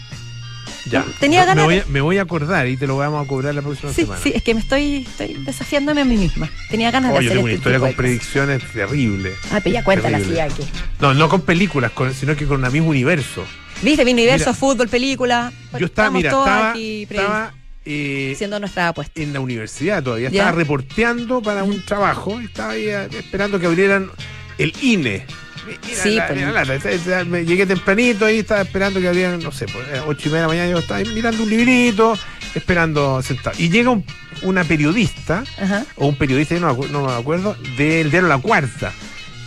Ya. 0.91 1.05
tenía 1.21 1.45
ganas 1.45 1.57
Me 1.57 1.63
voy, 1.65 1.75
de- 1.77 1.81
a, 1.83 1.87
me 1.87 2.01
voy 2.01 2.19
a 2.19 2.23
acordar 2.23 2.67
y 2.67 2.77
te 2.77 2.87
lo 2.87 2.97
vamos 2.97 3.25
a 3.25 3.29
cobrar 3.29 3.55
la 3.55 3.63
próxima 3.63 3.93
sí, 3.93 4.03
semana. 4.03 4.21
sí, 4.23 4.33
es 4.35 4.43
que 4.43 4.55
me 4.55 4.61
estoy, 4.61 5.07
estoy 5.09 5.35
desafiándome 5.45 6.01
a 6.03 6.05
mí 6.05 6.17
misma. 6.17 6.51
Tenía 6.71 6.91
ganas 6.91 7.11
de 7.13 7.15
yo 7.15 7.19
hacer 7.21 7.31
tengo 7.31 7.43
una 7.45 7.53
este 7.53 7.59
historia 7.61 7.79
tipo 7.79 7.87
con 7.87 7.97
predicciones 7.97 8.63
terribles. 8.73 9.39
Ah, 9.53 9.61
pero 9.63 9.73
ya 9.75 9.85
cuéntala 9.85 10.17
así 10.19 10.27
Terrible. 10.27 10.43
aquí. 10.43 10.63
No, 11.01 11.15
no 11.15 11.29
con 11.29 11.43
películas, 11.43 11.93
con- 11.93 12.13
sino 12.13 12.35
que 12.37 12.45
con 12.47 12.65
el 12.65 12.71
mismo 12.73 12.89
universo. 12.91 13.45
¿Viste? 13.83 14.05
Mi 14.05 14.13
universo, 14.13 14.47
Mira, 14.51 14.55
fútbol, 14.59 14.89
película. 14.89 15.53
Yo 15.79 15.87
estaba, 15.87 16.11
mira, 16.11 16.31
estaba, 16.31 16.71
aquí 16.71 17.03
estaba 17.09 17.55
eh, 17.85 18.37
nuestra 18.61 18.89
apuesta. 18.89 19.23
en 19.23 19.33
la 19.33 19.41
universidad 19.41 20.03
todavía, 20.03 20.31
Ya. 20.31 20.41
estaba 20.43 20.53
reporteando 20.57 21.41
para 21.41 21.63
un 21.63 21.85
trabajo, 21.85 22.41
estaba 22.41 22.73
ahí 22.73 22.87
eh, 22.89 23.09
esperando 23.19 23.59
que 23.61 23.67
abrieran 23.67 24.11
el 24.59 24.73
INE. 24.83 25.25
Mira, 25.67 26.03
Sí, 26.03 26.15
la- 26.17 26.29
mira, 26.31 27.25
me 27.27 27.45
llegué 27.45 27.67
tempranito 27.67 28.25
ahí, 28.25 28.39
estaba 28.39 28.63
esperando 28.63 29.01
que 29.01 29.09
abrieran, 29.09 29.41
no 29.41 29.53
sé, 29.53 29.67
pues, 29.67 29.87
eh, 29.93 30.01
ocho 30.07 30.29
y 30.29 30.33
media 30.33 30.37
de 30.37 30.43
la 30.43 30.49
mañana, 30.49 30.71
yo 30.71 30.79
estaba 30.79 30.99
ahí 31.01 31.07
mirando 31.15 31.43
un 31.45 31.51
librito, 31.51 32.19
esperando 32.55 33.23
sentado. 33.23 33.55
Y 33.59 33.69
llega 33.69 33.91
un- 33.91 34.05
una 34.43 34.65
periodista, 34.65 35.45
Ajá. 35.61 35.85
o 35.97 36.07
un 36.09 36.17
periodista, 36.17 36.55
yo 36.57 36.61
no, 36.61 36.75
no 36.91 37.07
me 37.07 37.13
acuerdo, 37.13 37.55
del 37.77 38.11
diario 38.11 38.29
La 38.29 38.39
Cuarta. 38.39 38.93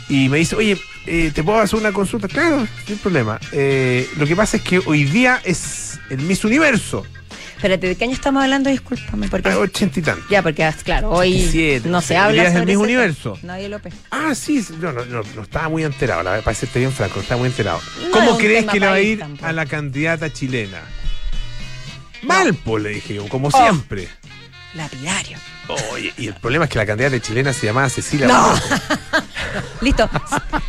Y 0.09 0.29
me 0.29 0.37
dice, 0.37 0.55
oye, 0.55 0.77
eh, 1.05 1.31
¿te 1.33 1.43
puedo 1.43 1.59
hacer 1.59 1.79
una 1.79 1.91
consulta? 1.91 2.27
Claro, 2.27 2.67
sin 2.85 2.97
problema. 2.97 3.39
Eh, 3.51 4.09
lo 4.17 4.25
que 4.25 4.35
pasa 4.35 4.57
es 4.57 4.63
que 4.63 4.79
hoy 4.85 5.03
día 5.05 5.41
es 5.43 5.99
el 6.09 6.19
Miss 6.19 6.43
Universo, 6.45 7.05
Espérate, 7.55 7.85
¿de 7.89 7.95
qué 7.95 8.05
año 8.05 8.13
estamos 8.13 8.41
hablando? 8.41 8.71
Discúlpame, 8.71 9.27
porque. 9.27 9.47
a 9.49 9.59
ochenta 9.59 9.99
y 9.99 10.01
tantos. 10.01 10.27
Ya, 10.31 10.41
porque, 10.41 10.67
claro, 10.83 11.11
hoy 11.11 11.35
87, 11.35 11.89
no 11.89 12.01
se 12.01 12.17
habla 12.17 12.33
día 12.33 12.41
es 12.45 12.47
el 12.49 12.53
sobre 12.61 12.65
mismo 12.65 12.83
ese 12.85 12.93
universo. 12.93 13.37
Nadie 13.43 13.69
lo 13.69 13.77
pe. 13.77 13.91
Ah, 14.09 14.33
sí, 14.33 14.65
no, 14.79 14.91
no, 14.91 15.05
no, 15.05 15.21
no 15.35 15.41
estaba 15.43 15.69
muy 15.69 15.83
enterado, 15.83 16.23
la 16.23 16.41
para 16.41 16.55
serte 16.55 16.79
bien 16.79 16.91
franco, 16.91 17.17
no 17.17 17.21
estaba 17.21 17.37
muy 17.39 17.49
enterado. 17.49 17.79
No 18.01 18.09
¿Cómo 18.09 18.37
crees 18.39 18.65
que 18.65 18.79
le 18.79 18.87
va 18.87 18.93
a 18.93 18.99
ir 18.99 19.19
tampoco. 19.19 19.45
a 19.45 19.51
la 19.51 19.67
candidata 19.67 20.33
chilena? 20.33 20.79
Mal, 22.23 22.55
pues, 22.55 22.81
le 22.83 22.89
dije 22.89 23.13
yo, 23.13 23.27
como 23.29 23.49
Oh. 23.49 23.51
siempre. 23.51 24.07
Lapidario. 24.73 25.37
Oye, 25.93 26.13
y 26.17 26.27
el 26.27 26.33
problema 26.33 26.65
es 26.65 26.71
que 26.71 26.79
la 26.79 26.85
candidata 26.87 27.19
chilena 27.19 27.53
se 27.53 27.67
llamaba 27.67 27.89
Cecilia 27.89 28.25
No. 28.27 28.53
Listo. 29.81 30.09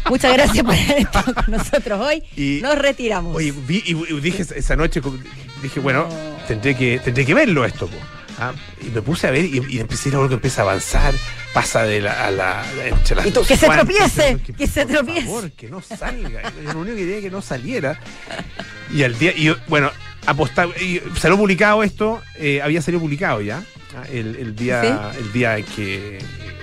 Muchas 0.09 0.33
gracias 0.33 0.65
por 0.65 0.75
haber 0.75 0.99
estado 0.99 1.35
con 1.35 1.45
nosotros 1.49 2.01
hoy. 2.01 2.23
Y- 2.37 2.61
Nos 2.63 2.77
retiramos. 2.79 3.35
Oye, 3.37 3.53
vi, 3.67 3.83
y, 3.87 3.93
y 4.15 4.21
dije 4.21 4.43
esa- 4.55 4.77
noche, 4.77 5.01
dije, 5.63 5.81
bueno, 5.81 6.09
No. 6.09 6.47
tendré 6.49 6.77
que, 6.77 6.99
tendré 6.99 7.25
que 7.27 7.35
verlo 7.35 7.65
esto. 7.65 7.87
po. 7.87 7.97
Ah, 8.39 8.53
y 8.81 8.87
me 8.89 9.03
puse 9.03 9.27
a 9.27 9.31
ver 9.31 9.45
y, 9.45 9.63
y 9.69 9.79
empecé 9.79 10.09
a 10.15 10.19
ver 10.19 10.29
que 10.29 10.35
empieza 10.35 10.63
a 10.63 10.65
avanzar, 10.65 11.15
pasa 11.53 11.83
de 11.85 12.01
la, 12.01 12.27
a 12.27 12.31
la, 12.31 12.65
entre 12.85 13.15
las 13.15 13.27
Y 13.27 13.31
tú, 13.31 13.41
dos 13.41 13.47
que 13.47 13.57
se 13.57 13.69
tropiece, 13.69 14.39
que, 14.45 14.53
que 14.55 14.67
se 14.67 14.85
por 14.87 14.93
tropiece. 14.95 15.21
favor, 15.27 15.51
que 15.53 15.69
no 15.69 15.81
salga. 15.83 16.43
Yo 16.65 16.73
lo 16.73 16.81
único 16.81 16.97
que 16.97 17.03
quería 17.07 17.21
que 17.21 17.31
no 17.31 17.43
saliera. 17.43 18.01
Y 18.93 19.03
al 19.05 19.17
día, 19.19 19.33
y 19.37 19.55
bueno, 19.69 19.91
apostar, 20.27 20.69
y 20.81 21.01
salió 21.21 21.37
publicado 21.37 21.83
esto, 21.83 22.21
eh, 22.37 22.61
había 22.63 22.81
salido 22.83 23.01
publicado 23.03 23.43
ya, 23.43 23.63
ah, 23.97 24.05
el, 24.11 24.35
el 24.37 24.57
día, 24.57 25.13
el 25.17 25.33
día 25.33 25.59
en 25.59 25.65
que, 25.67 26.19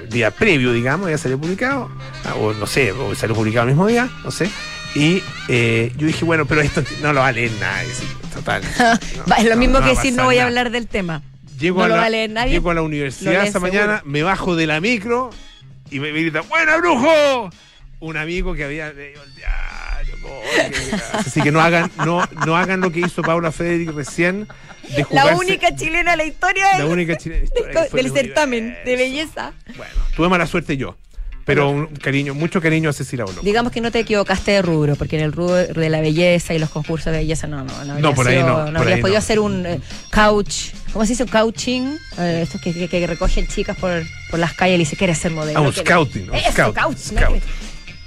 día 0.10 0.32
previo, 0.32 0.74
digamos, 0.74 1.06
había 1.06 1.17
salido 1.17 1.39
publicado, 1.39 1.89
ah, 2.26 2.36
o 2.36 2.54
no 2.54 2.65
sé, 2.67 2.91
o 2.91 3.13
salió 3.15 3.36
publicado 3.36 3.63
el 3.67 3.74
mismo 3.74 3.88
día, 3.88 4.10
no 4.24 4.32
sé. 4.32 4.50
Y 4.95 5.22
eh, 5.48 5.91
yo 5.98 6.08
dije, 6.08 6.26
bueno, 6.26 6.45
pero 6.45 6.62
esto 6.62 6.84
no 7.02 7.13
lo 7.13 7.22
vale 7.22 7.50
nadie. 7.60 7.93
sí, 7.93 8.08
Total. 8.34 8.62
No, 9.28 9.36
es 9.36 9.43
lo 9.45 9.52
no, 9.52 9.58
mismo 9.58 9.74
no 9.80 9.86
que 9.86 9.91
va 9.93 10.00
a 10.00 10.04
decir 10.04 10.13
no 10.13 10.24
voy 10.26 10.36
a 10.36 10.38
nada. 10.39 10.48
hablar 10.48 10.72
del 10.72 10.88
tema. 10.88 11.22
Llego, 11.60 11.80
no 11.80 11.86
a 11.86 11.88
lo 11.89 11.95
la, 11.95 12.02
va 12.02 12.08
a 12.08 12.10
leer 12.10 12.30
nadie. 12.30 12.52
llego 12.54 12.72
a 12.72 12.74
la 12.74 12.82
universidad 12.82 13.45
seguro. 13.45 13.62
mañana, 13.62 14.02
me 14.06 14.24
bajo 14.24 14.56
de 14.56 14.65
la 14.65 14.80
micro 14.82 15.30
y 15.91 16.00
me 16.00 16.12
grita, 16.12 16.41
¡Buena, 16.41 16.78
brujo! 16.78 17.50
Un 18.00 18.17
amigo 18.17 18.54
que 18.56 18.63
había 18.63 18.93
Así 21.13 21.41
que 21.41 21.51
no 21.51 21.61
hagan, 21.61 21.91
no, 22.05 22.23
no 22.45 22.57
hagan 22.57 22.81
lo 22.81 22.91
que 22.91 23.01
hizo 23.01 23.21
Paula 23.21 23.51
Frederick 23.51 23.91
recién. 23.93 24.47
De 24.95 25.05
La 25.11 25.35
única 25.35 25.75
chilena 25.75 26.11
de 26.11 26.17
la 26.17 26.25
historia 26.25 26.65
la 26.73 26.77
del, 26.79 26.87
única 26.87 27.15
chilena 27.15 27.43
historia 27.43 27.87
del 27.93 28.11
certamen 28.11 28.77
de 28.85 28.95
belleza. 28.95 29.53
Bueno, 29.77 29.93
tuve 30.15 30.29
mala 30.29 30.47
suerte 30.47 30.77
yo. 30.77 30.95
Pero 31.45 31.69
un 31.71 31.87
cariño, 31.87 32.35
mucho 32.35 32.61
cariño 32.61 32.91
a 32.91 32.93
Cecilia 32.93 33.25
Olo. 33.25 33.41
Digamos 33.41 33.71
que 33.71 33.81
no 33.81 33.89
te 33.91 33.99
equivocaste 33.99 34.51
de 34.51 34.61
rubro, 34.61 34.95
porque 34.95 35.17
en 35.17 35.23
el 35.23 35.31
rubro 35.31 35.55
de 35.55 35.89
la 35.89 35.99
belleza 35.99 36.53
y 36.53 36.59
los 36.59 36.69
concursos 36.69 37.11
de 37.11 37.19
belleza 37.19 37.47
no, 37.47 37.63
no, 37.63 37.85
no, 37.85 37.93
habría 37.93 38.13
por 38.13 38.27
ahí 38.27 38.43
no, 38.43 38.65
por 38.65 38.77
habrías 38.77 38.95
ahí 38.97 39.01
podido 39.01 39.15
no. 39.15 39.17
hacer 39.17 39.39
un 39.39 39.65
eh, 39.65 39.79
couch, 40.11 40.73
¿cómo 40.93 41.05
se 41.05 41.13
dice? 41.13 41.23
Un 41.23 41.29
couching, 41.29 41.97
eh, 42.19 42.41
estos 42.43 42.61
que, 42.61 42.71
que, 42.71 42.87
que 42.87 43.07
recogen 43.07 43.47
chicas 43.47 43.75
por, 43.77 44.03
por 44.29 44.39
las 44.39 44.53
calles 44.53 44.75
y 44.75 44.79
dice, 44.79 44.95
¿quieres 44.95 45.17
ser 45.17 45.31
modelo? 45.31 45.57
Ah, 45.57 45.61
un 45.63 45.71
¿Quieres-?" 45.71 45.87
scouting, 45.87 46.29
un 46.29 46.35
Eso, 46.35 46.51
scout, 46.51 46.75
couch, 46.75 46.97
scout. 46.97 47.35
¿no? 47.35 47.41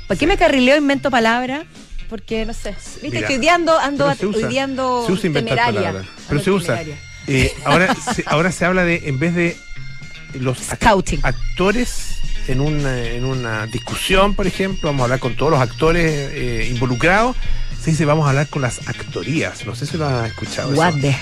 ¿Por 0.06 0.16
qué 0.16 0.26
me 0.28 0.36
carrileo 0.36 0.76
invento 0.76 1.10
palabras? 1.10 1.64
Porque, 2.12 2.44
no 2.44 2.52
sé, 2.52 2.76
viste 3.00 3.08
Mira, 3.08 3.26
que 3.26 3.32
hoy 3.36 3.40
día 3.40 3.54
ando, 3.54 3.78
ando, 3.78 4.14
se 4.14 4.26
usa, 4.26 4.46
hoy 4.46 4.52
día 4.52 4.64
ando 4.64 5.06
se 5.06 5.12
usa 5.12 5.26
inventar 5.28 5.56
temeraria. 5.56 5.88
palabras. 5.92 6.06
Pero 6.28 6.40
se 6.42 6.50
usa. 6.50 6.82
Eh, 7.26 7.54
ahora, 7.64 7.94
se, 7.94 8.22
ahora 8.26 8.52
se 8.52 8.66
habla 8.66 8.84
de, 8.84 9.08
en 9.08 9.18
vez 9.18 9.34
de 9.34 9.56
los 10.34 10.58
Scouting. 10.58 11.20
actores 11.22 12.16
en 12.48 12.60
una, 12.60 13.02
en 13.02 13.24
una 13.24 13.66
discusión, 13.66 14.34
por 14.34 14.46
ejemplo, 14.46 14.90
vamos 14.90 15.00
a 15.00 15.04
hablar 15.04 15.20
con 15.20 15.36
todos 15.36 15.52
los 15.52 15.60
actores 15.62 16.04
eh, 16.34 16.68
involucrados, 16.70 17.34
se 17.82 17.92
dice 17.92 18.04
vamos 18.04 18.26
a 18.26 18.28
hablar 18.28 18.48
con 18.48 18.60
las 18.60 18.86
actorías. 18.88 19.64
No 19.64 19.74
sé 19.74 19.86
si 19.86 19.96
lo 19.96 20.06
has 20.06 20.28
escuchado. 20.28 20.70
eso. 20.70 20.78
What 20.78 20.96
the 21.00 21.16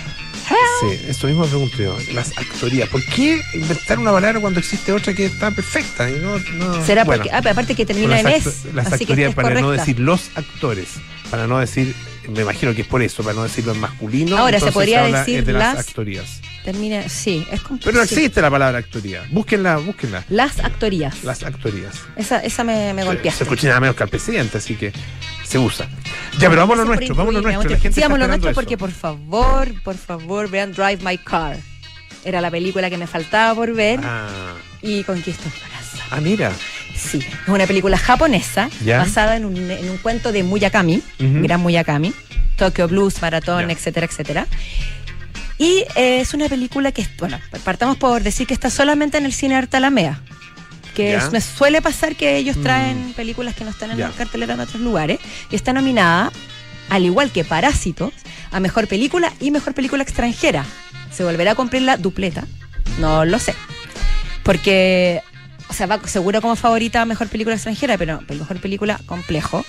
Sí, 0.81 0.99
eso 1.09 1.27
mismo 1.27 1.43
me 1.43 1.49
pregunto 1.49 1.77
yo. 1.77 1.97
Las 2.15 2.37
actorías. 2.39 2.89
¿Por 2.89 3.05
qué 3.05 3.41
inventar 3.55 3.99
una 3.99 4.13
palabra 4.13 4.41
cuando 4.41 4.61
existe 4.61 4.93
otra 4.93 5.13
que 5.15 5.27
está 5.27 5.51
perfecta? 5.51 6.09
Y 6.09 6.15
no, 6.15 6.39
no- 6.39 6.85
Será 6.87 7.05
bueno, 7.05 7.23
porque, 7.25 7.35
ah, 7.37 7.51
aparte 7.51 7.75
que 7.75 7.85
termina 7.85 8.19
en 8.21 8.29
es, 8.29 8.65
las 8.75 8.93
así 8.93 9.05
actorías 9.05 9.35
para 9.35 9.61
no 9.61 9.71
decir 9.71 10.01
los 10.01 10.31
actores, 10.37 10.89
para 11.31 11.47
no 11.47 11.59
decir, 11.59 11.95
me 12.29 12.43
imagino 12.43 12.75
que 12.75 12.83
es 12.83 12.87
por 12.87 13.03
eso, 13.03 13.23
para 13.23 13.35
no 13.35 13.43
decirlo 13.43 13.73
en 13.73 13.81
masculino. 13.81 14.39
Ahora, 14.39 14.59
se 14.59 14.73
podría 14.73 15.03
decir 15.03 15.45
de 15.45 15.53
las, 15.53 15.75
las- 15.77 15.87
actorías. 15.89 16.41
Termina, 16.65 17.09
sí, 17.09 17.47
es 17.51 17.63
compl- 17.63 17.81
Pero 17.85 17.99
no 18.01 18.07
sí. 18.07 18.15
existe 18.17 18.43
la 18.43 18.51
palabra 18.51 18.79
actoría. 18.79 19.25
Búsquenla, 19.31 19.79
búsquenla. 19.79 20.25
Las 20.29 20.59
actorías. 20.61 21.25
Las 21.25 21.43
actorías. 21.43 21.95
Esa, 22.17 22.39
esa 22.41 22.65
me, 22.65 22.93
me 22.93 23.01
Se, 23.01 23.07
golpeaste. 23.07 23.39
se 23.39 23.45
escucha 23.45 23.69
nada 23.69 23.81
menos 23.81 23.97
que 23.97 24.03
al 24.03 24.11
presidente, 24.11 24.59
así 24.59 24.75
que 24.77 24.93
se 25.51 25.59
usa. 25.59 25.89
Ya, 26.39 26.49
pero 26.49 26.67
por 26.67 26.77
nuestro, 26.77 27.05
incluirme, 27.07 27.41
nuestro. 27.43 27.71
La 27.71 27.77
gente 27.77 27.93
Sí, 27.95 28.01
esperando 28.01 28.29
nuestro 28.29 28.53
porque 28.55 28.79
por 28.79 28.93
favor, 28.93 29.69
por 29.83 29.97
favor, 29.97 30.49
vean 30.49 30.73
Drive 30.73 30.99
My 31.05 31.19
Car. 31.19 31.59
Era 32.25 32.41
la 32.41 32.51
película 32.51 32.89
que 32.89 32.97
me 32.99 33.07
faltaba 33.07 33.55
por 33.55 33.73
ver 33.75 33.99
Ah, 34.03 34.29
y 34.83 35.03
conquistó 35.05 35.45
mi 35.47 35.61
corazón. 35.61 36.01
ah, 36.11 36.21
mira. 36.21 36.53
Sí, 36.97 37.19
es 37.19 37.49
una 37.49 37.67
película 37.67 37.97
japonesa 37.99 38.69
Ya. 38.85 38.99
basada 38.99 39.37
en 39.37 39.45
un, 39.47 39.57
en 39.71 39.89
un 39.91 39.97
cuento 39.99 40.31
de 40.33 40.43
Murakami, 40.43 40.97
Ujú. 41.19 41.43
gran 41.43 41.61
Murakami, 41.61 42.13
Tokyo 42.57 42.87
Blues, 42.89 43.21
Maratón, 43.23 43.67
Ya. 43.67 43.73
etcétera, 43.73 44.07
etcétera. 44.07 44.47
Y 45.59 45.85
eh, 45.97 46.21
es 46.21 46.33
una 46.35 46.49
película 46.49 46.93
que, 46.93 47.07
bueno, 47.19 47.39
partamos 47.65 47.97
por 47.97 48.23
decir 48.23 48.47
que 48.47 48.55
está 48.55 48.71
solamente 48.71 49.19
en 49.19 49.25
el 49.27 49.33
cine 49.33 49.57
Arte 49.57 49.79
Alamea. 49.79 50.21
Que 50.95 51.15
es- 51.15 51.31
me 51.33 51.41
suele 51.41 51.81
pasar 51.83 52.17
que 52.17 52.37
ellos 52.37 52.57
Mm. 52.57 52.63
traen 52.63 53.13
películas 53.15 53.55
que 53.55 53.65
no 53.65 53.71
están 53.71 53.91
en 53.93 53.99
Ya. 53.99 54.09
la 54.09 54.15
cartelera 54.15 54.55
en 54.55 54.61
otros 54.61 54.81
lugares. 54.83 55.19
Y 55.51 55.57
está 55.57 55.73
nominada, 55.73 56.33
al 56.89 57.05
igual 57.05 57.31
que 57.31 57.45
Parásitos, 57.45 58.13
a 58.51 58.61
Mejor 58.61 58.89
Película 58.89 59.33
y 59.41 59.51
Mejor 59.51 59.75
Película 59.75 60.03
Extranjera. 60.03 60.65
¿Se 61.13 61.25
volverá 61.25 61.53
a 61.53 61.55
cumplir 61.55 61.83
la 61.83 61.97
dupleta? 61.97 62.45
No 62.99 63.25
lo 63.25 63.39
sé. 63.39 63.55
Porque, 64.43 65.21
o 65.69 65.73
sea, 65.73 65.87
va 65.87 66.01
seguro 66.07 66.41
como 66.41 66.57
favorita 66.57 67.03
a 67.03 67.05
Mejor 67.05 67.29
Película 67.29 67.55
Extranjera, 67.55 67.97
pero 67.99 68.21
Mejor 68.29 68.61
Película 68.61 68.99
Complejo. 69.07 69.65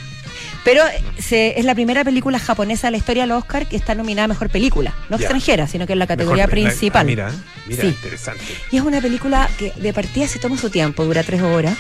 Pero 0.64 0.86
eh, 0.86 1.04
se- 1.20 1.60
es 1.60 1.66
la 1.66 1.74
primera 1.74 2.04
película 2.04 2.38
japonesa 2.38 2.88
de 2.88 2.92
la 2.92 2.98
historia 2.98 3.24
del 3.24 3.32
Oscar 3.32 3.68
que 3.68 3.76
está 3.76 3.96
nominada 3.96 4.26
a 4.26 4.28
Mejor 4.28 4.50
Película. 4.50 4.94
No 5.10 5.18
extranjera, 5.18 5.68
sino 5.68 5.88
que 5.88 5.94
en 5.94 6.00
la 6.00 6.08
categoría 6.08 6.46
Mejor- 6.48 6.52
principal. 6.70 7.02
ah, 7.02 7.04
mira, 7.04 7.32
mira, 7.68 7.82
Sí. 7.82 7.88
interesante. 7.88 8.44
Y 8.72 8.78
es 8.78 8.84
una 8.84 9.02
película 9.02 9.50
que 9.58 9.72
de 9.76 9.92
partida 9.94 10.28
se 10.28 10.38
toma 10.40 10.58
su 10.58 10.70
tiempo, 10.70 11.04
dura 11.04 11.24
tres 11.24 11.42
horas. 11.42 11.78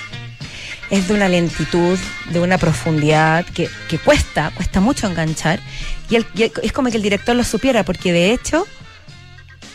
Es 0.89 1.07
de 1.07 1.13
una 1.13 1.29
lentitud, 1.29 1.97
de 2.31 2.39
una 2.39 2.57
profundidad 2.57 3.45
que, 3.45 3.69
que 3.87 3.97
cuesta, 3.97 4.51
cuesta 4.55 4.81
mucho 4.81 5.07
enganchar. 5.07 5.59
Y, 6.09 6.15
el- 6.15 6.25
y 6.35 6.43
el- 6.43 6.51
es 6.63 6.71
como 6.73 6.89
que 6.89 6.97
el 6.97 7.03
director 7.03 7.35
lo 7.35 7.43
supiera, 7.43 7.83
porque 7.83 8.11
de 8.11 8.31
hecho 8.33 8.67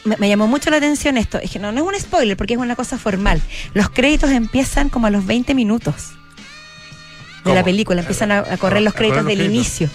me, 0.05 0.16
me 0.19 0.29
llamó 0.29 0.47
mucho 0.47 0.69
la 0.71 0.77
atención 0.79 1.16
esto. 1.16 1.38
Es 1.38 1.51
que 1.53 1.59
no, 1.59 1.71
no 1.73 1.81
es 1.90 1.95
un 1.97 2.01
spoiler, 2.01 2.37
porque 2.37 2.55
es 2.55 2.61
una 2.61 2.77
cosa 2.77 2.99
formal. 2.99 3.40
Los 3.73 3.88
créditos 3.88 4.31
empiezan 4.31 4.88
como 4.88 5.07
a 5.07 5.11
los 5.11 5.25
20 5.27 5.55
minutos 5.55 5.95
de 7.46 7.54
la 7.54 7.64
película. 7.64 8.00
Empiezan 8.00 8.32
a, 8.32 8.38
a 8.40 8.56
correr 8.56 8.82
los 8.82 8.94
créditos 8.94 9.22
correr 9.22 9.37
los 9.38 9.38
del 9.38 9.48
créditos. 9.48 9.80
inicio. 9.80 9.90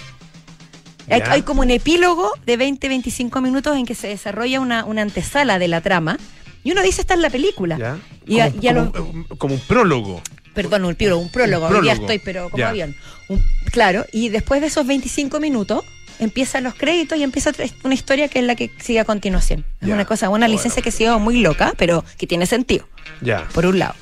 Hay, 1.29 1.41
como 1.41 1.61
un 1.61 1.71
epílogo 1.71 2.31
de 2.45 2.57
20-25 2.57 3.41
minutos 3.41 3.75
en 3.75 3.85
que 3.85 3.95
se 3.95 4.07
desarrolla 4.07 4.59
una, 4.61 4.85
una 4.85 5.01
antesala 5.01 5.59
de 5.59 5.67
la 5.67 5.81
trama. 5.81 6.17
Y 6.63 6.71
uno 6.71 6.81
dice, 6.83 7.01
esta 7.01 7.15
es 7.15 7.19
la 7.19 7.29
película. 7.29 7.77
¿Ya? 7.77 7.97
Y 8.25 8.39
a- 8.39 8.49
como, 8.49 8.61
y 8.63 8.67
a 8.67 8.73
como 8.75 8.91
lo- 8.93 9.03
un, 9.03 9.23
como 9.37 9.55
un 9.55 9.61
prólogo. 9.61 10.21
Perdón, 10.53 10.85
un 10.85 10.95
prólogo, 10.95 11.21
un 11.21 11.29
prólogo. 11.29 11.67
Un 11.67 11.75
Hoy 11.75 11.81
día 11.81 11.91
prólogo. 11.93 12.11
estoy, 12.11 12.19
pero 12.23 12.49
como 12.49 12.59
Ya. 12.59 12.69
avión. 12.69 12.95
Un- 13.29 13.43
claro, 13.71 14.05
y 14.13 14.29
después 14.29 14.61
de 14.61 14.67
esos 14.67 14.85
25 14.87 15.39
minutos 15.39 15.83
empiezan 16.21 16.63
los 16.63 16.75
créditos 16.75 17.17
y 17.17 17.23
empieza 17.23 17.51
una 17.83 17.93
historia 17.93 18.29
que 18.29 18.39
es 18.39 18.45
la 18.45 18.55
que 18.55 18.71
sigue 18.81 18.99
a 19.01 19.05
continuación. 19.05 19.65
Es 19.81 19.89
una 19.89 20.05
cosa, 20.05 20.29
una 20.29 20.45
Bueno. 20.45 20.53
licencia 20.53 20.81
que 20.81 20.89
ha 20.89 20.91
sido 20.93 21.19
muy 21.19 21.41
loca, 21.41 21.73
pero 21.77 22.05
que 22.17 22.27
tiene 22.27 22.45
sentido, 22.45 22.87
Ya. 23.21 23.47
por 23.53 23.65
un 23.65 23.79
lado. 23.79 23.95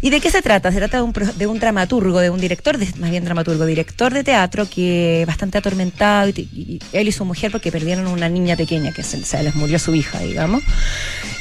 ¿Y 0.00 0.10
de 0.10 0.20
qué 0.20 0.30
se 0.30 0.40
trata? 0.40 0.70
Se 0.72 0.78
trata 0.78 0.96
de 0.98 1.02
un, 1.02 1.12
de 1.12 1.46
un 1.46 1.58
dramaturgo, 1.58 2.20
de 2.20 2.30
un 2.30 2.40
director, 2.40 2.78
de- 2.78 2.86
más 2.98 3.10
bien 3.10 3.24
dramaturgo, 3.24 3.66
director 3.66 4.14
de 4.14 4.24
teatro 4.24 4.66
que 4.70 5.24
bastante 5.26 5.58
atormentado, 5.58 6.28
y, 6.28 6.32
te- 6.32 6.40
y 6.42 6.78
él 6.92 7.08
y 7.08 7.12
su 7.12 7.24
mujer 7.24 7.50
porque 7.50 7.70
perdieron 7.70 8.06
una 8.06 8.28
niña 8.28 8.56
pequeña 8.56 8.92
que 8.92 9.02
se, 9.02 9.22
se 9.24 9.42
les 9.42 9.54
murió 9.54 9.78
su 9.78 9.94
hija, 9.94 10.20
digamos. 10.20 10.62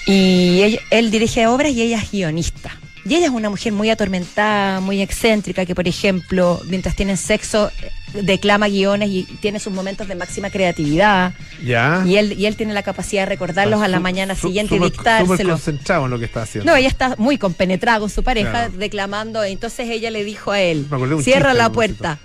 Y 0.05 0.61
él, 0.61 0.79
él 0.89 1.11
dirige 1.11 1.47
obras 1.47 1.71
y 1.71 1.81
ella 1.81 1.99
es 2.01 2.11
guionista. 2.11 2.71
Y 3.05 3.15
ella 3.15 3.25
es 3.25 3.31
una 3.31 3.49
mujer 3.49 3.73
muy 3.73 3.89
atormentada, 3.89 4.79
muy 4.79 5.01
excéntrica, 5.01 5.65
que 5.65 5.75
por 5.75 5.87
ejemplo, 5.87 6.61
mientras 6.67 6.95
tienen 6.95 7.17
sexo, 7.17 7.69
declama 8.13 8.67
guiones 8.67 9.09
y 9.09 9.23
tiene 9.41 9.59
sus 9.59 9.73
momentos 9.73 10.07
de 10.07 10.15
máxima 10.15 10.49
creatividad. 10.49 11.33
Ya. 11.63 12.03
Y 12.05 12.17
él, 12.17 12.33
y 12.39 12.45
él 12.45 12.55
tiene 12.55 12.73
la 12.73 12.83
capacidad 12.83 13.23
de 13.23 13.25
recordarlos 13.29 13.81
a 13.81 13.87
la. 13.87 13.97
Su- 13.97 14.03
mañana 14.03 14.35
su- 14.35 14.47
siguiente 14.47 14.75
y 14.75 14.77
Súper 14.77 14.91
dictárselos. 14.91 15.53
concentrado 15.61 16.05
en 16.05 16.11
lo 16.11 16.19
que 16.19 16.25
está 16.25 16.43
haciendo. 16.43 16.71
No, 16.71 16.77
ella 16.77 16.87
está 16.87 17.15
muy 17.17 17.37
compenetrada 17.37 17.99
con 17.99 18.09
su 18.09 18.23
pareja, 18.23 18.51
Claro. 18.51 18.73
declamando. 18.77 19.43
Entonces 19.43 19.89
ella 19.89 20.11
le 20.11 20.23
dijo 20.23 20.51
a 20.51 20.59
él: 20.61 20.85
Cierra 21.23 21.49
chiste 21.51 21.57
la 21.57 21.69
puerta. 21.71 22.19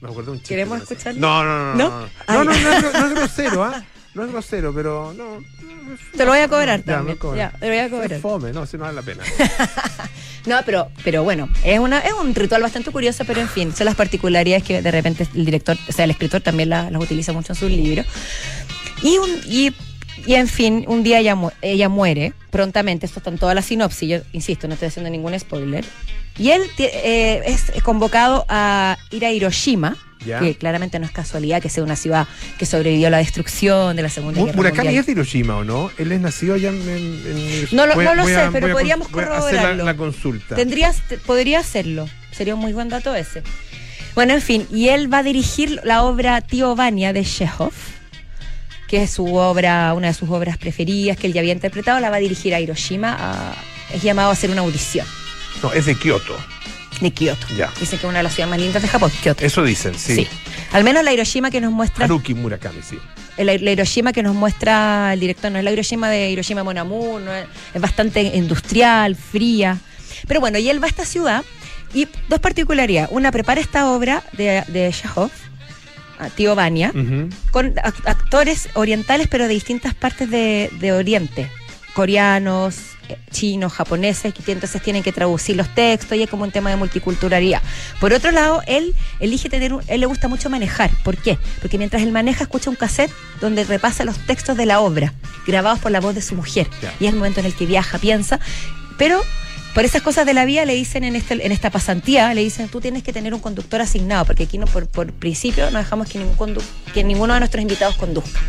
Me 0.00 0.10
acuerdo 0.10 0.32
un 0.32 0.38
chiste 0.38 0.54
¿Queremos 0.54 0.82
escucharlo? 0.82 1.20
No, 1.20 1.42
no, 1.42 1.74
no. 1.74 1.74
¿No? 1.74 2.08
No, 2.28 2.44
no, 2.44 2.44
no, 2.44 2.44
no, 2.44 2.52
no, 2.52 2.52
es 2.72 2.82
gro- 2.84 2.92
no 3.00 3.06
es 3.06 3.14
grosero, 3.14 3.64
¿ah? 3.64 3.84
No 4.14 4.24
es 4.24 4.32
grosero, 4.32 4.74
pero 4.74 5.14
no. 5.16 5.38
Te 6.16 6.24
lo 6.24 6.30
voy 6.32 6.40
a 6.40 6.48
cobrar 6.48 6.80
Ya, 6.84 6.96
también. 6.96 7.18
Ya, 7.36 7.50
te 7.50 7.66
lo 7.66 7.72
voy 7.72 7.78
a 7.80 7.90
cobrar. 7.90 8.20
fome, 8.20 8.52
no, 8.52 8.66
si 8.66 8.76
no 8.76 8.84
vale 8.84 8.96
la 8.96 9.02
pena. 9.02 9.22
No, 10.46 10.56
pero, 10.64 10.88
pero 11.04 11.24
bueno, 11.24 11.48
es 11.64 11.78
una 11.78 11.98
es 12.00 12.12
un 12.12 12.34
ritual 12.34 12.62
bastante 12.62 12.90
curioso, 12.92 13.24
pero 13.26 13.40
en 13.40 13.48
fin, 13.48 13.74
son 13.74 13.84
las 13.86 13.96
particularidades 13.96 14.62
que 14.62 14.80
de 14.80 14.90
repente 14.90 15.26
el 15.34 15.44
director, 15.44 15.76
o 15.88 15.92
sea, 15.92 16.04
el 16.04 16.12
escritor 16.12 16.40
también 16.40 16.68
la- 16.68 16.90
las 16.90 17.02
utiliza 17.02 17.32
mucho 17.32 17.52
en 17.52 17.56
sus 17.58 17.70
libros. 17.70 18.06
Y, 19.02 19.18
un, 19.18 19.28
y, 19.44 19.72
y 20.26 20.34
en 20.34 20.46
fin, 20.48 20.84
un 20.88 21.02
día 21.02 21.18
ella, 21.18 21.34
mu- 21.34 21.50
ella 21.62 21.88
muere 21.88 22.32
prontamente, 22.50 23.06
esto 23.06 23.18
está 23.20 23.30
en 23.30 23.38
toda 23.38 23.54
la 23.54 23.62
sinopsis, 23.62 24.08
yo 24.08 24.18
insisto, 24.32 24.68
no 24.68 24.74
estoy 24.74 24.88
haciendo 24.88 25.10
ningún 25.10 25.38
spoiler. 25.38 25.84
Y 26.38 26.50
él 26.50 26.62
eh, 26.78 27.42
es 27.46 27.82
convocado 27.82 28.44
a 28.48 28.96
ir 29.10 29.24
a 29.26 29.32
Hiroshima, 29.32 29.96
Ya. 30.26 30.40
que 30.40 30.54
claramente 30.56 30.98
no 30.98 31.06
es 31.06 31.12
casualidad 31.12 31.62
que 31.62 31.68
sea 31.70 31.82
una 31.84 31.96
ciudad 31.96 32.26
que 32.58 32.66
sobrevivió 32.66 33.06
a 33.06 33.10
la 33.10 33.18
destrucción 33.18 33.94
de 33.96 34.02
la 34.02 34.08
Segunda 34.08 34.40
Guerra 34.42 34.56
Murakami 34.56 34.88
Mundial. 34.88 35.00
es 35.00 35.06
de 35.06 35.12
Hiroshima, 35.12 35.56
¿o 35.56 35.64
no? 35.64 35.90
Él 35.98 36.12
es 36.12 36.20
nacido 36.20 36.54
allá 36.54 36.68
en. 36.70 36.76
en- 36.88 37.68
No 37.72 37.86
lo- 37.86 37.94
voy 37.94 38.04
no 38.04 38.14
lo 38.14 38.24
sé, 38.26 38.36
a- 38.36 38.50
pero 38.50 38.72
podríamos 38.72 39.06
hacer 39.08 39.16
la, 39.24 39.28
corroborarlo. 39.28 39.84
la 39.84 39.96
consulta. 39.96 40.54
Tendrías, 40.56 41.00
te- 41.08 41.18
podría 41.18 41.60
hacerlo. 41.60 42.08
Sería 42.32 42.54
un 42.54 42.60
muy 42.60 42.72
buen 42.72 42.88
dato 42.88 43.14
ese. 43.14 43.42
Bueno, 44.14 44.32
en 44.34 44.42
fin, 44.42 44.66
y 44.72 44.88
él 44.88 45.12
va 45.12 45.18
a 45.18 45.22
dirigir 45.22 45.80
la 45.84 46.02
obra 46.02 46.40
Tío 46.40 46.74
Vania 46.74 47.12
de 47.12 47.22
Chekhov, 47.24 47.72
que 48.88 49.02
es 49.02 49.10
su 49.10 49.34
obra, 49.34 49.92
una 49.94 50.08
de 50.08 50.14
sus 50.14 50.28
obras 50.30 50.56
preferidas 50.58 51.16
que 51.16 51.26
él 51.26 51.32
ya 51.32 51.40
había 51.40 51.52
interpretado, 51.52 51.98
la 52.00 52.08
va 52.10 52.16
a 52.16 52.20
dirigir 52.20 52.54
a 52.54 52.60
Hiroshima. 52.60 53.16
a- 53.18 53.54
es 53.92 54.02
llamado 54.02 54.30
a 54.30 54.32
hacer 54.32 54.50
una 54.50 54.62
audición 54.62 55.06
No, 55.62 55.72
es 55.72 55.86
de 55.86 55.94
Kioto. 55.94 56.36
De 57.00 57.10
Kioto. 57.12 57.46
Ya. 57.56 57.70
Dicen 57.80 57.98
que 57.98 58.06
es 58.06 58.10
una 58.10 58.18
de 58.18 58.22
las 58.24 58.34
ciudades 58.34 58.50
más 58.50 58.60
lindas 58.60 58.82
de 58.82 58.88
Japón, 58.88 59.10
Kioto. 59.22 59.44
Eso 59.44 59.62
dicen, 59.64 59.94
sí. 59.98 60.14
Sí. 60.16 60.28
Al 60.72 60.84
menos 60.84 61.04
la 61.04 61.12
Hiroshima 61.12 61.50
que 61.50 61.60
nos 61.60 61.72
muestra 61.72 62.04
Haruki 62.04 62.34
Murakami, 62.34 62.80
sí. 62.82 62.98
la, 63.38 63.44
la 63.56 63.70
Hiroshima 63.70 64.12
que 64.12 64.22
nos 64.22 64.34
muestra 64.34 65.12
el 65.12 65.20
director 65.20 65.50
no 65.52 65.58
es 65.58 65.64
la 65.64 65.70
Hiroshima 65.72 66.08
de 66.10 66.30
Hiroshima 66.30 66.64
Mon 66.64 66.76
Amour, 66.78 67.20
no 67.20 67.32
es, 67.32 67.46
es 67.74 67.80
bastante 67.80 68.22
industrial, 68.34 69.14
fría. 69.16 69.78
Pero 70.26 70.40
bueno, 70.40 70.58
y 70.58 70.68
él 70.68 70.82
va 70.82 70.86
a 70.86 70.90
esta 70.90 71.04
ciudad 71.04 71.44
Y 71.94 72.08
dos 72.28 72.40
particularidades. 72.40 73.10
Una, 73.12 73.30
prepara 73.30 73.60
esta 73.60 73.90
obra 73.90 74.22
de, 74.32 74.64
de 74.68 74.90
Chekhov, 74.92 75.30
a 76.18 76.28
Tío 76.30 76.54
Vania, 76.54 76.90
Ujú. 76.90 77.28
con 77.50 77.74
ac- 77.76 78.02
actores 78.06 78.68
orientales, 78.74 79.28
pero 79.30 79.46
de 79.46 79.54
distintas 79.54 79.94
partes 79.94 80.28
de, 80.30 80.70
de 80.80 80.92
Oriente. 80.92 81.48
Coreanos, 81.96 82.76
chinos, 83.30 83.72
japoneses, 83.72 84.34
que 84.34 84.52
entonces 84.52 84.82
tienen 84.82 85.02
que 85.02 85.12
traducir 85.12 85.56
los 85.56 85.74
textos 85.74 86.18
y 86.18 86.22
es 86.24 86.28
como 86.28 86.44
un 86.44 86.50
tema 86.50 86.68
de 86.68 86.76
multiculturalidad. 86.76 87.62
Por 88.00 88.12
otro 88.12 88.32
lado, 88.32 88.60
él 88.66 88.94
elige 89.18 89.48
tener 89.48 89.72
un, 89.72 89.82
él 89.86 90.00
le 90.00 90.06
gusta 90.06 90.28
mucho 90.28 90.50
manejar. 90.50 90.90
¿Por 91.02 91.16
qué? 91.16 91.38
Porque 91.62 91.78
mientras 91.78 92.02
él 92.02 92.12
maneja, 92.12 92.44
escucha 92.44 92.68
un 92.68 92.76
cassette 92.76 93.10
donde 93.40 93.64
repasa 93.64 94.04
los 94.04 94.18
textos 94.26 94.58
de 94.58 94.66
la 94.66 94.80
obra, 94.80 95.14
grabados 95.46 95.78
por 95.78 95.90
la 95.90 96.00
voz 96.00 96.14
de 96.14 96.20
su 96.20 96.34
mujer. 96.34 96.68
Y 97.00 97.06
es 97.06 97.12
el 97.14 97.16
momento 97.16 97.40
en 97.40 97.46
el 97.46 97.54
que 97.54 97.64
viaja, 97.64 97.96
piensa. 97.96 98.40
Pero 98.98 99.22
por 99.76 99.84
esas 99.84 100.00
cosas 100.00 100.24
de 100.24 100.32
la 100.32 100.46
vida 100.46 100.64
le 100.64 100.72
dicen 100.72 101.04
en, 101.04 101.16
este, 101.16 101.44
en 101.44 101.52
esta 101.52 101.68
pasantía, 101.68 102.32
le 102.32 102.40
dicen, 102.40 102.68
tú 102.68 102.80
tienes 102.80 103.02
que 103.02 103.12
tener 103.12 103.34
un 103.34 103.40
conductor 103.40 103.82
asignado, 103.82 104.24
porque 104.24 104.44
aquí 104.44 104.56
no, 104.56 104.64
por, 104.64 105.12
principio 105.12 105.70
no 105.70 105.76
dejamos 105.76 106.08
que, 106.08 106.18
ningún 106.18 106.56
que 106.94 107.04
ninguno 107.04 107.34
de 107.34 107.40
nuestros 107.40 107.60
invitados 107.60 107.94
conduzca. 107.96 108.40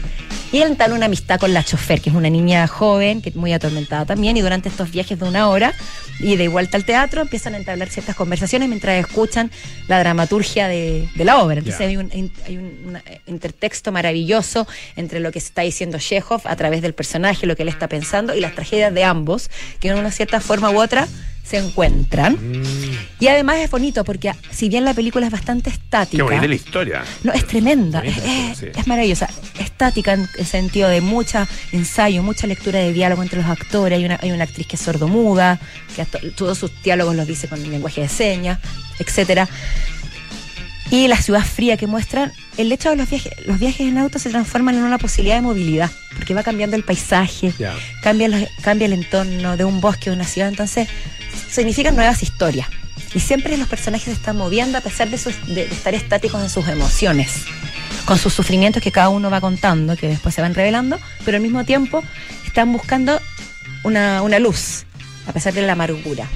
Y 0.53 0.59
él 0.59 0.69
entabla 0.69 0.95
una 0.95 1.07
amistad 1.07 1.37
con 1.37 1.53
la 1.53 1.65
chofer, 1.65 1.99
que 1.99 2.11
es 2.11 2.15
una 2.15 2.29
niña 2.29 2.65
joven, 2.67 3.21
que 3.21 3.31
muy 3.31 3.51
atormentada 3.51 4.05
también, 4.05 4.37
y 4.37 4.41
durante 4.41 4.69
estos 4.69 4.89
viajes 4.89 5.19
de 5.19 5.27
una 5.27 5.49
hora, 5.49 5.73
y 6.19 6.35
de 6.35 6.47
vuelta 6.47 6.77
al 6.77 6.85
teatro, 6.85 7.21
empiezan 7.21 7.53
a 7.53 7.57
entablar 7.57 7.89
ciertas 7.89 8.15
conversaciones 8.15 8.69
mientras 8.69 8.99
escuchan 8.99 9.51
la 9.87 9.99
dramaturgia 9.99 10.67
de, 10.67 11.07
de 11.15 11.25
la 11.25 11.37
obra. 11.41 11.59
Entonces 11.59 11.81
hay 11.81 11.97
un, 11.97 12.09
hay 12.45 12.57
un 12.57 12.83
una- 12.87 13.03
intertexto 13.25 13.91
maravilloso 13.91 14.67
entre 14.95 15.19
lo 15.19 15.31
que 15.31 15.39
se 15.39 15.47
está 15.47 15.61
diciendo 15.61 15.99
Chekhov 15.99 16.41
a 16.45 16.55
través 16.55 16.81
del 16.81 16.93
personaje, 16.93 17.45
lo 17.45 17.55
que 17.55 17.63
él 17.63 17.69
está 17.69 17.87
pensando, 17.87 18.33
y 18.35 18.39
las 18.39 18.55
tragedias 18.55 18.93
de 18.93 19.03
ambos, 19.03 19.49
que 19.79 19.89
en 19.89 19.97
una 19.97 20.11
cierta 20.11 20.39
forma 20.39 20.69
u 20.71 20.81
otra 20.81 21.07
se 21.47 21.57
encuentran. 21.57 22.33
Mm, 22.33 22.63
Y 23.19 23.27
además 23.27 23.57
es 23.57 23.71
bonito 23.71 24.03
porque 24.03 24.33
si 24.51 24.67
bien 24.69 24.83
la 24.85 24.93
película 24.93 25.25
es 25.25 25.31
bastante 25.31 25.69
Qué 25.69 25.75
estática, 25.75 26.23
bonita 26.23 26.47
la 26.47 26.55
historia. 26.55 27.03
no, 27.23 27.31
es 27.33 27.45
tremenda, 27.47 28.01
es, 28.01 28.15
sí. 28.57 28.65
es- 28.67 28.77
es 28.77 28.87
maravillosa, 28.87 29.29
estática 29.59 30.13
en 30.13 30.27
el 30.37 30.45
sentido 30.45 30.89
de 30.89 31.01
mucha 31.01 31.47
ensayo, 31.71 32.21
mucha 32.23 32.47
lectura 32.47 32.79
de 32.79 32.91
diálogo 32.93 33.23
entre 33.23 33.41
los 33.41 33.49
actores, 33.49 33.97
hay 33.97 34.05
una, 34.05 34.19
hay 34.21 34.31
una 34.31 34.43
actriz 34.43 34.67
que 34.67 34.75
es 34.75 34.81
sordomuda, 34.81 35.59
que 35.95 36.01
hasta- 36.01 36.19
todos 36.35 36.57
sus 36.57 36.71
diálogos 36.83 37.15
los 37.15 37.25
dice 37.27 37.47
con 37.47 37.61
lenguaje 37.71 38.01
de 38.01 38.09
señas, 38.09 38.59
etcétera. 38.99 39.47
Y 40.89 41.09
la 41.09 41.17
ciudad 41.21 41.43
fría 41.43 41.75
que 41.75 41.85
muestran, 41.85 42.31
el 42.55 42.71
hecho 42.71 42.89
de 42.89 42.95
los 42.95 43.09
viajes, 43.09 43.33
los 43.45 43.59
viajes 43.59 43.81
en 43.81 43.97
auto 43.97 44.19
se 44.19 44.29
transforman 44.29 44.75
en 44.75 44.83
una 44.83 44.97
posibilidad 44.97 45.35
de 45.35 45.41
movilidad, 45.41 45.91
porque 46.15 46.33
va 46.33 46.43
cambiando 46.43 46.77
el 46.77 46.83
paisaje, 46.83 47.51
cambia, 48.03 48.29
los- 48.29 48.47
cambia 48.61 48.85
el 48.85 48.93
entorno 48.93 49.57
de 49.57 49.65
un 49.65 49.81
bosque, 49.81 50.09
de 50.09 50.15
una 50.15 50.23
ciudad, 50.25 50.47
entonces 50.47 50.87
significan 51.49 51.95
nuevas 51.95 52.23
historias. 52.23 52.67
Y 53.13 53.19
siempre 53.19 53.57
los 53.57 53.67
personajes 53.67 54.05
se 54.05 54.11
están 54.13 54.37
moviendo 54.37 54.77
a 54.77 54.81
pesar 54.81 55.09
de, 55.09 55.17
sus- 55.17 55.45
de- 55.47 55.53
de 55.67 55.73
estar 55.73 55.93
estáticos 55.95 56.41
en 56.43 56.49
sus 56.49 56.67
emociones, 56.67 57.43
con 58.05 58.17
sus 58.17 58.33
sufrimientos 58.33 58.81
que 58.83 58.91
cada 58.91 59.09
uno 59.09 59.29
va 59.29 59.39
contando, 59.41 59.95
que 59.95 60.07
después 60.07 60.35
se 60.35 60.41
van 60.41 60.53
revelando, 60.53 60.99
pero 61.25 61.37
al 61.37 61.43
mismo 61.43 61.63
tiempo 61.63 62.03
están 62.45 62.71
buscando 62.73 63.19
una, 63.83 64.21
una 64.21 64.39
luz, 64.39 64.85
a 65.25 65.31
pesar 65.33 65.53
de 65.53 65.61
la 65.61 65.73
amargura. 65.73 66.27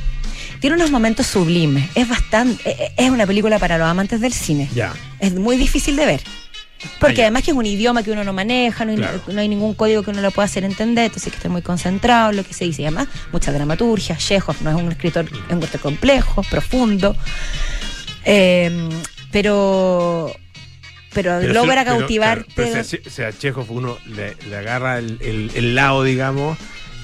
Tiene 0.60 0.76
unos 0.76 0.92
momentos 0.92 1.26
sublimes, 1.28 1.90
es 1.96 2.08
bastante, 2.08 2.62
eh, 2.70 2.94
es 2.98 3.10
una 3.10 3.26
película 3.26 3.58
para 3.60 3.78
los 3.78 3.88
amantes 3.88 4.22
del 4.22 4.32
cine 4.34 4.70
Ya. 4.76 4.94
es 5.20 5.34
muy 5.34 5.58
difícil 5.58 5.96
de 5.96 6.06
ver. 6.06 6.22
Porque 7.00 7.22
además 7.22 7.44
que 7.44 7.52
es 7.52 7.58
un 7.58 7.66
idioma 7.66 8.04
que 8.04 8.12
uno 8.12 8.24
no 8.24 8.34
maneja, 8.34 8.86
no 8.86 8.92
hay, 8.92 8.98
no 9.28 9.42
hay 9.42 9.48
ningún 9.48 9.74
código 9.74 10.04
que 10.04 10.12
uno 10.12 10.22
lo 10.22 10.32
pueda 10.32 10.46
hacer 10.46 10.64
entender, 10.64 11.06
entonces 11.06 11.28
hay 11.28 11.32
que 11.32 11.38
estar 11.38 11.52
muy 11.52 11.62
concentrado 11.62 12.30
en 12.32 12.38
lo 12.38 12.44
que 12.44 12.54
se 12.54 12.66
dice. 12.66 12.82
Y 12.84 12.86
además, 12.86 13.08
mucha 13.32 13.52
dramaturgia, 13.52 14.16
Chekhov 14.18 14.56
no 14.62 14.70
es 14.72 14.76
un 14.84 14.92
escritor, 14.92 15.26
es 15.26 15.32
un 15.54 15.64
escritor 15.64 15.82
complejo, 15.82 16.44
profundo, 16.50 17.16
eh, 18.26 18.90
pero, 19.32 20.32
pero, 21.14 21.38
Pero 21.40 21.54
logra 21.54 21.82
si- 21.82 21.86
pero, 21.88 21.98
cautivarte. 22.00 22.46
claro, 22.54 22.72
pero 22.72 22.84
si, 22.84 22.96
a 22.98 23.00
Che- 23.02 23.10
si 23.10 23.22
a 23.24 23.32
Chekhov 23.32 23.72
uno 23.72 23.98
le, 24.08 24.36
le 24.50 24.56
agarra 24.58 24.98
el, 25.00 25.18
el- 25.22 25.52
el 25.56 25.76
lado, 25.76 26.04
digamos, 26.04 26.58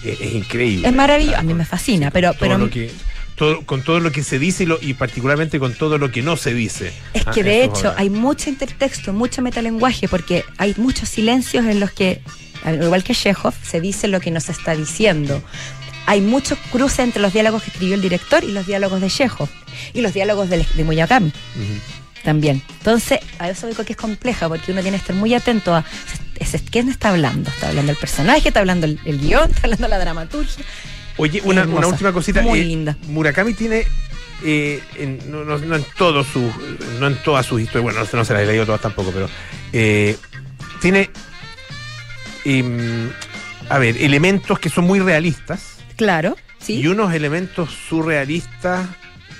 eh, 0.03 0.17
es 0.19 0.33
increíble. 0.33 0.87
Es 0.87 0.93
maravilloso, 0.93 1.33
Claro, 1.33 1.41
a 1.41 1.47
mí 1.47 1.53
me 1.53 1.59
con- 1.63 1.65
fascina, 1.67 2.11
pero- 2.11 2.33
pero- 2.39 2.69
que- 2.69 2.91
todo- 3.37 3.61
con 3.65 3.83
todo 3.83 3.99
lo 4.01 4.11
que 4.11 4.23
se 4.23 4.39
dice 4.39 4.63
y, 4.63 4.65
lo- 4.65 4.79
y 4.81 4.93
particularmente 4.95 5.59
con 5.59 5.73
todo 5.73 5.97
lo 5.97 6.11
que 6.11 6.21
no 6.21 6.35
se 6.35 6.53
dice. 6.53 6.91
Es 7.13 7.25
Ah, 7.25 7.31
que 7.31 7.43
de 7.43 7.63
hecho 7.63 7.93
hay 7.95 8.09
mucho 8.09 8.49
intertexto, 8.49 9.13
mucho 9.13 9.41
metalenguaje, 9.41 10.07
porque 10.09 10.43
hay 10.57 10.73
muchos 10.77 11.07
silencios 11.07 11.65
en 11.65 11.79
los 11.79 11.91
que, 11.91 12.21
al 12.65 12.81
igual 12.83 13.03
que 13.03 13.13
Chekhov, 13.15 13.53
se 13.63 13.79
dice 13.79 14.07
lo 14.09 14.19
que 14.19 14.31
nos 14.31 14.49
está 14.49 14.75
diciendo. 14.75 15.41
Hay 16.07 16.21
muchos 16.21 16.57
cruces 16.71 16.99
entre 16.99 17.21
los 17.21 17.31
diálogos 17.33 17.61
que 17.63 17.69
escribió 17.69 17.95
el 17.95 18.01
director 18.01 18.43
y 18.43 18.51
los 18.51 18.65
diálogos 18.65 18.99
de 19.01 19.09
Chekhov. 19.09 19.49
Y 19.93 20.01
los 20.01 20.13
diálogos 20.13 20.49
de, 20.49 20.65
de 20.75 20.83
también. 22.23 22.61
Entonces, 22.79 23.19
a 23.39 23.49
eso 23.49 23.67
digo 23.67 23.83
que 23.85 23.93
es 23.93 23.97
compleja, 23.97 24.49
porque 24.49 24.71
uno 24.71 24.81
tiene 24.81 24.97
que 24.97 25.01
estar 25.01 25.15
muy 25.15 25.33
atento 25.33 25.73
a 25.75 25.85
quién 26.71 26.89
está 26.89 27.09
hablando. 27.09 27.49
Está 27.49 27.69
hablando 27.69 27.91
el 27.91 27.97
personaje, 27.97 28.47
está 28.49 28.59
hablando 28.61 28.85
el, 28.85 28.99
el 29.05 29.19
guion, 29.19 29.49
está 29.49 29.61
hablando 29.63 29.87
la 29.87 29.99
dramaturgia. 29.99 30.65
Oye, 31.17 31.41
una, 31.43 31.63
última 31.87 32.11
cosita. 32.13 32.41
muy 32.41 32.59
eh, 32.59 32.63
linda. 32.65 32.97
Murakami 33.07 33.53
tiene, 33.53 33.85
eh, 34.43 34.81
en- 34.97 35.19
no, 35.31 35.43
no- 35.43 35.57
no 35.57 35.75
en 35.75 35.85
todos 35.97 36.27
sus, 36.27 36.51
no 36.99 37.07
en 37.07 37.15
todas 37.23 37.45
sus 37.45 37.59
historias, 37.61 37.83
bueno, 37.83 37.99
no, 38.11 38.17
no 38.19 38.25
se 38.25 38.33
las 38.33 38.41
he 38.43 38.45
leído 38.45 38.65
todas 38.65 38.81
tampoco, 38.81 39.11
pero 39.11 39.29
eh, 39.73 40.15
tiene, 40.81 41.09
em, 42.45 43.09
a 43.69 43.77
ver, 43.79 43.97
elementos 44.01 44.59
que 44.59 44.69
son 44.69 44.85
muy 44.85 44.99
realistas 44.99 45.77
Claro, 45.95 46.35
sí. 46.59 46.75
y 46.79 46.87
unos 46.87 47.13
elementos 47.13 47.69
surrealistas 47.89 48.85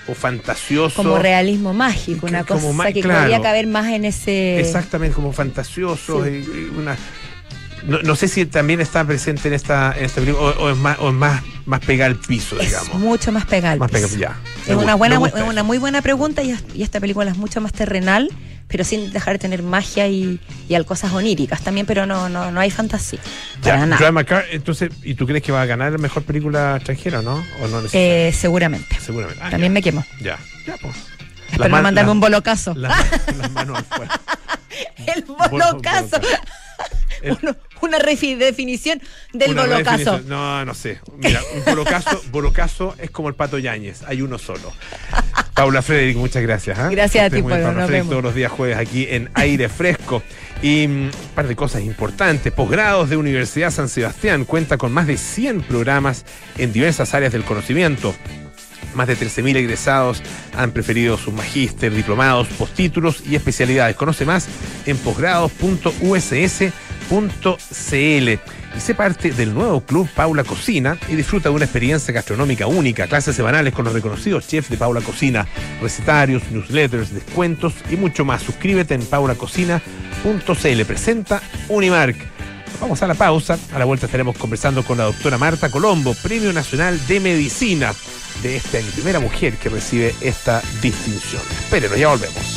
o 0.07 0.13
fantasiosos. 0.15 0.93
como 0.93 1.17
realismo 1.19 1.73
mágico, 1.73 2.21
Que- 2.27 2.31
una 2.33 2.43
cosa 2.43 2.61
como 2.61 2.84
que 2.84 3.01
claro. 3.01 3.19
podría 3.21 3.41
caber 3.41 3.67
más 3.67 3.88
en 3.88 4.05
ese... 4.05 4.59
Exactamente, 4.59 5.13
como 5.15 5.34
fantasiosos. 5.34 6.25
Sí. 6.25 6.69
una, 6.78 6.95
no, 7.88 7.99
no 8.01 8.15
sé 8.15 8.27
si 8.27 8.45
también 8.45 8.79
está 8.81 9.03
presente 9.05 9.47
en 9.47 9.53
esta, 9.53 9.93
en 9.97 10.05
esta 10.05 10.21
película 10.21 10.45
o, 10.45 10.65
o 10.65 10.69
es 10.71 10.77
más, 10.77 10.97
o 10.99 11.09
es 11.09 11.15
más, 11.15 11.41
más 11.65 11.79
pegada 11.79 12.11
al 12.11 12.17
piso, 12.17 12.59
Es 12.59 12.67
digamos. 12.69 12.93
mucho 12.99 13.31
más 13.31 13.45
pegada 13.45 13.73
al 13.73 13.79
Más 13.79 13.89
piso. 13.91 14.17
ya. 14.17 14.35
Es 14.67 14.75
una 14.75 14.95
buena, 14.95 15.17
gusta 15.17 15.43
una 15.43 15.53
eso. 15.61 15.63
muy 15.63 15.77
buena 15.77 16.01
pregunta 16.01 16.43
y, 16.43 16.55
y 16.73 16.83
esta 16.83 16.99
película 16.99 17.31
es 17.31 17.38
mucho 17.38 17.61
más 17.61 17.71
terrenal, 17.73 18.29
pero 18.67 18.83
sin 18.83 19.11
dejar 19.13 19.33
de 19.35 19.39
tener 19.39 19.63
magia 19.63 20.07
y, 20.09 20.39
y 20.67 20.75
al- 20.75 20.85
cosas 20.85 21.13
oníricas 21.13 21.61
también, 21.61 21.85
pero 21.85 22.05
no, 22.05 22.27
no, 22.29 22.51
no 22.51 22.59
hay 22.59 22.69
fantasía. 22.69 23.19
Ya, 23.63 23.77
nada. 23.85 23.97
Joan 23.97 24.13
McCarthy, 24.13 24.55
entonces, 24.55 24.91
¿y 25.03 25.15
tú 25.15 25.25
crees 25.25 25.41
que 25.41 25.51
va 25.53 25.61
a 25.61 25.65
ganar 25.65 25.93
la 25.93 25.97
mejor 25.97 26.23
película 26.23 26.75
extranjera, 26.75 27.21
no? 27.21 27.41
¿O 27.61 27.67
no? 27.69 27.81
Eh, 27.93 28.33
seguramente. 28.38 28.97
Seguramente. 28.99 29.41
Ah, 29.41 29.49
También 29.49 29.71
ya, 29.71 29.73
me 29.75 29.81
quemo. 29.81 30.05
Ya, 30.21 30.38
ya, 30.65 30.75
pues. 30.81 30.95
Espero 31.49 31.63
no 31.69 31.69
man- 31.69 31.83
mandarme 31.83 32.11
un 32.11 32.19
bolocazo. 32.19 32.73
Las, 32.75 32.93
las 33.38 33.51
manos 33.51 33.79
afuera. 33.79 34.19
El 35.15 35.23
bolocazo. 35.23 36.19
El- 37.21 37.38
una 37.82 37.99
refi- 37.99 38.38
definición 38.38 39.01
del 39.34 39.51
Una 39.51 39.61
bolocazo. 39.63 39.97
redefinición. 39.97 40.30
No, 40.30 40.65
no 40.65 40.73
sé. 40.73 40.99
Mira, 41.17 41.41
un 41.55 41.63
bolocazo, 41.65 42.21
bolocazo 42.32 42.95
es 42.97 43.09
como 43.11 43.30
el 43.30 43.36
pato 43.36 43.57
Yáñez, 43.57 44.03
hay 44.07 44.21
uno 44.21 44.38
solo. 44.38 44.73
Paula 45.53 45.82
Frederick, 45.82 46.17
muchas 46.17 46.43
gracias. 46.43 46.78
¿ah? 46.78 46.89
Gracias 46.89 47.23
a 47.23 47.28
estés 47.28 47.41
ti, 47.43 47.47
Paula 47.49 47.71
nos 47.71 47.89
vemos. 47.89 48.09
todos 48.09 48.23
los 48.23 48.36
días 48.36 48.51
jueves 48.51 48.78
aquí 48.78 49.07
en 49.09 49.30
Aire 49.34 49.69
Fresco. 49.69 50.21
Y 50.61 50.88
mm, 50.88 50.91
un 51.05 51.11
par 51.36 51.47
de 51.47 51.55
cosas 51.55 51.82
importantes. 51.84 52.51
Posgrados 52.53 53.09
de 53.09 53.17
Universidad 53.17 53.71
San 53.71 53.89
Sebastián 53.89 54.45
cuenta 54.45 54.78
con 54.78 54.91
más 54.91 55.07
de 55.07 55.17
100 55.17 55.61
programas 55.63 56.25
en 56.57 56.71
diversas 56.73 57.13
áreas 57.15 57.34
del 57.34 57.43
conocimiento. 57.43 58.13
Más 58.93 59.07
de 59.07 59.17
13.000 59.17 59.55
egresados 59.57 60.21
han 60.55 60.71
preferido 60.71 61.17
sus 61.17 61.34
magíster, 61.34 61.93
diplomados, 61.93 62.47
postítulos 62.49 63.21
y 63.28 63.36
especialidades. 63.36 63.95
Conoce 63.95 64.25
más 64.25 64.47
en 64.86 64.97
posgrados.uss.cl 67.10 68.58
y 68.76 68.80
sé 68.80 68.93
parte 68.93 69.32
del 69.32 69.53
nuevo 69.53 69.82
club 69.82 70.08
Paula 70.16 70.43
Cocina 70.43 70.97
y 71.10 71.16
disfruta 71.16 71.49
de 71.49 71.55
una 71.55 71.66
experiencia 71.66 72.14
gastronómica 72.14 72.68
única, 72.68 73.08
clases 73.08 73.36
semanales 73.36 73.74
con 73.74 73.86
los 73.86 73.93
reconocidos 73.93 74.47
chefs 74.47 74.70
de 74.70 74.78
Paula 74.78 75.01
Cocina, 75.01 75.47
recetarios, 75.82 76.43
newsletters, 76.51 77.14
descuentos 77.14 77.74
y 77.89 77.95
mucho 77.95 78.24
más. 78.24 78.43
Suscríbete 78.43 78.93
en 78.93 79.05
paulacocina.cl. 79.05 80.82
Presenta 80.86 81.41
Unimark. 81.70 82.18
Vamos 82.80 83.01
a 83.01 83.08
la 83.08 83.16
pausa. 83.16 83.58
A 83.74 83.80
la 83.80 83.86
vuelta 83.86 84.05
estaremos 84.05 84.38
conversando 84.38 84.84
con 84.84 84.99
la 84.99 85.05
doctora 85.05 85.39
Marta 85.39 85.72
Colombo, 85.72 86.14
Premio 86.22 86.53
Nacional 86.53 86.99
de 87.08 87.20
Medicina 87.20 87.93
de 88.43 88.58
este 88.58 88.78
año. 88.78 88.88
Primera 88.93 89.20
mujer 89.20 89.55
que 89.55 89.70
recibe 89.70 90.14
esta 90.22 90.62
distinción. 90.82 91.41
Espérenos, 91.64 91.97
ya 91.97 92.10
volvemos. 92.10 92.57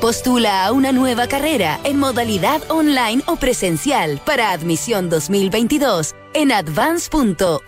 Postula 0.00 0.64
a 0.64 0.72
una 0.72 0.92
nueva 0.92 1.26
carrera 1.26 1.80
en 1.82 1.98
modalidad 1.98 2.62
online 2.68 3.22
o 3.26 3.34
presencial 3.34 4.20
para 4.24 4.52
admisión 4.52 5.10
2022 5.10 6.14
en 6.34 6.52
advance.uss.cl. 6.52 7.58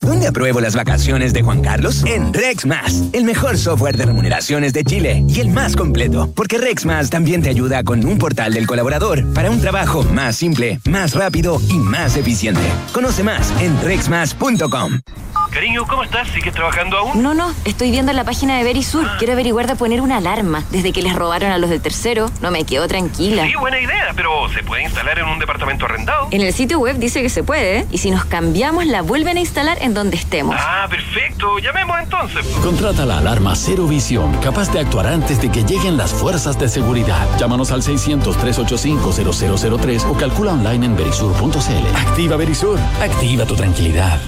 ¿Dónde 0.00 0.26
apruebo 0.26 0.60
las 0.60 0.74
vacaciones 0.74 1.34
de 1.34 1.42
Juan 1.42 1.60
Carlos? 1.60 2.04
En 2.06 2.32
RexMas, 2.32 3.10
el 3.12 3.24
mejor 3.24 3.58
software 3.58 3.98
de 3.98 4.06
remuneraciones 4.06 4.72
de 4.72 4.84
Chile 4.84 5.22
y 5.28 5.40
el 5.40 5.50
más 5.50 5.76
completo, 5.76 6.32
porque 6.34 6.56
RexMas 6.56 7.10
también 7.10 7.42
te 7.42 7.50
ayuda 7.50 7.84
con 7.84 8.02
un 8.06 8.16
portal 8.16 8.54
del 8.54 8.66
colaborador 8.66 9.30
para 9.34 9.50
un 9.50 9.60
trabajo 9.60 10.04
más 10.04 10.36
simple, 10.36 10.80
más 10.88 11.14
rápido 11.14 11.60
y 11.68 11.74
más 11.74 12.16
eficiente. 12.16 12.62
Conoce 12.94 13.22
más 13.22 13.52
en 13.60 13.78
rexmas.com. 13.82 15.00
Cariño, 15.54 15.86
¿cómo 15.86 16.02
estás? 16.02 16.26
¿Sigues 16.30 16.52
trabajando 16.52 16.98
aún? 16.98 17.22
No, 17.22 17.32
no, 17.32 17.54
estoy 17.64 17.92
viendo 17.92 18.12
la 18.12 18.24
página 18.24 18.58
de 18.58 18.64
Verisur. 18.64 19.08
Quiero 19.18 19.34
averiguar 19.34 19.68
de 19.68 19.76
poner 19.76 20.00
una 20.00 20.16
alarma. 20.16 20.64
Desde 20.72 20.92
que 20.92 21.00
les 21.00 21.14
robaron 21.14 21.52
a 21.52 21.58
los 21.58 21.70
del 21.70 21.80
tercero, 21.80 22.28
no 22.40 22.50
me 22.50 22.64
quedo 22.64 22.88
tranquila. 22.88 23.46
Sí, 23.46 23.54
buena 23.54 23.78
idea, 23.78 24.10
pero 24.16 24.48
¿se 24.48 24.64
puede 24.64 24.82
instalar 24.82 25.16
en 25.20 25.26
un 25.26 25.38
departamento 25.38 25.84
arrendado? 25.84 26.26
En 26.32 26.40
el 26.40 26.52
sitio 26.52 26.80
web 26.80 26.98
dice 26.98 27.22
que 27.22 27.28
se 27.28 27.44
puede, 27.44 27.78
¿eh? 27.78 27.86
y 27.92 27.98
si 27.98 28.10
nos 28.10 28.24
cambiamos 28.24 28.84
la 28.86 29.02
vuelven 29.02 29.36
a 29.36 29.40
instalar 29.40 29.78
en 29.80 29.94
donde 29.94 30.16
estemos. 30.16 30.56
Ah, 30.58 30.88
perfecto. 30.90 31.60
Llamemos 31.60 32.00
entonces. 32.02 32.44
Contrata 32.60 33.06
la 33.06 33.18
alarma 33.18 33.54
Cero 33.54 33.86
Visión, 33.86 34.36
capaz 34.40 34.72
de 34.72 34.80
actuar 34.80 35.06
antes 35.06 35.40
de 35.40 35.52
que 35.52 35.62
lleguen 35.62 35.96
las 35.96 36.12
fuerzas 36.12 36.58
de 36.58 36.68
seguridad. 36.68 37.28
Llámanos 37.38 37.70
al 37.70 37.82
600-385-0003 37.82 40.10
o 40.10 40.14
calcula 40.14 40.54
online 40.54 40.86
en 40.86 40.96
verisur.cl. 40.96 41.96
Activa 41.96 42.36
Verisur. 42.36 42.80
Activa 43.00 43.46
tu 43.46 43.54
tranquilidad. 43.54 44.18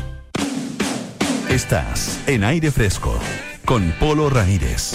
Estás 1.48 2.20
en 2.26 2.44
aire 2.44 2.70
fresco 2.70 3.18
con 3.64 3.90
Polo 3.98 4.28
Ramírez. 4.28 4.92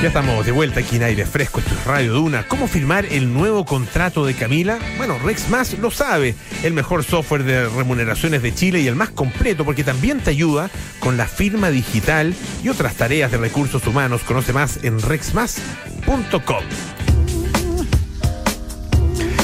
Ya 0.00 0.08
estamos 0.08 0.44
de 0.44 0.52
vuelta 0.52 0.80
aquí 0.80 0.96
en 0.96 1.04
aire 1.04 1.24
fresco, 1.26 1.60
esto 1.60 1.74
es 1.74 1.84
Radio 1.84 2.12
Duna. 2.14 2.46
¿Cómo 2.46 2.68
firmar 2.68 3.06
el 3.06 3.32
nuevo 3.32 3.64
contrato 3.64 4.24
de 4.26 4.34
Camila? 4.34 4.78
Bueno, 4.98 5.18
Rex 5.18 5.48
Más 5.48 5.78
lo 5.78 5.90
sabe, 5.90 6.34
el 6.62 6.74
mejor 6.74 7.02
software 7.04 7.44
de 7.44 7.68
remuneraciones 7.68 8.42
de 8.42 8.54
Chile 8.54 8.80
y 8.80 8.86
el 8.88 8.94
más 8.94 9.10
completo 9.10 9.64
porque 9.64 9.84
también 9.84 10.20
te 10.20 10.30
ayuda 10.30 10.70
con 11.00 11.16
la 11.16 11.26
firma 11.26 11.70
digital 11.70 12.34
y 12.62 12.68
otras 12.68 12.94
tareas 12.94 13.30
de 13.30 13.38
recursos 13.38 13.86
humanos. 13.86 14.22
Conoce 14.22 14.52
más 14.52 14.84
en 14.84 15.00
rexmas.com. 15.00 16.64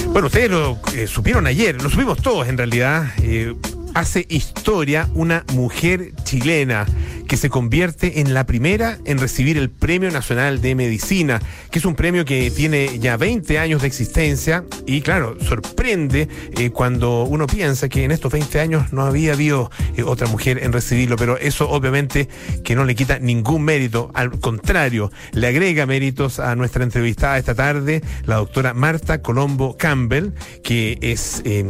Bueno, 0.09 0.27
ustedes 0.27 0.51
lo 0.51 0.79
eh, 0.95 1.07
supieron 1.07 1.47
ayer, 1.47 1.81
lo 1.83 1.89
supimos 1.89 2.21
todos 2.21 2.47
en 2.49 2.59
realidad. 2.59 3.07
eh, 3.23 3.55
hace 3.95 4.27
historia 4.29 5.09
una 5.15 5.45
mujer 5.55 6.13
chilena 6.25 6.87
que 7.31 7.37
se 7.37 7.49
convierte 7.49 8.19
en 8.19 8.35
la 8.35 8.45
primera 8.45 8.99
en 9.05 9.19
recibir 9.19 9.57
el 9.57 9.71
Premio 9.71 10.11
Nacional 10.11 10.61
de 10.61 10.75
Medicina, 10.75 11.41
que 11.71 11.79
es 11.79 11.85
un 11.85 11.95
premio 11.95 12.25
que 12.25 12.51
tiene 12.51 12.99
ya 12.99 13.17
20 13.17 13.57
años 13.57 13.83
de 13.83 13.87
existencia 13.87 14.65
y 14.85 15.01
claro, 15.01 15.37
sorprende 15.41 16.27
eh, 16.59 16.71
cuando 16.71 17.23
uno 17.23 17.47
piensa 17.47 17.89
que 17.89 18.03
en 18.03 18.11
estos 18.11 18.33
20 18.33 18.59
años 18.59 18.93
no 18.93 19.03
había 19.03 19.35
habido 19.35 19.71
eh, 19.97 20.03
otra 20.03 20.27
mujer 20.27 20.59
en 20.65 20.73
recibirlo, 20.73 21.15
pero 21.15 21.39
eso 21.39 21.71
obviamente 21.71 22.29
que 22.65 22.75
no 22.75 22.85
le 22.85 22.97
quita 22.97 23.21
ningún 23.21 23.63
mérito, 23.63 24.11
al 24.13 24.41
contrario, 24.41 25.13
le 25.31 25.47
agrega 25.47 25.87
méritos 25.87 26.41
a 26.41 26.57
nuestra 26.57 26.83
entrevistada 26.83 27.39
esta 27.39 27.55
tarde, 27.55 28.03
la 28.27 28.39
doctora 28.39 28.75
Marta 28.75 29.23
Colombo 29.23 29.77
Campbell, 29.77 30.33
que 30.65 30.99
es 31.01 31.43
eh, 31.45 31.65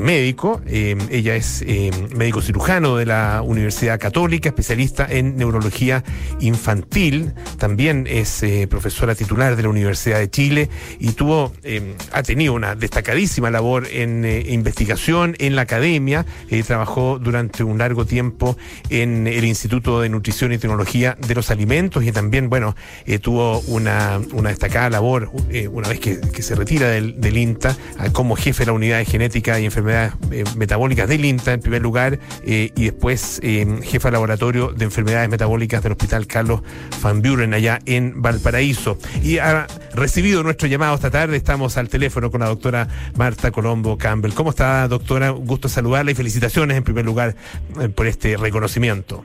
médico, 0.00 0.62
eh, 0.66 0.96
ella 1.10 1.36
es 1.36 1.62
eh, 1.66 1.90
médico 2.16 2.40
cirujano 2.40 2.96
de 2.96 3.04
la 3.04 3.42
Universidad 3.42 4.00
Católica, 4.00 4.48
especialista 4.48 5.01
en 5.08 5.36
neurología 5.36 6.04
infantil, 6.40 7.32
también 7.58 8.06
es 8.08 8.42
eh, 8.42 8.66
profesora 8.68 9.14
titular 9.14 9.56
de 9.56 9.62
la 9.62 9.68
Universidad 9.68 10.18
de 10.18 10.30
Chile 10.30 10.68
y 10.98 11.12
tuvo, 11.12 11.52
eh, 11.62 11.94
ha 12.12 12.22
tenido 12.22 12.52
una 12.52 12.74
destacadísima 12.74 13.50
labor 13.50 13.86
en 13.90 14.24
eh, 14.24 14.44
investigación 14.48 15.34
en 15.38 15.56
la 15.56 15.62
academia, 15.62 16.26
eh, 16.50 16.62
trabajó 16.62 17.18
durante 17.18 17.64
un 17.64 17.78
largo 17.78 18.06
tiempo 18.06 18.56
en 18.88 19.26
el 19.26 19.44
Instituto 19.44 20.00
de 20.00 20.08
Nutrición 20.08 20.52
y 20.52 20.58
Tecnología 20.58 21.16
de 21.26 21.34
los 21.34 21.50
Alimentos 21.50 22.04
y 22.04 22.12
también, 22.12 22.48
bueno, 22.48 22.74
tuvo 23.20 23.60
una, 23.60 24.20
una 24.32 24.50
destacada 24.50 24.90
labor 24.90 25.30
una 25.70 25.88
vez 25.88 26.00
que, 26.00 26.42
se 26.42 26.54
retira 26.54 26.88
del, 26.88 27.36
INTA 27.36 27.76
ah, 27.98 28.10
como 28.10 28.36
jefe 28.36 28.62
de 28.62 28.66
la 28.66 28.72
unidad 28.72 28.98
de 28.98 29.04
genética 29.04 29.60
y 29.60 29.64
enfermedades 29.64 30.12
metabólicas 30.56 31.08
del 31.08 31.24
INTA 31.24 31.52
en 31.52 31.60
primer 31.60 31.82
lugar 31.82 32.18
y 32.44 32.84
después 32.84 33.40
eh, 33.42 33.66
jefa 33.82 34.08
de 34.08 34.12
laboratorio 34.12 34.72
de 34.72 34.84
enfermedades 34.92 35.30
metabólicas 35.30 35.82
del 35.82 35.92
Hospital 35.92 36.26
Carlos 36.26 36.60
Van 37.02 37.22
Buren 37.22 37.54
allá 37.54 37.78
en 37.86 38.20
Valparaíso. 38.20 38.98
Y 39.22 39.38
ha 39.38 39.66
recibido 39.94 40.42
nuestro 40.42 40.68
llamado 40.68 40.94
esta 40.94 41.10
tarde, 41.10 41.36
estamos 41.36 41.78
al 41.78 41.88
teléfono 41.88 42.30
con 42.30 42.40
la 42.40 42.46
doctora 42.46 42.88
Marta 43.16 43.50
Colombo 43.50 43.96
Campbell. 43.96 44.34
¿Cómo 44.34 44.50
está, 44.50 44.86
doctora? 44.88 45.30
Gusto 45.30 45.68
saludarla 45.68 46.10
y 46.10 46.14
felicitaciones 46.14 46.76
en 46.76 46.84
primer 46.84 47.06
lugar 47.06 47.34
eh, 47.80 47.88
por 47.88 48.06
este 48.06 48.36
reconocimiento. 48.36 49.24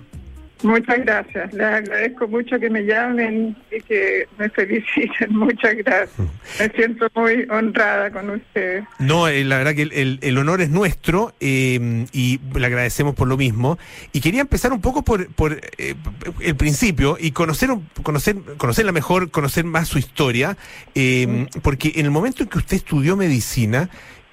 Muchas 0.64 0.99
gracias. 1.05 1.53
Les 1.53 1.62
agradezco 1.68 2.28
mucho 2.28 2.60
que 2.60 2.70
me 2.70 2.82
llamen 2.84 3.55
y 3.72 3.80
que 3.82 4.28
me 4.39 4.49
feliciten. 4.49 5.30
Muchas 5.38 5.76
gracias. 5.76 6.28
Me 6.60 6.70
siento 6.70 7.08
muy 7.16 7.45
honrada 7.49 8.10
con 8.12 8.30
ustedes. 8.32 8.84
No, 8.97 9.28
eh, 9.28 9.43
la 9.43 9.58
verdad 9.60 9.76
que 9.76 9.84
el, 9.84 9.93
el- 9.93 10.20
el 10.22 10.38
honor 10.38 10.62
es 10.62 10.70
nuestro 10.72 11.34
eh, 11.39 12.05
y 12.12 12.39
le 12.55 12.66
agradecemos 12.66 13.14
por 13.14 13.28
lo 13.28 13.38
mismo. 13.38 13.78
Y 14.14 14.22
quería 14.22 14.41
empezar 14.41 14.74
un 14.74 14.82
poco 14.82 15.03
por, 15.03 15.28
por 15.34 15.62
eh, 15.78 15.93
el 16.39 16.55
principio 16.55 17.18
y 17.20 17.32
conocer, 17.32 17.70
conocer, 18.01 18.38
conocerla 18.58 18.91
mejor, 18.91 19.30
conocer 19.30 19.64
más 19.64 19.88
su 19.88 19.99
historia, 19.99 20.58
eh, 20.95 21.45
porque 21.62 21.91
en 21.95 22.05
el 22.05 22.12
momento 22.12 22.41
en 22.43 22.49
que 22.49 22.58
usted 22.58 22.78
estudió 22.78 23.16
medicina, 23.16 23.89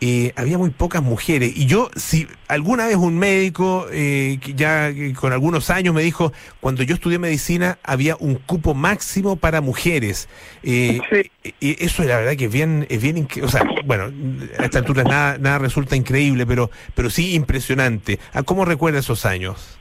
eh, 0.06 0.32
había 0.36 0.58
muy 0.58 0.68
pocas 0.68 1.02
mujeres. 1.02 1.56
Y 1.56 1.64
yo, 1.64 1.88
si 1.96 2.26
alguna 2.46 2.86
vez 2.86 2.96
un 2.96 3.18
médico, 3.18 3.86
eh, 3.90 4.38
que 4.38 4.52
ya 4.52 4.90
eh, 4.90 5.14
con 5.18 5.32
algunos 5.32 5.70
años, 5.70 5.94
me 5.94 6.02
dijo, 6.02 6.30
cuando 6.60 6.82
yo 6.82 6.94
estudié 6.94 7.18
medicina 7.18 7.78
había 7.82 8.14
un 8.20 8.34
cupo 8.34 8.74
máximo 8.74 9.36
para 9.36 9.62
mujeres. 9.62 10.28
Eh, 10.62 11.00
Sí. 11.10 11.52
y 11.60 11.82
eso 11.82 12.02
la 12.04 12.18
verdad 12.18 12.36
que 12.36 12.46
es 12.46 12.52
bien, 12.52 12.86
es 12.90 13.00
bien, 13.00 13.26
o 13.42 13.48
sea, 13.48 13.62
bueno, 13.86 14.10
a 14.58 14.64
esta 14.64 14.80
altura 14.80 15.04
nada, 15.04 15.38
nada 15.38 15.58
resulta 15.58 15.96
increíble, 15.96 16.44
pero, 16.44 16.70
pero 16.94 17.08
sí 17.08 17.34
impresionante. 17.34 18.18
¿A 18.34 18.42
cómo 18.42 18.66
recuerda 18.66 18.98
esos 18.98 19.24
años? 19.24 19.78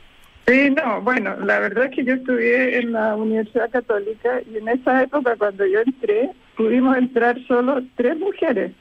Sí, 0.48 0.70
no, 0.70 1.02
bueno, 1.02 1.36
la 1.44 1.60
verdad 1.60 1.86
es 1.86 1.96
que 1.96 2.06
yo 2.06 2.14
estudié 2.14 2.78
en 2.78 2.94
la 2.94 3.16
Universidad 3.18 3.70
Católica 3.72 4.42
y 4.50 4.58
en 4.58 4.70
esa 4.70 5.04
época 5.04 5.36
cuando 5.38 5.66
yo 5.66 5.82
entré, 5.82 6.30
pudimos 6.56 6.96
entrar 6.98 7.38
solo 7.46 7.82
tres 7.98 8.18
mujeres 8.18 8.72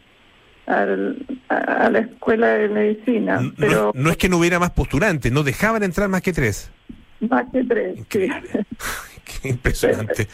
al- 0.67 1.27
a, 1.49 1.57
a 1.57 1.91
la 1.91 1.99
escuela 2.01 2.49
de 2.49 2.69
medicina, 2.69 3.41
No, 3.41 3.53
pero 3.57 3.93
no 3.95 4.11
es 4.11 4.17
que 4.17 4.29
no 4.29 4.39
hubiera 4.39 4.59
más 4.59 4.71
postulantes, 4.71 5.31
no 5.33 5.43
dejaban 5.43 5.83
entrar 5.83 6.09
más 6.09 6.23
que 6.23 6.33
tres. 6.33 6.71
más 7.21 7.45
que 7.53 7.65
tres. 7.65 7.95
sí. 7.95 8.01
Increíble. 8.01 8.67
Qué 9.43 9.49
impresionante. 9.49 10.29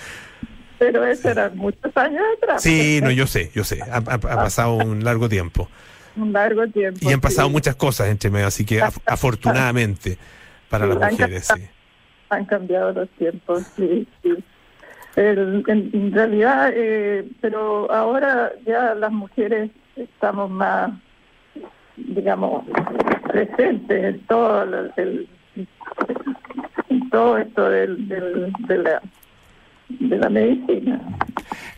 Pero 0.78 1.04
eso 1.04 1.28
era 1.30 1.50
muchos 1.54 1.94
años 1.96 2.22
atrás. 2.36 2.62
Sí, 2.62 3.00
no, 3.02 3.10
yo 3.10 3.26
sé, 3.26 3.50
yo 3.54 3.64
sé. 3.64 3.80
Ha, 3.82 3.96
ha- 3.96 4.14
ha 4.14 4.18
pasado 4.18 4.74
un 4.74 5.02
largo 5.04 5.28
tiempo. 5.28 5.68
Un 6.16 6.32
largo 6.32 6.66
tiempo. 6.68 7.00
Y 7.08 7.12
han 7.12 7.20
pasado 7.20 7.48
sí. 7.48 7.52
muchas 7.52 7.76
cosas 7.76 8.08
entre 8.08 8.30
medio, 8.30 8.46
así 8.46 8.64
que 8.64 8.80
af- 8.82 9.00
afortunadamente 9.06 10.18
para 10.68 10.86
Sí, 10.86 10.92
las 10.94 11.02
han 11.02 11.10
mujeres, 11.12 11.48
sí. 11.54 11.62
Han 12.30 12.44
cambiado 12.44 12.92
los 12.92 13.08
tiempos, 13.10 13.64
sí, 13.76 14.06
sí. 14.22 14.34
El- 15.16 15.64
en, 15.66 15.90
en 15.92 16.12
realidad, 16.12 16.70
eh, 16.74 17.26
pero 17.40 17.90
ahora 17.92 18.52
ya 18.66 18.94
las 18.94 19.10
mujeres 19.10 19.70
estamos 19.98 20.50
más, 20.50 20.92
digamos, 21.96 22.64
presentes 23.30 24.04
en 24.14 24.20
todo 24.26 24.62
el, 24.96 25.28
todo 27.10 27.38
esto 27.38 27.68
del, 27.68 28.08
de 28.08 28.78
la 28.78 29.02
de 29.88 30.18
la 30.18 30.28
medicina. 30.28 31.00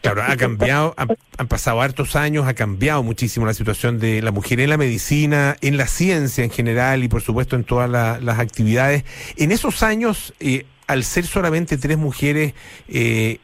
Claro, 0.03 0.23
ha 0.27 0.37
cambiado, 0.37 0.95
han, 0.97 1.47
pasado 1.47 1.81
hartos 1.81 2.17
años, 2.17 2.49
ha 2.49 2.55
cambiado 2.55 3.05
muchísimo 3.05 3.47
la 3.47 3.55
situación 3.55 4.01
de 4.01 4.21
la 4.21 4.33
mujer 4.33 4.59
en 4.59 4.69
la 4.71 4.77
medicina, 4.77 5.57
en 5.61 5.77
la 5.77 5.87
ciencia 5.87 6.43
en 6.43 6.51
general 6.51 7.05
y 7.05 7.09
por 7.09 7.23
supuesto 7.23 7.55
en 7.55 7.63
todas 7.63 7.89
la- 7.89 8.19
las 8.21 8.41
actividades. 8.41 9.05
En 9.37 9.53
esos 9.53 9.85
años, 9.85 10.35
eh, 10.41 10.67
al 10.89 11.05
ser 11.05 11.25
solamente 11.25 11.79
tres 11.79 11.99
mujeres, 11.99 12.55
eh, 12.89 13.39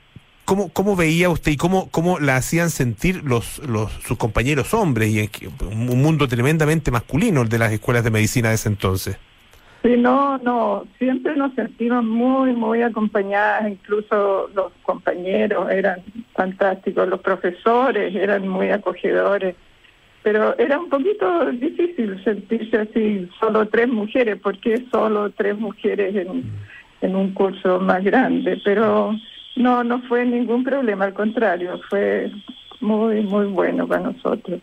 ¿cómo, 0.46 0.70
¿cómo 0.72 0.96
veía 0.96 1.28
usted 1.28 1.52
y 1.52 1.56
cómo, 1.58 1.90
cómo 1.90 2.18
la 2.18 2.36
hacían 2.36 2.70
sentir 2.70 3.22
los, 3.24 3.58
los 3.68 3.92
sus 3.92 4.16
compañeros 4.16 4.72
hombres? 4.72 5.10
Y 5.10 5.46
un 5.60 6.00
mundo 6.00 6.26
tremendamente 6.26 6.90
masculino 6.90 7.42
el 7.42 7.50
de 7.50 7.58
las 7.58 7.72
escuelas 7.72 8.04
de 8.04 8.10
medicina 8.10 8.48
de 8.48 8.54
ese 8.54 8.70
entonces. 8.70 9.18
Sí, 9.82 9.96
no, 9.96 10.38
no, 10.38 10.84
siempre 10.98 11.36
nos 11.36 11.54
sentimos 11.54 12.02
muy, 12.02 12.52
muy 12.54 12.82
acompañadas, 12.82 13.70
incluso 13.70 14.48
los 14.54 14.72
compañeros 14.82 15.70
eran 15.70 16.00
fantásticos, 16.34 17.06
los 17.06 17.20
profesores 17.20 18.14
eran 18.14 18.48
muy 18.48 18.70
acogedores, 18.70 19.54
pero 20.22 20.58
era 20.58 20.80
un 20.80 20.88
poquito 20.88 21.52
difícil 21.52 22.20
sentirse 22.24 22.78
así, 22.78 23.28
solo 23.38 23.68
tres 23.68 23.88
mujeres, 23.88 24.40
porque 24.42 24.82
solo 24.90 25.30
tres 25.30 25.56
mujeres 25.56 26.16
en, 26.16 26.50
en 27.02 27.14
un 27.14 27.32
curso 27.32 27.78
más 27.78 28.02
grande, 28.02 28.60
pero 28.64 29.14
no, 29.56 29.82
no 29.84 30.00
fue 30.08 30.24
ningún 30.24 30.62
problema, 30.64 31.06
al 31.06 31.14
contrario, 31.14 31.80
fue 31.90 32.30
muy, 32.80 33.22
muy 33.22 33.46
bueno 33.46 33.86
para 33.88 34.02
nosotros. 34.02 34.60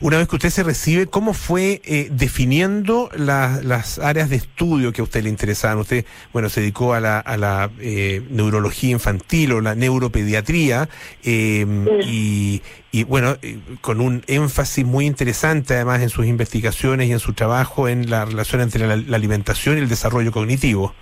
Una 0.00 0.16
vez 0.16 0.26
que 0.28 0.36
usted 0.36 0.48
se 0.48 0.62
recibe, 0.62 1.06
¿cómo 1.06 1.34
fue 1.34 1.82
eh, 1.84 2.08
definiendo 2.10 3.10
la- 3.14 3.60
las 3.62 3.98
áreas 3.98 4.30
de 4.30 4.36
estudio 4.36 4.90
que 4.92 5.02
a 5.02 5.04
usted 5.04 5.22
le 5.22 5.28
interesaban? 5.28 5.76
Usted, 5.78 6.06
bueno, 6.32 6.48
se 6.48 6.60
dedicó 6.62 6.94
a 6.94 7.00
la, 7.00 7.18
a 7.20 7.36
la 7.36 7.70
eh, 7.80 8.22
neurología 8.30 8.90
infantil 8.92 9.52
o 9.52 9.60
la 9.60 9.74
neuropediatría 9.74 10.88
eh, 11.24 11.66
y, 12.06 12.62
y, 12.90 13.04
bueno, 13.04 13.36
eh, 13.42 13.58
con 13.82 14.00
un 14.00 14.22
énfasis 14.28 14.86
muy 14.86 15.04
interesante 15.04 15.74
además 15.74 16.00
en 16.00 16.08
sus 16.08 16.24
investigaciones 16.24 17.08
y 17.08 17.12
en 17.12 17.18
su 17.20 17.34
trabajo 17.34 17.86
en 17.88 18.08
la 18.08 18.24
relación 18.24 18.62
entre 18.62 18.86
la, 18.86 18.96
la 18.96 19.16
alimentación 19.16 19.76
y 19.76 19.80
el 19.82 19.88
desarrollo 19.90 20.32
cognitivo. 20.32 20.94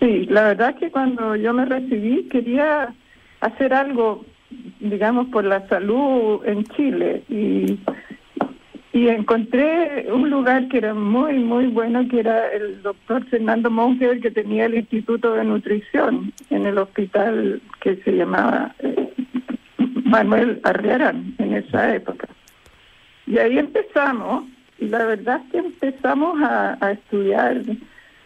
Sí, 0.00 0.24
la 0.30 0.48
verdad 0.48 0.76
que 0.76 0.90
cuando 0.90 1.36
yo 1.36 1.52
me 1.52 1.66
recibí 1.66 2.24
quería 2.30 2.94
hacer 3.40 3.74
algo, 3.74 4.24
digamos, 4.80 5.28
por 5.28 5.44
la 5.44 5.68
salud 5.68 6.40
en 6.46 6.64
Chile 6.64 7.22
y, 7.28 7.78
y 8.94 9.08
encontré 9.08 10.06
un 10.10 10.30
lugar 10.30 10.68
que 10.68 10.78
era 10.78 10.94
muy, 10.94 11.38
muy 11.38 11.66
bueno, 11.66 12.08
que 12.08 12.20
era 12.20 12.50
el 12.50 12.80
doctor 12.80 13.26
Fernando 13.26 13.70
Monge, 13.70 14.20
que 14.20 14.30
tenía 14.30 14.64
el 14.64 14.76
Instituto 14.76 15.34
de 15.34 15.44
Nutrición 15.44 16.32
en 16.48 16.64
el 16.64 16.78
hospital 16.78 17.60
que 17.82 17.96
se 17.96 18.12
llamaba 18.12 18.74
eh, 18.78 19.12
Manuel 20.04 20.60
Arriarán 20.64 21.34
en 21.36 21.56
esa 21.56 21.94
época. 21.94 22.26
Y 23.26 23.36
ahí 23.36 23.58
empezamos, 23.58 24.44
y 24.78 24.88
la 24.88 25.04
verdad 25.04 25.42
que 25.52 25.58
empezamos 25.58 26.40
a 26.42 26.92
estudiar 26.92 27.60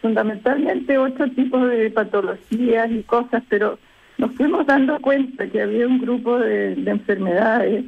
fundamentalmente 0.05 0.99
otro 0.99 1.27
tipo 1.31 1.57
de 1.65 1.89
patologías 1.89 2.91
y 2.91 3.01
cosas, 3.01 3.41
pero 3.49 3.79
nos 4.19 4.31
fuimos 4.33 4.67
dando 4.67 4.99
cuenta 4.99 5.47
que 5.47 5.63
había 5.63 5.87
un 5.87 5.99
grupo 5.99 6.37
de, 6.37 6.75
de 6.75 6.91
enfermedades 6.91 7.85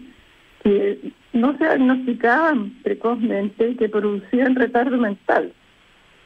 que 0.63 1.11
no 1.33 1.55
se 1.59 1.65
diagnosticaban 1.65 2.71
precozmente 2.81 3.69
y 3.69 3.75
que 3.75 3.87
producían 3.87 4.55
retardo 4.55 4.97
mental. 4.97 5.53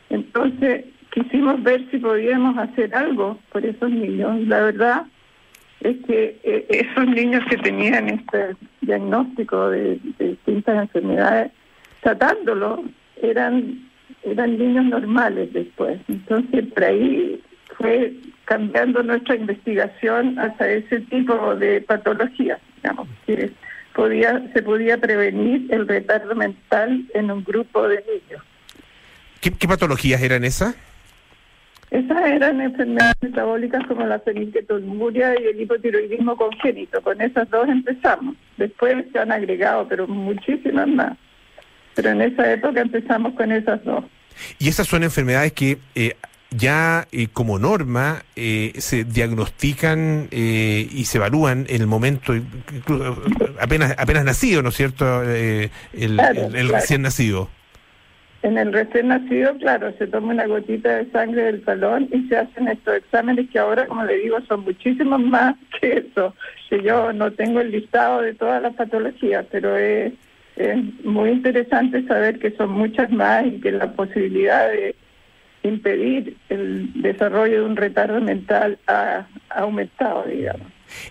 Entonces 0.10 0.86
quisimos 1.14 1.62
ver 1.62 1.86
si 1.92 1.98
podíamos 1.98 2.58
hacer 2.58 2.96
algo 2.96 3.38
por 3.52 3.66
esos 3.66 3.92
niños. 3.92 4.48
La 4.48 4.62
verdad 4.62 5.04
es 5.82 5.98
que 6.06 6.40
eh, 6.46 6.68
esos 6.70 7.06
niños 7.06 7.44
que 7.50 7.58
tenían 7.58 8.08
este 8.08 8.56
diagnóstico 8.80 9.70
de, 9.70 10.00
de 10.18 10.30
distintas 10.30 10.84
enfermedades, 10.84 11.52
tratándolo, 12.02 12.82
eran 13.22 13.91
eran 14.24 14.58
niños 14.58 14.86
normales 14.86 15.52
después. 15.54 16.00
Entonces, 16.08 16.66
por 16.74 16.84
ahí 16.84 17.42
fue 17.78 18.14
cambiando 18.46 19.02
nuestra 19.04 19.36
investigación 19.36 20.38
hacia 20.38 20.68
ese 20.68 21.00
tipo 21.02 21.56
de 21.56 21.82
patologías, 21.82 22.60
digamos, 22.76 23.08
que 23.26 23.52
podía, 23.96 24.42
se 24.54 24.62
podía 24.62 24.98
prevenir 24.98 25.68
el 25.74 25.88
retardo 25.88 26.36
mental 26.36 27.06
en 27.14 27.32
un 27.32 27.44
grupo 27.44 27.88
de 27.88 28.04
niños. 28.04 28.44
¿Qué, 29.40 29.52
qué 29.52 29.68
patologías 29.68 30.22
eran 30.22 30.44
esas? 30.44 30.76
Esas 31.90 32.26
eran 32.26 32.62
enfermedades 32.62 33.18
metabólicas 33.22 33.86
como 33.86 34.06
la 34.06 34.20
fenilketonuria 34.20 35.36
y 35.42 35.48
el 35.48 35.62
hipotiroidismo 35.62 36.38
congénito. 36.38 37.02
Con 37.02 37.20
esas 37.20 37.50
dos 37.50 37.68
empezamos. 37.68 38.36
Después 38.56 39.06
se 39.12 39.20
han 39.20 39.32
agregado, 39.32 39.88
pero 39.90 40.08
muchísimas 40.08 40.88
más. 40.88 41.18
Pero 41.96 42.10
en 42.10 42.22
esa 42.22 42.52
época 42.54 42.82
empezamos 42.82 43.34
con 43.34 43.52
esas 43.52 43.84
dos. 43.84 44.04
Y 44.60 44.70
esas 44.70 44.88
son 44.88 45.04
enfermedades 45.04 45.52
que 45.54 45.78
eh, 45.96 46.16
ya 46.52 47.08
eh, 47.12 47.28
como 47.32 47.60
norma 47.60 48.24
eh, 48.36 48.72
se 48.78 49.04
diagnostican 49.04 50.28
eh, 50.32 50.88
y 50.92 51.06
se 51.06 51.18
evalúan 51.18 51.66
en 51.70 51.82
el 51.82 51.88
momento 51.88 52.34
apenas 53.60 53.96
apenas 53.98 54.24
nacido, 54.26 54.62
¿no 54.62 54.70
es 54.70 54.76
cierto? 54.76 55.24
Eh, 55.26 55.70
el, 55.94 56.16
Claro, 56.16 56.40
el- 56.48 56.56
el 56.56 56.68
claro. 56.68 56.76
recién 56.76 57.02
nacido. 57.04 57.50
En 58.44 58.58
el 58.58 58.74
recién 58.74 59.10
nacido, 59.10 59.56
claro, 59.60 59.94
se 60.00 60.08
toma 60.08 60.34
una 60.34 60.48
gotita 60.48 60.96
de 60.96 61.12
sangre 61.12 61.44
del 61.44 61.64
talón 61.64 62.10
y 62.12 62.28
se 62.28 62.38
hacen 62.38 62.68
estos 62.70 62.96
exámenes 62.96 63.48
que 63.52 63.60
ahora, 63.60 63.86
como 63.86 64.04
le 64.04 64.18
digo, 64.18 64.38
son 64.48 64.62
muchísimos 64.64 65.20
más 65.24 65.56
que 65.80 65.98
eso. 66.12 66.34
Que 66.70 66.82
yo 66.82 67.14
no 67.14 67.32
tengo 67.34 67.60
el 67.62 67.70
listado 67.72 68.22
de 68.22 68.34
todas 68.34 68.62
las 68.64 68.74
patologías, 68.74 69.46
pero 69.52 69.78
es, 69.78 70.14
es 70.56 70.78
muy 71.04 71.32
interesante 71.32 72.06
saber 72.08 72.40
que 72.40 72.52
son 72.52 72.72
muchas 72.72 73.10
más 73.12 73.46
y 73.46 73.60
que 73.60 73.72
la 73.72 73.92
posibilidad 73.94 74.70
de 74.70 74.96
impedir 75.64 76.38
el 76.50 77.02
desarrollo 77.02 77.62
de 77.62 77.66
un 77.66 77.76
retardo 77.76 78.20
mental 78.20 78.80
ha, 78.88 79.28
aumentado, 79.50 80.24
digamos. 80.24 80.68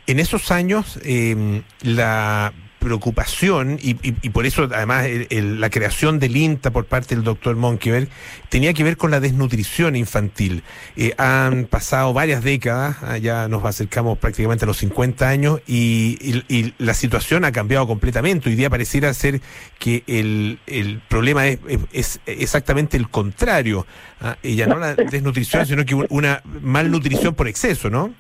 En 0.07 0.19
esos 0.19 0.51
años, 0.51 1.01
eh, 1.05 1.63
la 1.83 2.53
preocupación, 2.81 3.79
y, 3.81 3.91
y- 4.07 4.17
y 4.23 4.31
por 4.31 4.47
eso 4.47 4.69
además 4.75 5.05
el- 5.07 5.27
el- 5.31 5.61
la 5.61 5.71
creación 5.71 6.19
del 6.19 6.37
INTA 6.37 6.73
por 6.73 6.87
parte 6.87 7.15
del 7.15 7.23
doctor 7.23 7.55
Monkeberg, 7.55 8.09
tenía 8.49 8.73
que 8.75 8.83
ver 8.83 8.97
con 8.97 9.11
la 9.13 9.21
desnutrición 9.21 9.95
infantil. 9.95 10.65
Eh, 10.97 11.15
han 11.19 11.67
pasado 11.67 12.13
varias 12.13 12.43
décadas, 12.43 12.97
ah, 13.03 13.19
ya 13.19 13.47
nos 13.49 13.65
acercamos 13.65 14.19
prácticamente 14.19 14.65
a 14.65 14.67
los 14.67 14.79
50 14.79 15.29
años, 15.29 15.61
y, 15.69 16.73
la 16.79 16.95
situación 16.95 17.45
ha 17.45 17.53
cambiado 17.53 17.87
completamente. 17.87 18.49
Hoy 18.49 18.57
día 18.57 18.69
pareciera 18.71 19.13
ser 19.15 19.41
que 19.79 20.03
el, 20.07 20.59
el 20.67 21.01
problema 21.09 21.47
es, 21.47 21.59
es- 21.93 22.21
exactamente 22.27 22.97
el 22.97 23.09
contrario. 23.09 23.87
ah, 24.21 24.37
ya 24.43 24.67
no 24.67 24.77
la 24.79 24.95
desnutrición, 24.95 25.65
sino 25.67 25.85
que 25.85 25.95
una 25.95 26.43
malnutrición 26.63 27.35
por 27.35 27.47
exceso, 27.49 27.89
¿no? 27.91 28.13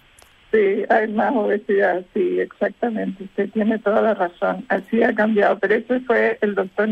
Sí, 0.52 0.84
hay 0.88 1.06
más 1.08 1.32
obesidad, 1.34 2.02
sí, 2.12 2.40
exactamente. 2.40 3.22
Usted 3.22 3.50
tiene 3.50 3.78
toda 3.78 4.02
la 4.02 4.14
razón. 4.14 4.64
Así 4.68 5.02
ha 5.02 5.14
cambiado, 5.14 5.58
pero 5.60 5.74
ese 5.74 6.00
fue 6.00 6.38
el 6.40 6.56
doctor, 6.56 6.88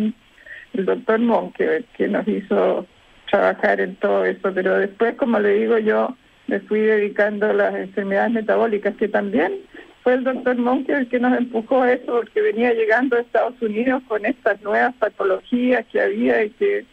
el 0.74 0.84
doctor 0.84 1.18
Monke 1.18 1.84
que 1.96 2.06
nos 2.06 2.26
hizo 2.28 2.86
trabajar 3.28 3.80
en 3.80 3.96
todo 3.96 4.24
eso. 4.24 4.52
Pero 4.54 4.78
después, 4.78 5.16
como 5.16 5.40
le 5.40 5.54
digo 5.54 5.78
yo, 5.78 6.16
me 6.46 6.60
fui 6.60 6.80
dedicando 6.80 7.46
a 7.46 7.52
las 7.52 7.74
enfermedades 7.74 8.32
metabólicas, 8.32 8.94
que 8.94 9.08
también 9.08 9.52
fue 10.04 10.14
el 10.14 10.24
doctor 10.24 10.56
Monke 10.56 10.92
el 10.92 11.08
que 11.08 11.18
nos 11.18 11.36
empujó 11.36 11.82
a 11.82 11.92
eso, 11.92 12.06
porque 12.06 12.40
venía 12.40 12.72
llegando 12.72 13.16
a 13.16 13.20
Estados 13.20 13.60
Unidos 13.60 14.02
con 14.06 14.24
estas 14.24 14.62
nuevas 14.62 14.94
patologías 14.94 15.84
que 15.90 16.00
había 16.00 16.44
y 16.44 16.50
que 16.50 16.86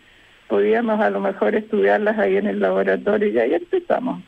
podíamos 0.48 1.00
a 1.00 1.12
lo 1.12 1.20
mejor 1.20 1.56
estudiarlas 1.56 2.18
ahí 2.18 2.38
en 2.38 2.48
el 2.48 2.60
laboratorio 2.60 3.30
y 3.30 3.38
ahí 3.38 3.54
empezamos. 3.54 4.24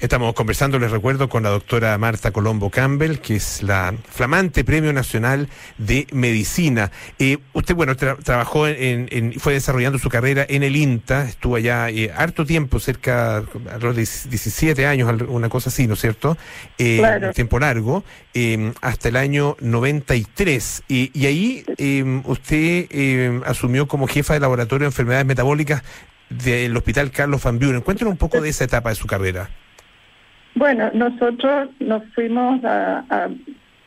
Estamos 0.00 0.32
conversando, 0.32 0.78
les 0.78 0.90
recuerdo, 0.90 1.28
con 1.28 1.42
la 1.42 1.50
doctora 1.50 1.98
Marta 1.98 2.30
Colombo 2.30 2.70
Campbell, 2.70 3.18
que 3.18 3.36
es 3.36 3.62
la 3.62 3.94
flamante 4.08 4.64
Premio 4.64 4.94
Nacional 4.94 5.50
de 5.76 6.06
Medicina. 6.10 6.90
Eh, 7.18 7.36
usted, 7.52 7.74
bueno, 7.74 7.94
tra- 7.94 8.16
trabajó 8.22 8.66
en, 8.66 9.08
en- 9.10 9.34
fue 9.38 9.52
desarrollando 9.52 9.98
su 9.98 10.08
carrera 10.08 10.46
en 10.48 10.62
el 10.62 10.74
INTA, 10.76 11.24
estuvo 11.28 11.56
allá 11.56 11.90
eh, 11.90 12.10
harto 12.16 12.46
tiempo, 12.46 12.80
cerca 12.80 13.36
alrededor 13.36 13.92
de 13.94 14.00
17 14.30 14.86
años, 14.86 15.12
una 15.28 15.50
cosa 15.50 15.68
así, 15.68 15.86
¿no 15.86 15.92
es 15.94 16.00
cierto? 16.00 16.38
Eh, 16.78 16.96
Claro. 17.00 17.28
un 17.28 17.34
tiempo 17.34 17.58
largo, 17.58 18.02
eh, 18.32 18.72
hasta 18.80 19.10
el 19.10 19.16
año 19.16 19.58
93. 19.60 20.82
Y, 20.88 21.10
y 21.12 21.26
ahí 21.26 21.64
eh, 21.76 22.22
usted 22.24 22.86
eh, 22.88 23.38
asumió 23.44 23.86
como 23.86 24.06
jefa 24.06 24.32
de 24.32 24.40
laboratorio 24.40 24.84
de 24.86 24.92
enfermedades 24.92 25.26
metabólicas 25.26 25.82
del 26.30 26.74
Hospital 26.74 27.10
Carlos 27.10 27.42
Van 27.42 27.58
Buren. 27.58 27.82
Cuéntenos 27.82 28.12
un 28.12 28.18
poco 28.18 28.40
de 28.40 28.48
esa 28.48 28.64
etapa 28.64 28.88
de 28.88 28.94
su 28.94 29.06
carrera. 29.06 29.50
Bueno, 30.54 30.90
nosotros 30.94 31.68
nos 31.78 32.02
fuimos 32.14 32.62
a, 32.64 33.04
a, 33.08 33.28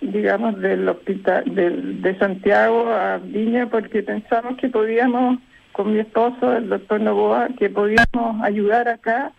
digamos, 0.01 0.59
del 0.59 0.87
hospital 0.87 1.43
del, 1.53 2.01
de 2.01 2.17
Santiago 2.17 2.89
a 2.89 3.17
Viña 3.17 3.67
porque 3.67 4.03
pensamos 4.03 4.57
que 4.57 4.69
podíamos, 4.69 5.39
con 5.71 5.93
mi 5.93 5.99
esposo, 5.99 6.55
el 6.55 6.69
doctor 6.69 7.01
Novoa, 7.01 7.49
que 7.57 7.69
podíamos 7.69 8.41
ayudar 8.43 8.87
acá 8.87 9.31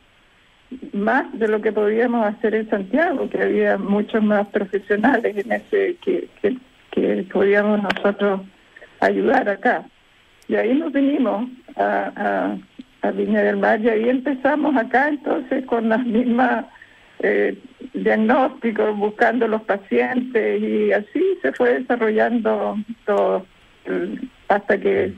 más 0.93 1.27
de 1.39 1.49
lo 1.49 1.61
que 1.61 1.72
podíamos 1.72 2.27
hacer 2.27 2.55
en 2.55 2.68
Santiago, 2.68 3.29
que 3.31 3.43
había 3.43 3.79
muchos 3.79 4.22
más 4.22 4.47
profesionales 4.49 5.37
en 5.37 5.53
ese 5.53 5.97
que, 6.05 6.29
que, 6.43 7.27
podíamos 7.33 7.83
nosotros 7.83 8.41
ayudar 9.01 9.49
acá. 9.49 9.85
Y 10.49 10.57
ahí 10.57 10.75
nos 10.75 10.93
vinimos 10.93 11.49
a, 11.77 12.57
a 13.03 13.11
Viña 13.11 13.43
del 13.43 13.57
Mar 13.57 13.81
y 13.81 13.89
ahí 13.89 14.09
empezamos 14.09 14.77
acá 14.77 15.09
entonces 15.09 15.64
con 15.66 15.89
las 15.89 16.05
mismas 16.05 16.66
eh, 17.27 17.59
diagnósticos, 17.95 18.97
buscando 18.99 19.49
los 19.49 19.62
pacientes 19.62 20.62
y 20.62 20.93
así 20.93 21.39
se 21.41 21.53
fue 21.53 21.81
desarrollando 21.81 22.77
todo 23.07 23.47
hasta 24.49 24.79
que 24.79 25.14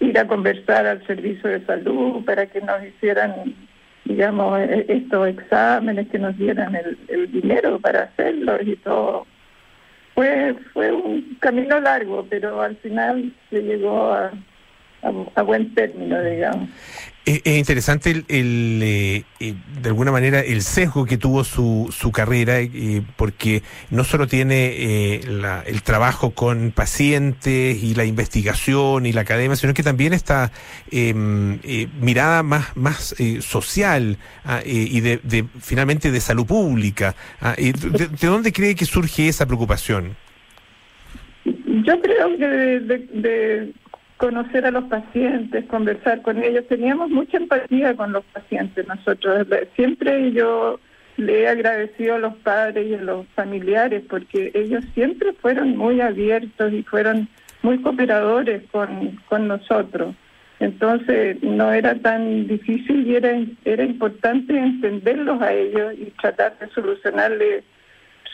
ir 0.00 0.18
a 0.18 0.26
conversar 0.26 0.86
al 0.86 1.06
servicio 1.06 1.50
de 1.50 1.64
salud 1.66 2.24
para 2.24 2.46
que 2.46 2.62
nos 2.62 2.82
hicieran, 2.82 3.54
digamos, 4.06 4.58
eh, 4.58 4.86
estos 4.88 5.28
exámenes, 5.28 6.08
que 6.08 6.18
nos 6.18 6.36
dieran 6.38 6.74
el, 6.74 6.98
el 7.08 7.30
dinero 7.30 7.78
para 7.78 8.04
hacerlos 8.04 8.60
y 8.64 8.76
todo. 8.76 9.26
Fue, 10.14 10.54
fue 10.72 10.92
un 10.92 11.36
camino 11.40 11.78
largo, 11.78 12.26
pero 12.30 12.62
al 12.62 12.76
final 12.76 13.32
se 13.50 13.62
llegó 13.62 14.12
a, 14.12 14.32
a, 15.02 15.12
a 15.34 15.42
buen 15.42 15.74
término, 15.74 16.22
digamos. 16.22 16.70
Es, 17.30 17.42
es 17.44 17.58
interesante 17.58 18.10
el, 18.10 18.24
el, 18.28 18.80
eh, 18.82 19.24
eh, 19.38 19.54
de 19.82 19.88
alguna 19.88 20.10
manera 20.10 20.40
el 20.40 20.62
sesgo 20.62 21.06
que 21.06 21.16
tuvo 21.16 21.44
su, 21.44 21.94
su 21.96 22.10
carrera, 22.10 22.58
eh, 22.60 23.02
porque 23.16 23.62
no 23.90 24.02
solo 24.02 24.26
tiene 24.26 25.20
la- 25.26 25.62
el 25.64 25.82
trabajo 25.82 26.30
con 26.32 26.72
pacientes 26.72 27.82
y 27.82 27.94
la 27.94 28.04
investigación 28.04 29.06
y 29.06 29.12
la 29.12 29.20
academia, 29.20 29.54
sino 29.54 29.74
que 29.74 29.82
también 29.84 30.12
esta 30.12 30.50
eh, 30.90 31.14
mirada 32.00 32.42
más, 32.42 32.76
más 32.76 33.14
social 33.40 34.18
ah, 34.44 34.60
y 34.64 35.00
de, 35.00 35.44
finalmente 35.60 36.10
de 36.10 36.20
salud 36.20 36.46
pública. 36.46 37.14
Ah, 37.40 37.54
de, 37.56 37.72
de 37.72 38.26
dónde 38.26 38.52
cree 38.52 38.74
que 38.74 38.86
surge 38.86 39.28
esa 39.28 39.46
preocupación? 39.46 40.16
Yo 41.44 42.00
creo 42.02 42.36
que 42.36 42.46
de 42.46 43.72
conocer 44.20 44.66
a 44.66 44.70
los 44.70 44.84
pacientes, 44.84 45.64
conversar 45.64 46.20
con 46.20 46.44
ellos, 46.44 46.66
teníamos 46.68 47.08
mucha 47.08 47.38
empatía 47.38 47.96
con 47.96 48.12
los 48.12 48.22
pacientes 48.26 48.86
nosotros. 48.86 49.46
Siempre 49.74 50.30
yo 50.32 50.78
le 51.16 51.40
he 51.40 51.48
agradecido 51.48 52.16
a 52.16 52.18
los 52.18 52.34
padres 52.36 52.86
y 52.86 52.94
a 52.94 53.00
los 53.00 53.26
familiares 53.28 54.02
porque 54.10 54.50
ellos 54.52 54.84
siempre 54.92 55.32
fueron 55.32 55.74
muy 55.74 56.02
abiertos 56.02 56.70
y 56.70 56.82
fueron 56.82 57.28
muy 57.62 57.78
cooperadores 57.80 58.62
con, 58.70 59.18
con 59.26 59.48
nosotros. 59.48 60.14
Entonces 60.58 61.42
no 61.42 61.72
era 61.72 61.94
tan 61.94 62.46
difícil 62.46 63.06
y 63.06 63.16
era, 63.16 63.34
era 63.64 63.84
importante 63.84 64.54
entenderlos 64.54 65.40
a 65.40 65.54
ellos 65.54 65.94
y 65.96 66.12
tratar 66.20 66.58
de 66.58 66.68
solucionarles 66.74 67.64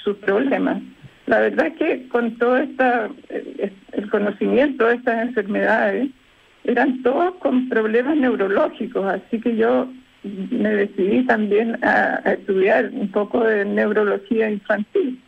sus 0.02 0.16
problemas. 0.16 0.82
La 1.26 1.40
verdad 1.40 1.66
es 1.66 1.76
que 1.76 2.08
con 2.08 2.36
todo 2.38 2.56
esta, 2.56 3.10
el, 3.28 3.72
el 3.92 4.10
conocimiento 4.10 4.86
de 4.86 4.94
estas 4.94 5.26
enfermedades, 5.26 6.08
eran 6.66 7.02
todos 7.02 7.34
con 7.36 7.68
problemas 7.68 8.16
neurológicos, 8.16 9.04
así 9.06 9.40
que 9.40 9.56
yo 9.56 9.88
me 10.24 10.70
decidí 10.70 11.24
también 11.26 11.78
a, 11.84 12.16
estudiar 12.24 12.90
un 12.92 13.10
poco 13.10 13.44
de 13.44 13.64
neurología 13.64 14.50
infantil. 14.50 15.20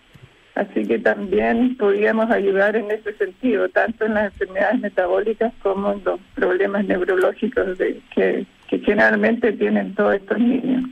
Así 0.57 0.85
que 0.85 0.99
también 0.99 1.77
podíamos 1.77 2.29
ayudar 2.31 2.75
en 2.75 2.91
ese 2.91 3.13
sentido, 3.15 3.69
tanto 3.69 4.07
en 4.07 4.15
las 4.15 4.33
enfermedades 4.33 4.81
metabólicas 4.81 5.53
como 5.63 5.93
en 5.93 6.03
los 6.05 6.19
problemas 6.35 6.85
neurológicos 6.85 7.79
que 7.79 8.47
generalmente 8.81 9.53
tienen 9.53 9.95
todos 9.95 10.17
estos 10.17 10.39
niños. 10.39 10.91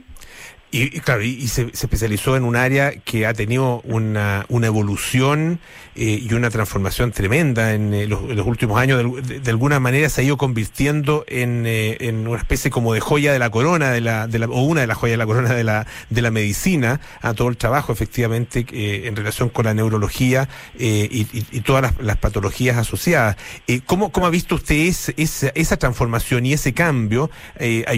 Y, 0.69 0.99
claro, 0.99 1.23
y, 1.23 1.29
y 1.29 1.47
se, 1.47 1.69
se 1.73 1.85
especializó 1.85 2.35
en 2.35 2.43
un 2.43 2.57
área 2.57 2.91
que 2.91 3.25
ha 3.25 3.33
tenido 3.33 3.79
una, 3.85 4.45
una 4.49 4.67
evolución 4.67 5.59
eh, 5.95 6.19
y 6.21 6.33
una 6.33 6.49
transformación 6.49 7.13
tremenda 7.13 7.73
en, 7.73 7.93
eh, 7.93 8.05
los, 8.05 8.21
últimos 8.45 8.77
años. 8.77 9.01
De, 9.25 9.39
de- 9.39 9.49
alguna 9.49 9.79
manera 9.79 10.09
se 10.09 10.21
ha 10.21 10.23
ido 10.25 10.35
convirtiendo 10.37 11.23
en, 11.27 11.63
eh, 11.65 11.95
en 12.01 12.27
una 12.27 12.37
especie 12.37 12.69
como 12.69 12.93
de 12.93 12.99
joya 12.99 13.31
de 13.31 13.39
la 13.39 13.49
corona, 13.49 13.91
de 13.91 14.01
la, 14.01 14.27
de 14.27 14.39
la, 14.39 14.47
o 14.47 14.61
una 14.63 14.81
de 14.81 14.87
las 14.87 14.97
joyas 14.97 15.13
de 15.13 15.17
la 15.17 15.25
corona 15.25 15.53
de 15.53 15.63
la, 15.63 15.87
de 16.09 16.21
la 16.21 16.31
medicina, 16.31 16.99
a 17.21 17.33
todo 17.33 17.47
el 17.47 17.55
trabajo 17.55 17.93
efectivamente 17.93 18.65
en 19.07 19.15
relación 19.15 19.47
con 19.47 19.65
la 19.65 19.73
neurología 19.73 20.49
y, 20.77 21.23
todas 21.61 21.93
las, 22.01 22.17
patologías 22.17 22.77
asociadas. 22.77 23.37
¿cómo, 23.85 24.11
¿Cómo 24.11 24.25
ha 24.27 24.29
visto 24.29 24.55
usted 24.55 24.75
ese- 24.75 25.13
esa, 25.17 25.47
esa 25.55 25.77
transformación 25.77 26.45
y 26.45 26.53
ese 26.53 26.73
cambio, 26.73 27.31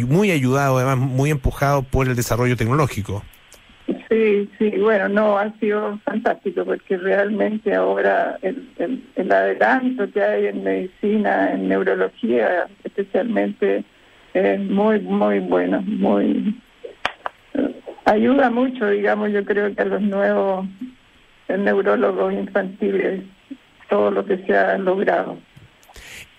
muy 0.08 0.32
ayudado, 0.32 0.78
además 0.78 0.98
muy 0.98 1.32
empujado 1.32 1.82
por 1.84 2.08
el 2.08 2.16
desarrollo 2.16 2.56
tecnológico? 2.60 3.24
Sí, 4.08 4.50
sí, 4.60 4.70
bueno, 4.80 5.10
no, 5.10 5.38
ha 5.38 5.52
sido 5.60 5.98
fantástico 6.06 6.64
porque 6.66 6.98
realmente 6.98 7.74
ahora 7.74 8.38
el, 8.42 8.70
el, 8.78 9.04
el 9.16 9.32
adelanto 9.32 10.12
que 10.12 10.22
hay 10.22 10.46
en 10.48 10.64
medicina, 10.64 11.54
en 11.54 11.70
neurología 11.70 12.68
especialmente, 12.84 13.84
es 14.34 14.60
muy, 14.60 15.00
muy 15.00 15.40
bueno, 15.40 15.82
muy... 15.82 16.56
ayuda 18.06 18.50
mucho, 18.52 18.90
digamos, 18.90 19.32
yo 19.32 19.44
creo 19.44 19.74
que 19.74 19.82
a 19.82 19.86
los 19.86 20.02
nuevos 20.02 20.68
eh, 21.48 21.58
neurólogos 21.58 22.34
infantiles, 22.34 23.22
todo 23.90 24.12
lo 24.12 24.24
que 24.26 24.38
se 24.46 24.56
ha 24.56 24.78
logrado. 24.78 25.38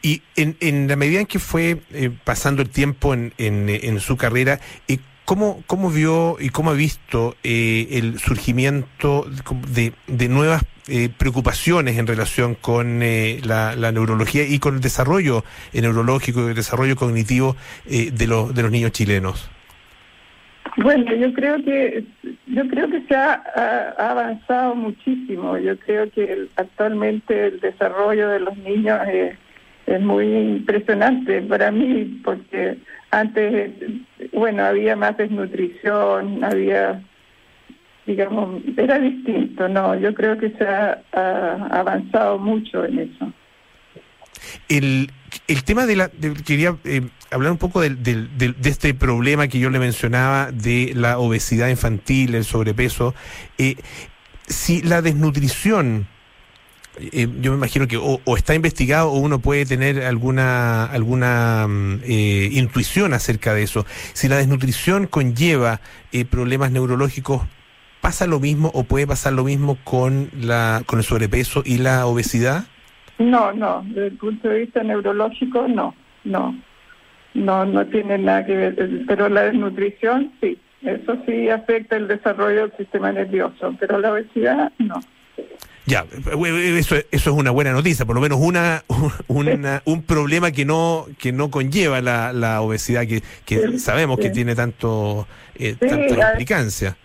Y 0.03 0.23
en, 0.37 0.57
en 0.61 0.87
la 0.89 0.97
medida 0.97 1.21
en 1.21 1.27
que 1.27 1.39
fue 1.39 1.81
eh, 1.93 2.11
pasando 2.25 2.63
el 2.63 2.71
tiempo 2.71 3.13
en, 3.13 3.33
en, 3.39 3.69
en 3.69 4.01
su 4.01 4.17
carrera, 4.17 4.61
eh, 4.89 4.99
¿cómo, 5.31 5.63
¿cómo 5.69 5.91
vio 5.91 6.39
y 6.41 6.49
cómo 6.49 6.71
ha 6.71 6.75
visto 6.75 7.37
eh, 7.45 7.87
el 7.93 8.19
surgimiento 8.19 9.27
de, 9.73 9.93
de 10.09 10.29
nuevas 10.29 10.65
eh, 10.89 11.09
preocupaciones 11.17 11.99
en 11.99 12.09
relación 12.09 12.57
con 12.57 13.01
eh, 13.01 13.39
la, 13.45 13.77
neurología 13.93 14.43
y 14.45 14.59
con 14.59 14.75
el 14.75 14.81
desarrollo 14.81 15.45
neurológico 15.73 16.41
y 16.41 16.49
el 16.49 16.55
desarrollo 16.57 16.97
cognitivo 16.97 17.55
eh, 17.87 18.11
de, 18.13 18.27
los, 18.27 18.53
de 18.53 18.63
los 18.63 18.73
niños 18.73 18.91
chilenos? 18.91 19.49
Bueno, 20.79 21.15
yo 21.15 21.33
creo 21.33 21.63
que 21.65 22.03
yo 22.49 22.67
creo 22.67 22.91
que 22.91 23.01
se 23.07 23.15
ha, 23.15 23.35
ha- 23.55 23.95
ha 23.99 24.11
avanzado 24.11 24.75
muchísimo. 24.75 25.57
Yo 25.59 25.79
creo 25.79 26.11
que 26.11 26.25
el- 26.25 26.51
actualmente 26.57 27.47
el 27.47 27.61
desarrollo 27.61 28.31
de 28.31 28.41
los 28.41 28.57
niños 28.57 28.99
es, 29.07 29.37
es 29.87 30.01
muy 30.01 30.27
impresionante 30.27 31.41
para 31.43 31.71
mí 31.71 32.21
porque 32.25 32.79
antes, 33.11 33.73
bueno, 34.33 34.65
había 34.65 34.97
más 34.97 35.17
desnutrición, 35.17 36.43
había, 36.45 37.03
digamos, 38.07 38.63
era 38.77 38.99
distinto. 38.99 39.69
No, 39.69 39.95
yo 39.97 40.15
creo 40.15 40.39
que 40.39 40.51
se 40.51 40.65
ha, 40.65 41.03
avanzado 41.71 42.39
mucho 42.39 42.85
en 42.85 42.99
eso. 43.01 43.33
El, 44.69 45.11
el 45.49 45.65
tema 45.65 45.87
de 45.87 45.97
la. 45.97 46.11
quería 46.47 46.77
eh, 46.85 47.03
hablar 47.31 47.53
un 47.53 47.59
poco 47.59 47.81
del, 47.81 48.03
del- 48.03 48.37
del- 48.39 48.55
de 48.61 48.71
este 48.71 48.95
problema 48.95 49.49
que 49.49 49.59
yo 49.59 49.71
le 49.71 49.79
mencionaba 49.79 50.51
de 50.53 50.93
la 50.95 51.19
obesidad 51.19 51.69
infantil, 51.69 52.35
el 52.35 52.45
sobrepeso. 52.45 53.15
Eh, 53.59 53.77
si 54.47 54.83
la 54.83 55.03
desnutrición. 55.03 56.07
Eh, 57.13 57.29
yo 57.41 57.53
me 57.53 57.57
imagino 57.57 57.87
que 57.87 57.97
o, 57.97 58.21
está 58.37 58.55
investigado 58.55 59.11
o 59.11 59.19
uno 59.19 59.39
puede 59.39 59.65
tener 59.67 60.03
alguna 60.03 60.85
alguna 60.85 61.67
mm, 61.69 62.01
eh, 62.05 62.49
intuición 62.53 63.15
acerca 63.15 63.55
de 63.55 63.63
eso. 63.63 63.87
Si 64.13 64.29
la 64.29 64.37
desnutrición 64.37 65.07
conlleva 65.07 65.81
eh, 66.13 66.25
problemas 66.25 66.71
neurológicos, 66.71 67.43
¿pasa 68.01 68.27
lo 68.27 68.41
mismo 68.41 68.71
o 68.75 68.85
puede 68.85 69.07
pasar 69.07 69.33
lo 69.33 69.45
mismo 69.45 69.79
con 69.85 70.31
la 70.39 70.83
con 70.87 70.99
el 70.99 71.05
sobrepeso 71.05 71.63
y 71.65 71.79
la 71.79 72.07
obesidad? 72.07 72.65
No, 73.19 73.53
no, 73.53 73.85
desde 73.87 74.09
el 74.09 74.17
punto 74.17 74.49
de 74.49 74.61
vista 74.61 74.83
neurológico, 74.83 75.69
no, 75.69 75.95
no, 76.25 76.59
no, 77.35 77.67
no 77.67 77.87
tiene 77.87 78.17
nada 78.17 78.47
que 78.47 78.57
ver, 78.57 79.05
pero 79.07 79.29
la 79.29 79.43
desnutrición 79.43 80.33
sí, 80.41 80.59
eso 80.83 81.19
sí 81.27 81.51
afecta 81.51 81.97
el 81.97 82.09
desarrollo 82.09 82.63
del 82.63 82.77
sistema 82.79 83.13
nervioso, 83.13 83.75
pero 83.79 83.99
la 83.99 84.13
obesidad 84.13 84.73
no. 84.79 85.01
Ya, 85.91 86.07
eh, 86.13 86.79
eso, 86.79 86.95
eso 86.97 87.05
es 87.11 87.27
una 87.37 87.51
buena 87.51 87.73
noticia, 87.73 88.05
por 88.07 88.15
lo 88.15 88.21
menos 88.21 88.39
una, 88.41 88.85
una- 89.29 89.83
un 89.85 90.03
problema 90.05 90.53
que 90.53 90.65
no 90.65 91.07
que 91.19 91.33
no 91.33 91.51
conlleva 91.51 92.01
la, 92.01 92.33
la 92.33 92.61
obesidad 92.61 93.07
que, 93.07 93.23
que 93.45 93.59
Sí, 93.61 93.79
sabemos 93.79 94.19
que 94.21 94.31
tiene 94.31 94.55
tanto 94.55 95.27
eh, 95.57 95.77
Sí, 95.81 95.89
tanta 95.89 96.15
implicancia. 96.33 96.97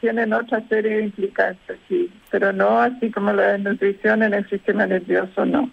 Tienen 0.00 0.32
otra 0.32 0.62
serie 0.68 0.96
de 0.96 1.02
implicancias, 1.04 1.76
sí, 1.88 2.10
pero 2.30 2.52
no 2.52 2.80
así 2.80 3.10
como 3.10 3.32
la 3.32 3.52
desnutrición 3.52 4.22
en 4.22 4.32
el 4.34 4.48
sistema 4.48 4.86
nervioso, 4.86 5.44
no. 5.44 5.70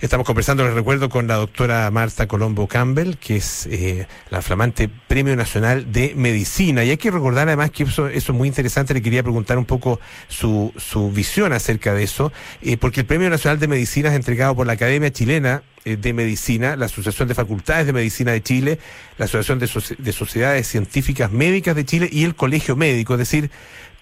Estamos 0.00 0.26
conversando, 0.26 0.64
les 0.64 0.74
recuerdo, 0.74 1.08
con 1.08 1.26
la 1.26 1.36
doctora 1.36 1.90
Marta 1.90 2.26
Colombo 2.26 2.66
Campbell, 2.66 3.16
que 3.16 3.36
es 3.36 3.66
eh, 3.70 4.06
la 4.28 4.42
flamante 4.42 4.88
Premio 4.88 5.34
Nacional 5.34 5.90
de 5.92 6.12
Medicina. 6.14 6.84
Y 6.84 6.90
hay 6.90 6.96
que 6.98 7.10
recordar 7.10 7.48
además 7.48 7.70
que 7.70 7.84
eso, 7.84 8.08
eso 8.08 8.32
es 8.32 8.38
muy 8.38 8.48
interesante, 8.48 8.92
le 8.92 9.00
quería 9.00 9.22
preguntar 9.22 9.56
un 9.56 9.64
poco 9.64 10.00
su, 10.28 10.72
su 10.76 11.10
visión 11.10 11.54
acerca 11.54 11.94
de 11.94 12.02
eso, 12.02 12.32
eh, 12.60 12.76
porque 12.76 13.00
el 13.00 13.06
Premio 13.06 13.30
Nacional 13.30 13.58
de 13.58 13.68
Medicina 13.68 14.10
es 14.10 14.14
entregado 14.16 14.54
por 14.54 14.66
la 14.66 14.74
Academia 14.74 15.10
Chilena 15.10 15.62
eh, 15.86 15.96
de 15.96 16.12
Medicina, 16.12 16.76
la 16.76 16.86
Asociación 16.86 17.28
de 17.28 17.34
Facultades 17.34 17.86
de 17.86 17.94
Medicina 17.94 18.32
de 18.32 18.42
Chile, 18.42 18.78
la 19.16 19.24
Asociación 19.24 19.58
de, 19.58 19.70
de 19.98 20.12
Sociedades 20.12 20.66
Científicas 20.66 21.32
Médicas 21.32 21.74
de 21.74 21.86
Chile 21.86 22.08
y 22.12 22.24
el 22.24 22.34
Colegio 22.34 22.76
Médico, 22.76 23.14
es 23.14 23.20
decir, 23.20 23.50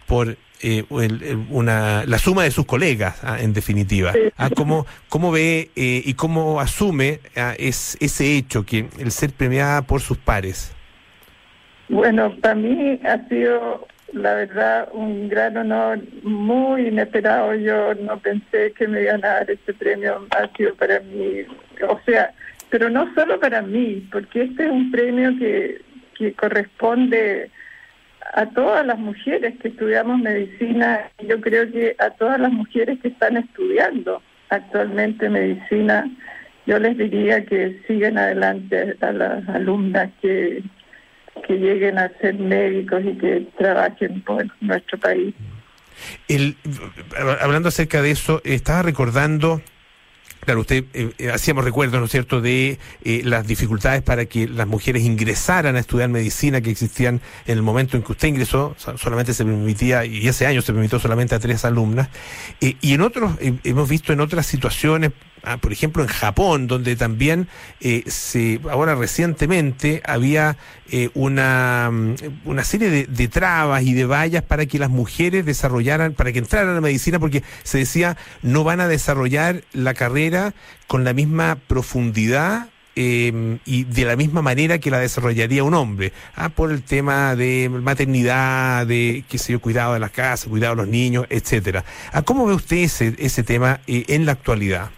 por 0.07 0.37
eh, 0.63 0.85
el- 0.91 1.47
una, 1.51 2.05
la 2.07 2.19
suma 2.19 2.45
de 2.45 2.51
sus 2.51 2.65
colegas, 2.67 3.23
ah, 3.25 3.39
en 3.41 3.53
definitiva. 3.53 4.13
Ah, 4.37 4.51
¿cómo, 4.55 4.87
¿Cómo 5.09 5.31
ve 5.33 5.71
eh, 5.77 6.03
y 6.05 6.15
cómo 6.15 6.61
asume 6.61 7.21
ah, 7.37 7.55
es, 7.59 7.97
ese 8.01 8.37
hecho, 8.37 8.65
que 8.65 8.87
el 8.99 9.11
ser 9.11 9.31
premiada 9.33 9.83
por 9.83 10.01
sus 10.01 10.19
pares? 10.19 10.75
Bueno, 11.89 12.35
para 12.41 12.55
mí 12.55 12.99
ha 13.05 13.29
sido, 13.29 13.87
la 14.13 14.35
verdad, 14.35 14.89
un 14.93 15.29
gran 15.29 15.57
honor, 15.57 16.01
muy 16.23 16.89
inesperado. 16.89 17.55
Yo 17.55 17.95
no 17.95 18.19
pensé 18.19 18.73
que 18.73 18.89
me 18.89 19.03
iban 19.03 19.25
a 19.25 19.29
dar 19.29 19.51
este 19.51 19.75
premio, 19.75 20.27
ha 20.31 20.49
sido 20.57 20.75
para 20.77 21.01
mí, 21.01 21.43
o 21.87 22.01
sea, 22.07 22.33
pero 22.71 22.89
no 22.89 23.13
solo 23.15 23.39
para 23.39 23.61
mí, 23.61 24.09
porque 24.11 24.45
este 24.45 24.65
es 24.65 24.71
un 24.71 24.91
premio 24.91 25.37
que, 25.39 25.83
que 26.17 26.33
corresponde 26.33 27.51
a 28.33 28.47
todas 28.47 28.85
las 28.87 28.99
mujeres 28.99 29.55
que 29.61 29.69
estudiamos 29.69 30.19
medicina, 30.19 31.11
yo 31.29 31.41
creo 31.41 31.71
que 31.71 31.95
a 31.99 32.11
todas 32.11 32.41
las 32.41 32.51
mujeres 32.51 32.99
que 33.01 33.09
están 33.09 33.37
estudiando 33.37 34.23
actualmente 34.49 35.29
medicina, 35.29 36.11
yo 36.67 36.79
les 36.79 36.97
diría 36.97 37.45
que 37.45 37.83
sigan 37.87 38.17
adelante 38.17 38.97
a 39.01 39.13
las 39.13 39.49
alumnas 39.49 40.11
que, 40.23 40.63
que 41.47 41.55
lleguen 41.55 41.99
a 41.99 42.11
ser 42.21 42.35
médicos 42.35 43.03
y 43.05 43.19
que 43.19 43.47
trabajen 43.59 44.23
por 44.23 44.47
nuestro 44.61 44.99
país. 44.99 45.35
El, 46.29 46.57
hablando 47.41 47.69
acerca 47.69 48.01
de 48.01 48.13
eso, 48.13 48.41
estaba 48.45 48.83
recordando 48.83 49.61
Claro, 50.45 50.63
usted 50.63 50.87
eh, 50.93 51.13
eh, 51.19 51.31
hacíamos 51.31 51.63
recuerdos, 51.63 52.01
¿no 52.01 52.07
es 52.07 52.11
cierto?, 52.11 52.41
de 52.41 52.81
eh, 53.05 53.23
las 53.25 53.47
dificultades 53.47 54.03
para 54.03 54.25
que 54.25 54.49
las 54.49 54.67
mujeres 54.67 55.05
ingresaran 55.05 55.77
a 55.77 55.79
estudiar 55.79 56.09
medicina 56.09 56.61
que 56.61 56.71
existían 56.71 57.21
en 57.47 57.59
el 57.59 57.63
momento 57.63 57.97
en 57.97 58.03
que 58.03 58.11
usted 58.11 58.27
ingresó, 58.27 58.75
solamente 58.97 59.35
se 59.35 59.45
permitía, 59.45 60.05
y 60.05 60.27
ese 60.27 60.49
año 60.49 60.61
se 60.61 60.73
permitió 60.73 60.99
solamente 60.99 61.37
a 61.37 61.39
tres 61.39 61.65
alumnas, 61.65 62.09
y 62.59 62.93
en 62.93 63.03
otros, 63.03 63.35
hemos 63.63 63.89
visto 63.89 64.13
en 64.13 64.21
otras 64.21 64.45
situaciones, 64.47 65.13
Ah, 65.45 65.57
por 65.57 65.73
ejemplo, 65.73 66.03
en 66.03 66.09
Japón, 66.09 66.67
donde 66.67 66.95
también 66.97 67.49
eh, 67.81 68.05
se, 68.07 68.61
ahora 68.71 68.95
recientemente 68.95 70.01
había 70.05 70.57
eh, 70.91 71.11
una, 71.15 71.91
mm, 71.93 72.15
una 72.45 72.65
serie 72.65 72.91
de, 72.91 73.07
de, 73.07 73.29
trabas 73.29 73.83
y 73.83 73.93
de 73.93 74.05
vallas 74.05 74.43
para 74.43 74.67
que 74.67 74.79
las 74.79 74.91
mujeres 74.91 75.45
desarrollaran, 75.45 76.15
para 76.15 76.33
que 76.33 76.39
entraran 76.39 76.71
a 76.71 76.75
la 76.75 76.81
medicina, 76.81 77.19
porque 77.19 77.43
se 77.65 77.79
decía 77.79 78.17
no 78.43 78.65
van 78.65 78.81
a 78.81 78.89
desarrollar 78.89 79.65
la 79.73 79.95
carrera 79.95 80.55
con 80.87 81.05
la 81.05 81.13
misma 81.13 81.59
profundidad 81.67 82.69
eh, 82.95 83.59
y 83.65 83.85
de 83.85 84.05
la 84.05 84.17
misma 84.17 84.43
manera 84.43 84.79
que 84.79 84.91
la 84.91 84.99
desarrollaría 84.99 85.65
un 85.65 85.73
hombre, 85.73 86.13
ah, 86.37 86.51
por 86.51 86.71
el 86.71 86.83
tema 86.83 87.35
de 87.37 87.71
maternidad, 87.71 88.87
de 88.87 89.25
qué 89.29 89.39
sé 89.39 89.53
yo, 89.53 89.61
cuidado 89.61 89.95
de 89.95 90.01
las 90.01 90.11
casas, 90.11 90.49
cuidado 90.49 90.77
de 90.77 90.83
los 90.83 90.89
niños, 90.89 91.27
etcétera. 91.31 91.85
Ah, 92.13 92.23
¿Cómo 92.23 92.47
ve 92.47 92.55
usted 92.55 92.77
ese, 92.77 93.15
ese 93.19 93.43
tema 93.43 93.81
eh, 93.87 94.05
en 94.09 94.27
la 94.27 94.33
actualidad? 94.33 94.91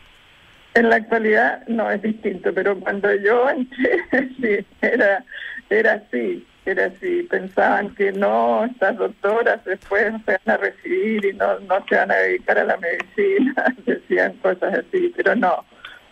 En 0.75 0.89
la 0.89 0.97
actualidad 0.97 1.67
no 1.69 1.89
es 1.91 2.03
distinto, 2.03 2.53
pero 2.53 2.79
cuando 2.81 3.15
yo 3.15 3.49
entré, 3.49 3.99
sí, 4.41 4.67
era, 4.83 5.25
era 5.71 5.93
así, 5.95 6.45
era 6.67 6.87
así. 6.87 7.23
Pensaban 7.31 7.95
que 7.95 8.11
no, 8.11 8.65
estas 8.65 8.97
doctoras 8.97 9.65
después 9.65 10.13
se 10.25 10.33
van 10.45 10.55
a 10.55 10.57
recibir 10.57 11.25
y 11.25 11.33
no, 11.35 11.61
no 11.61 11.85
se 11.89 11.95
van 11.95 12.11
a 12.11 12.17
dedicar 12.17 12.59
a 12.59 12.65
la 12.65 12.77
medicina, 12.79 13.77
decían 13.87 14.33
cosas 14.43 14.81
así, 14.81 15.13
pero 15.17 15.37
no. 15.37 15.65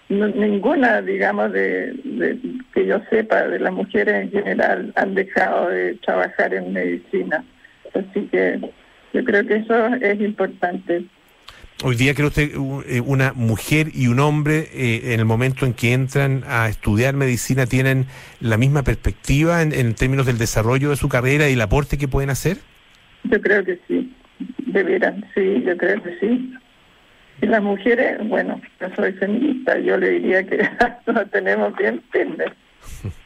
ninguna, 0.08 1.02
digamos, 1.02 1.52
de, 1.52 1.92
de, 2.04 2.38
que 2.72 2.86
yo 2.86 3.00
sepa, 3.10 3.42
de 3.48 3.58
las 3.58 3.72
mujeres 3.72 4.14
en 4.14 4.30
general 4.30 4.92
han 4.94 5.14
dejado 5.14 5.70
de 5.70 5.94
trabajar 5.96 6.54
en 6.54 6.72
medicina. 6.72 7.44
Así 7.94 8.28
que 8.28 8.60
yo 9.12 9.24
creo 9.24 9.44
que 9.44 9.56
eso 9.56 9.86
es 9.86 10.20
importante. 10.20 11.04
Hoy 11.84 11.96
día 11.96 12.14
cree 12.14 12.28
usted 12.28 12.52
eh, 12.86 13.00
una 13.00 13.32
mujer 13.32 13.88
y 13.92 14.06
un 14.06 14.20
hombre 14.20 14.68
eh, 14.72 15.14
en 15.14 15.20
el 15.20 15.26
momento 15.26 15.66
en 15.66 15.74
que 15.74 15.92
entran 15.92 16.44
a 16.46 16.68
estudiar 16.68 17.14
medicina 17.14 17.66
tienen 17.66 18.06
la 18.40 18.56
misma 18.56 18.84
perspectiva 18.84 19.62
en, 19.62 19.94
términos 19.94 20.26
del 20.26 20.38
desarrollo 20.38 20.90
de 20.90 20.96
su 20.96 21.08
carrera 21.08 21.48
y 21.48 21.54
el 21.54 21.60
aporte 21.60 21.98
que 21.98 22.06
pueden 22.06 22.30
hacer? 22.30 22.58
Yo 23.24 23.40
creo 23.40 23.64
que 23.64 23.80
sí, 23.88 24.14
debieran, 24.66 25.24
sí, 25.34 25.62
yo 25.66 25.76
creo 25.76 26.00
que 26.02 26.18
sí. 26.20 26.54
Y 27.40 27.46
las 27.46 27.62
mujeres, 27.62 28.18
bueno, 28.28 28.60
yo 28.80 28.86
soy 28.94 29.12
feminista, 29.14 29.76
yo 29.80 29.96
le 29.96 30.10
diría 30.10 30.46
que 30.46 30.58
lo 31.06 31.26
tenemos 31.26 31.76
bien 31.76 32.00
firmes. 32.12 32.52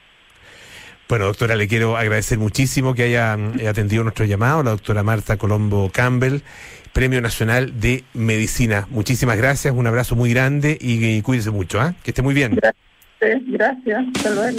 Bueno, 1.08 1.26
doctora, 1.26 1.54
le 1.54 1.68
quiero 1.68 1.96
agradecer 1.96 2.36
muchísimo 2.36 2.92
que 2.92 3.04
haya 3.04 3.38
eh, 3.60 3.68
atendido 3.68 4.02
nuestro 4.02 4.24
llamado, 4.24 4.64
la 4.64 4.70
doctora 4.72 5.04
Marta 5.04 5.36
Colombo 5.36 5.88
Campbell. 5.92 6.40
Premio 6.96 7.20
Nacional 7.20 7.78
de 7.78 8.04
Medicina. 8.14 8.86
Muchísimas 8.88 9.36
gracias, 9.36 9.74
un 9.74 9.86
abrazo 9.86 10.16
muy 10.16 10.30
grande 10.30 10.78
y, 10.80 11.20
cuídese 11.20 11.50
mucho, 11.50 11.78
¿ah? 11.78 11.94
que 12.02 12.12
esté 12.12 12.22
muy 12.22 12.32
bien. 12.32 12.56
Gracias, 12.56 13.42
gracias, 13.48 14.06
hasta 14.16 14.30
luego. 14.30 14.56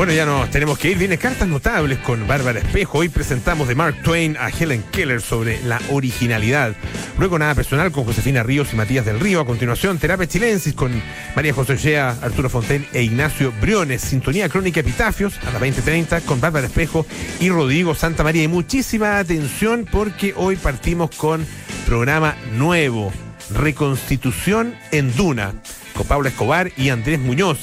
Bueno, 0.00 0.14
ya 0.14 0.24
nos 0.24 0.50
tenemos 0.50 0.78
que 0.78 0.92
ir. 0.92 0.96
Viene 0.96 1.18
cartas 1.18 1.46
notables 1.46 1.98
con 1.98 2.26
Bárbara 2.26 2.58
Espejo. 2.58 3.00
Hoy 3.00 3.10
presentamos 3.10 3.68
de 3.68 3.74
Mark 3.74 4.00
Twain 4.02 4.34
a 4.38 4.48
Helen 4.48 4.82
Keller 4.90 5.20
sobre 5.20 5.62
la 5.64 5.78
originalidad. 5.90 6.74
Luego 7.18 7.38
nada 7.38 7.54
personal 7.54 7.92
con 7.92 8.04
Josefina 8.04 8.42
Ríos 8.42 8.72
y 8.72 8.76
Matías 8.76 9.04
del 9.04 9.20
Río. 9.20 9.40
A 9.40 9.44
continuación, 9.44 9.98
Terapia 9.98 10.26
Chilensis 10.26 10.72
con 10.72 10.90
María 11.36 11.52
José 11.52 11.76
Gea, 11.76 12.16
Arturo 12.22 12.48
Fonten 12.48 12.86
e 12.94 13.02
Ignacio 13.02 13.52
Briones. 13.60 14.00
Sintonía 14.00 14.48
Crónica 14.48 14.80
Epitafios 14.80 15.38
a 15.46 15.50
las 15.50 15.60
20.30 15.60 16.22
con 16.22 16.40
Bárbara 16.40 16.68
Espejo 16.68 17.04
y 17.38 17.50
Rodrigo 17.50 17.94
Santa 17.94 18.24
María. 18.24 18.44
Y 18.44 18.48
muchísima 18.48 19.18
atención 19.18 19.86
porque 19.92 20.32
hoy 20.34 20.56
partimos 20.56 21.10
con 21.14 21.46
programa 21.84 22.36
nuevo. 22.54 23.12
Reconstitución 23.50 24.74
en 24.92 25.14
Duna 25.14 25.52
con 25.94 26.06
Paula 26.06 26.30
Escobar 26.30 26.72
y 26.78 26.88
Andrés 26.88 27.18
Muñoz. 27.18 27.58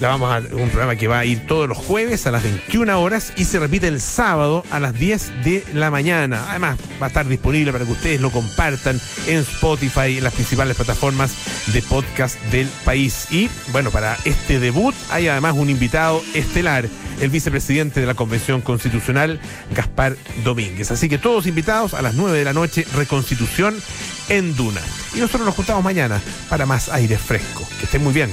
La 0.00 0.08
vamos 0.08 0.32
a 0.32 0.38
un 0.54 0.68
programa 0.68 0.94
que 0.94 1.08
va 1.08 1.18
a 1.18 1.24
ir 1.24 1.44
todos 1.48 1.68
los 1.68 1.76
jueves 1.76 2.24
a 2.28 2.30
las 2.30 2.44
21 2.44 3.00
horas 3.00 3.32
y 3.36 3.44
se 3.44 3.58
repite 3.58 3.88
el 3.88 4.00
sábado 4.00 4.64
a 4.70 4.78
las 4.78 4.94
10 4.94 5.42
de 5.42 5.64
la 5.74 5.90
mañana. 5.90 6.46
Además, 6.50 6.78
va 7.02 7.06
a 7.06 7.08
estar 7.08 7.26
disponible 7.26 7.72
para 7.72 7.84
que 7.84 7.90
ustedes 7.90 8.20
lo 8.20 8.30
compartan 8.30 9.00
en 9.26 9.38
Spotify, 9.38 10.18
en 10.18 10.24
las 10.24 10.34
principales 10.34 10.76
plataformas 10.76 11.34
de 11.72 11.82
podcast 11.82 12.40
del 12.52 12.68
país. 12.84 13.26
Y 13.32 13.50
bueno, 13.72 13.90
para 13.90 14.16
este 14.24 14.60
debut 14.60 14.94
hay 15.10 15.26
además 15.26 15.54
un 15.56 15.68
invitado 15.68 16.22
estelar, 16.32 16.88
el 17.20 17.30
vicepresidente 17.30 17.98
de 17.98 18.06
la 18.06 18.14
Convención 18.14 18.60
Constitucional, 18.60 19.40
Gaspar 19.74 20.16
Domínguez. 20.44 20.92
Así 20.92 21.08
que 21.08 21.18
todos 21.18 21.48
invitados 21.48 21.94
a 21.94 22.02
las 22.02 22.14
9 22.14 22.38
de 22.38 22.44
la 22.44 22.52
noche, 22.52 22.86
Reconstitución 22.94 23.74
en 24.28 24.54
Duna. 24.54 24.80
Y 25.12 25.18
nosotros 25.18 25.44
nos 25.44 25.56
juntamos 25.56 25.82
mañana 25.82 26.20
para 26.48 26.66
más 26.66 26.88
aire 26.88 27.18
fresco. 27.18 27.66
Que 27.80 27.86
estén 27.86 28.04
muy 28.04 28.12
bien. 28.12 28.30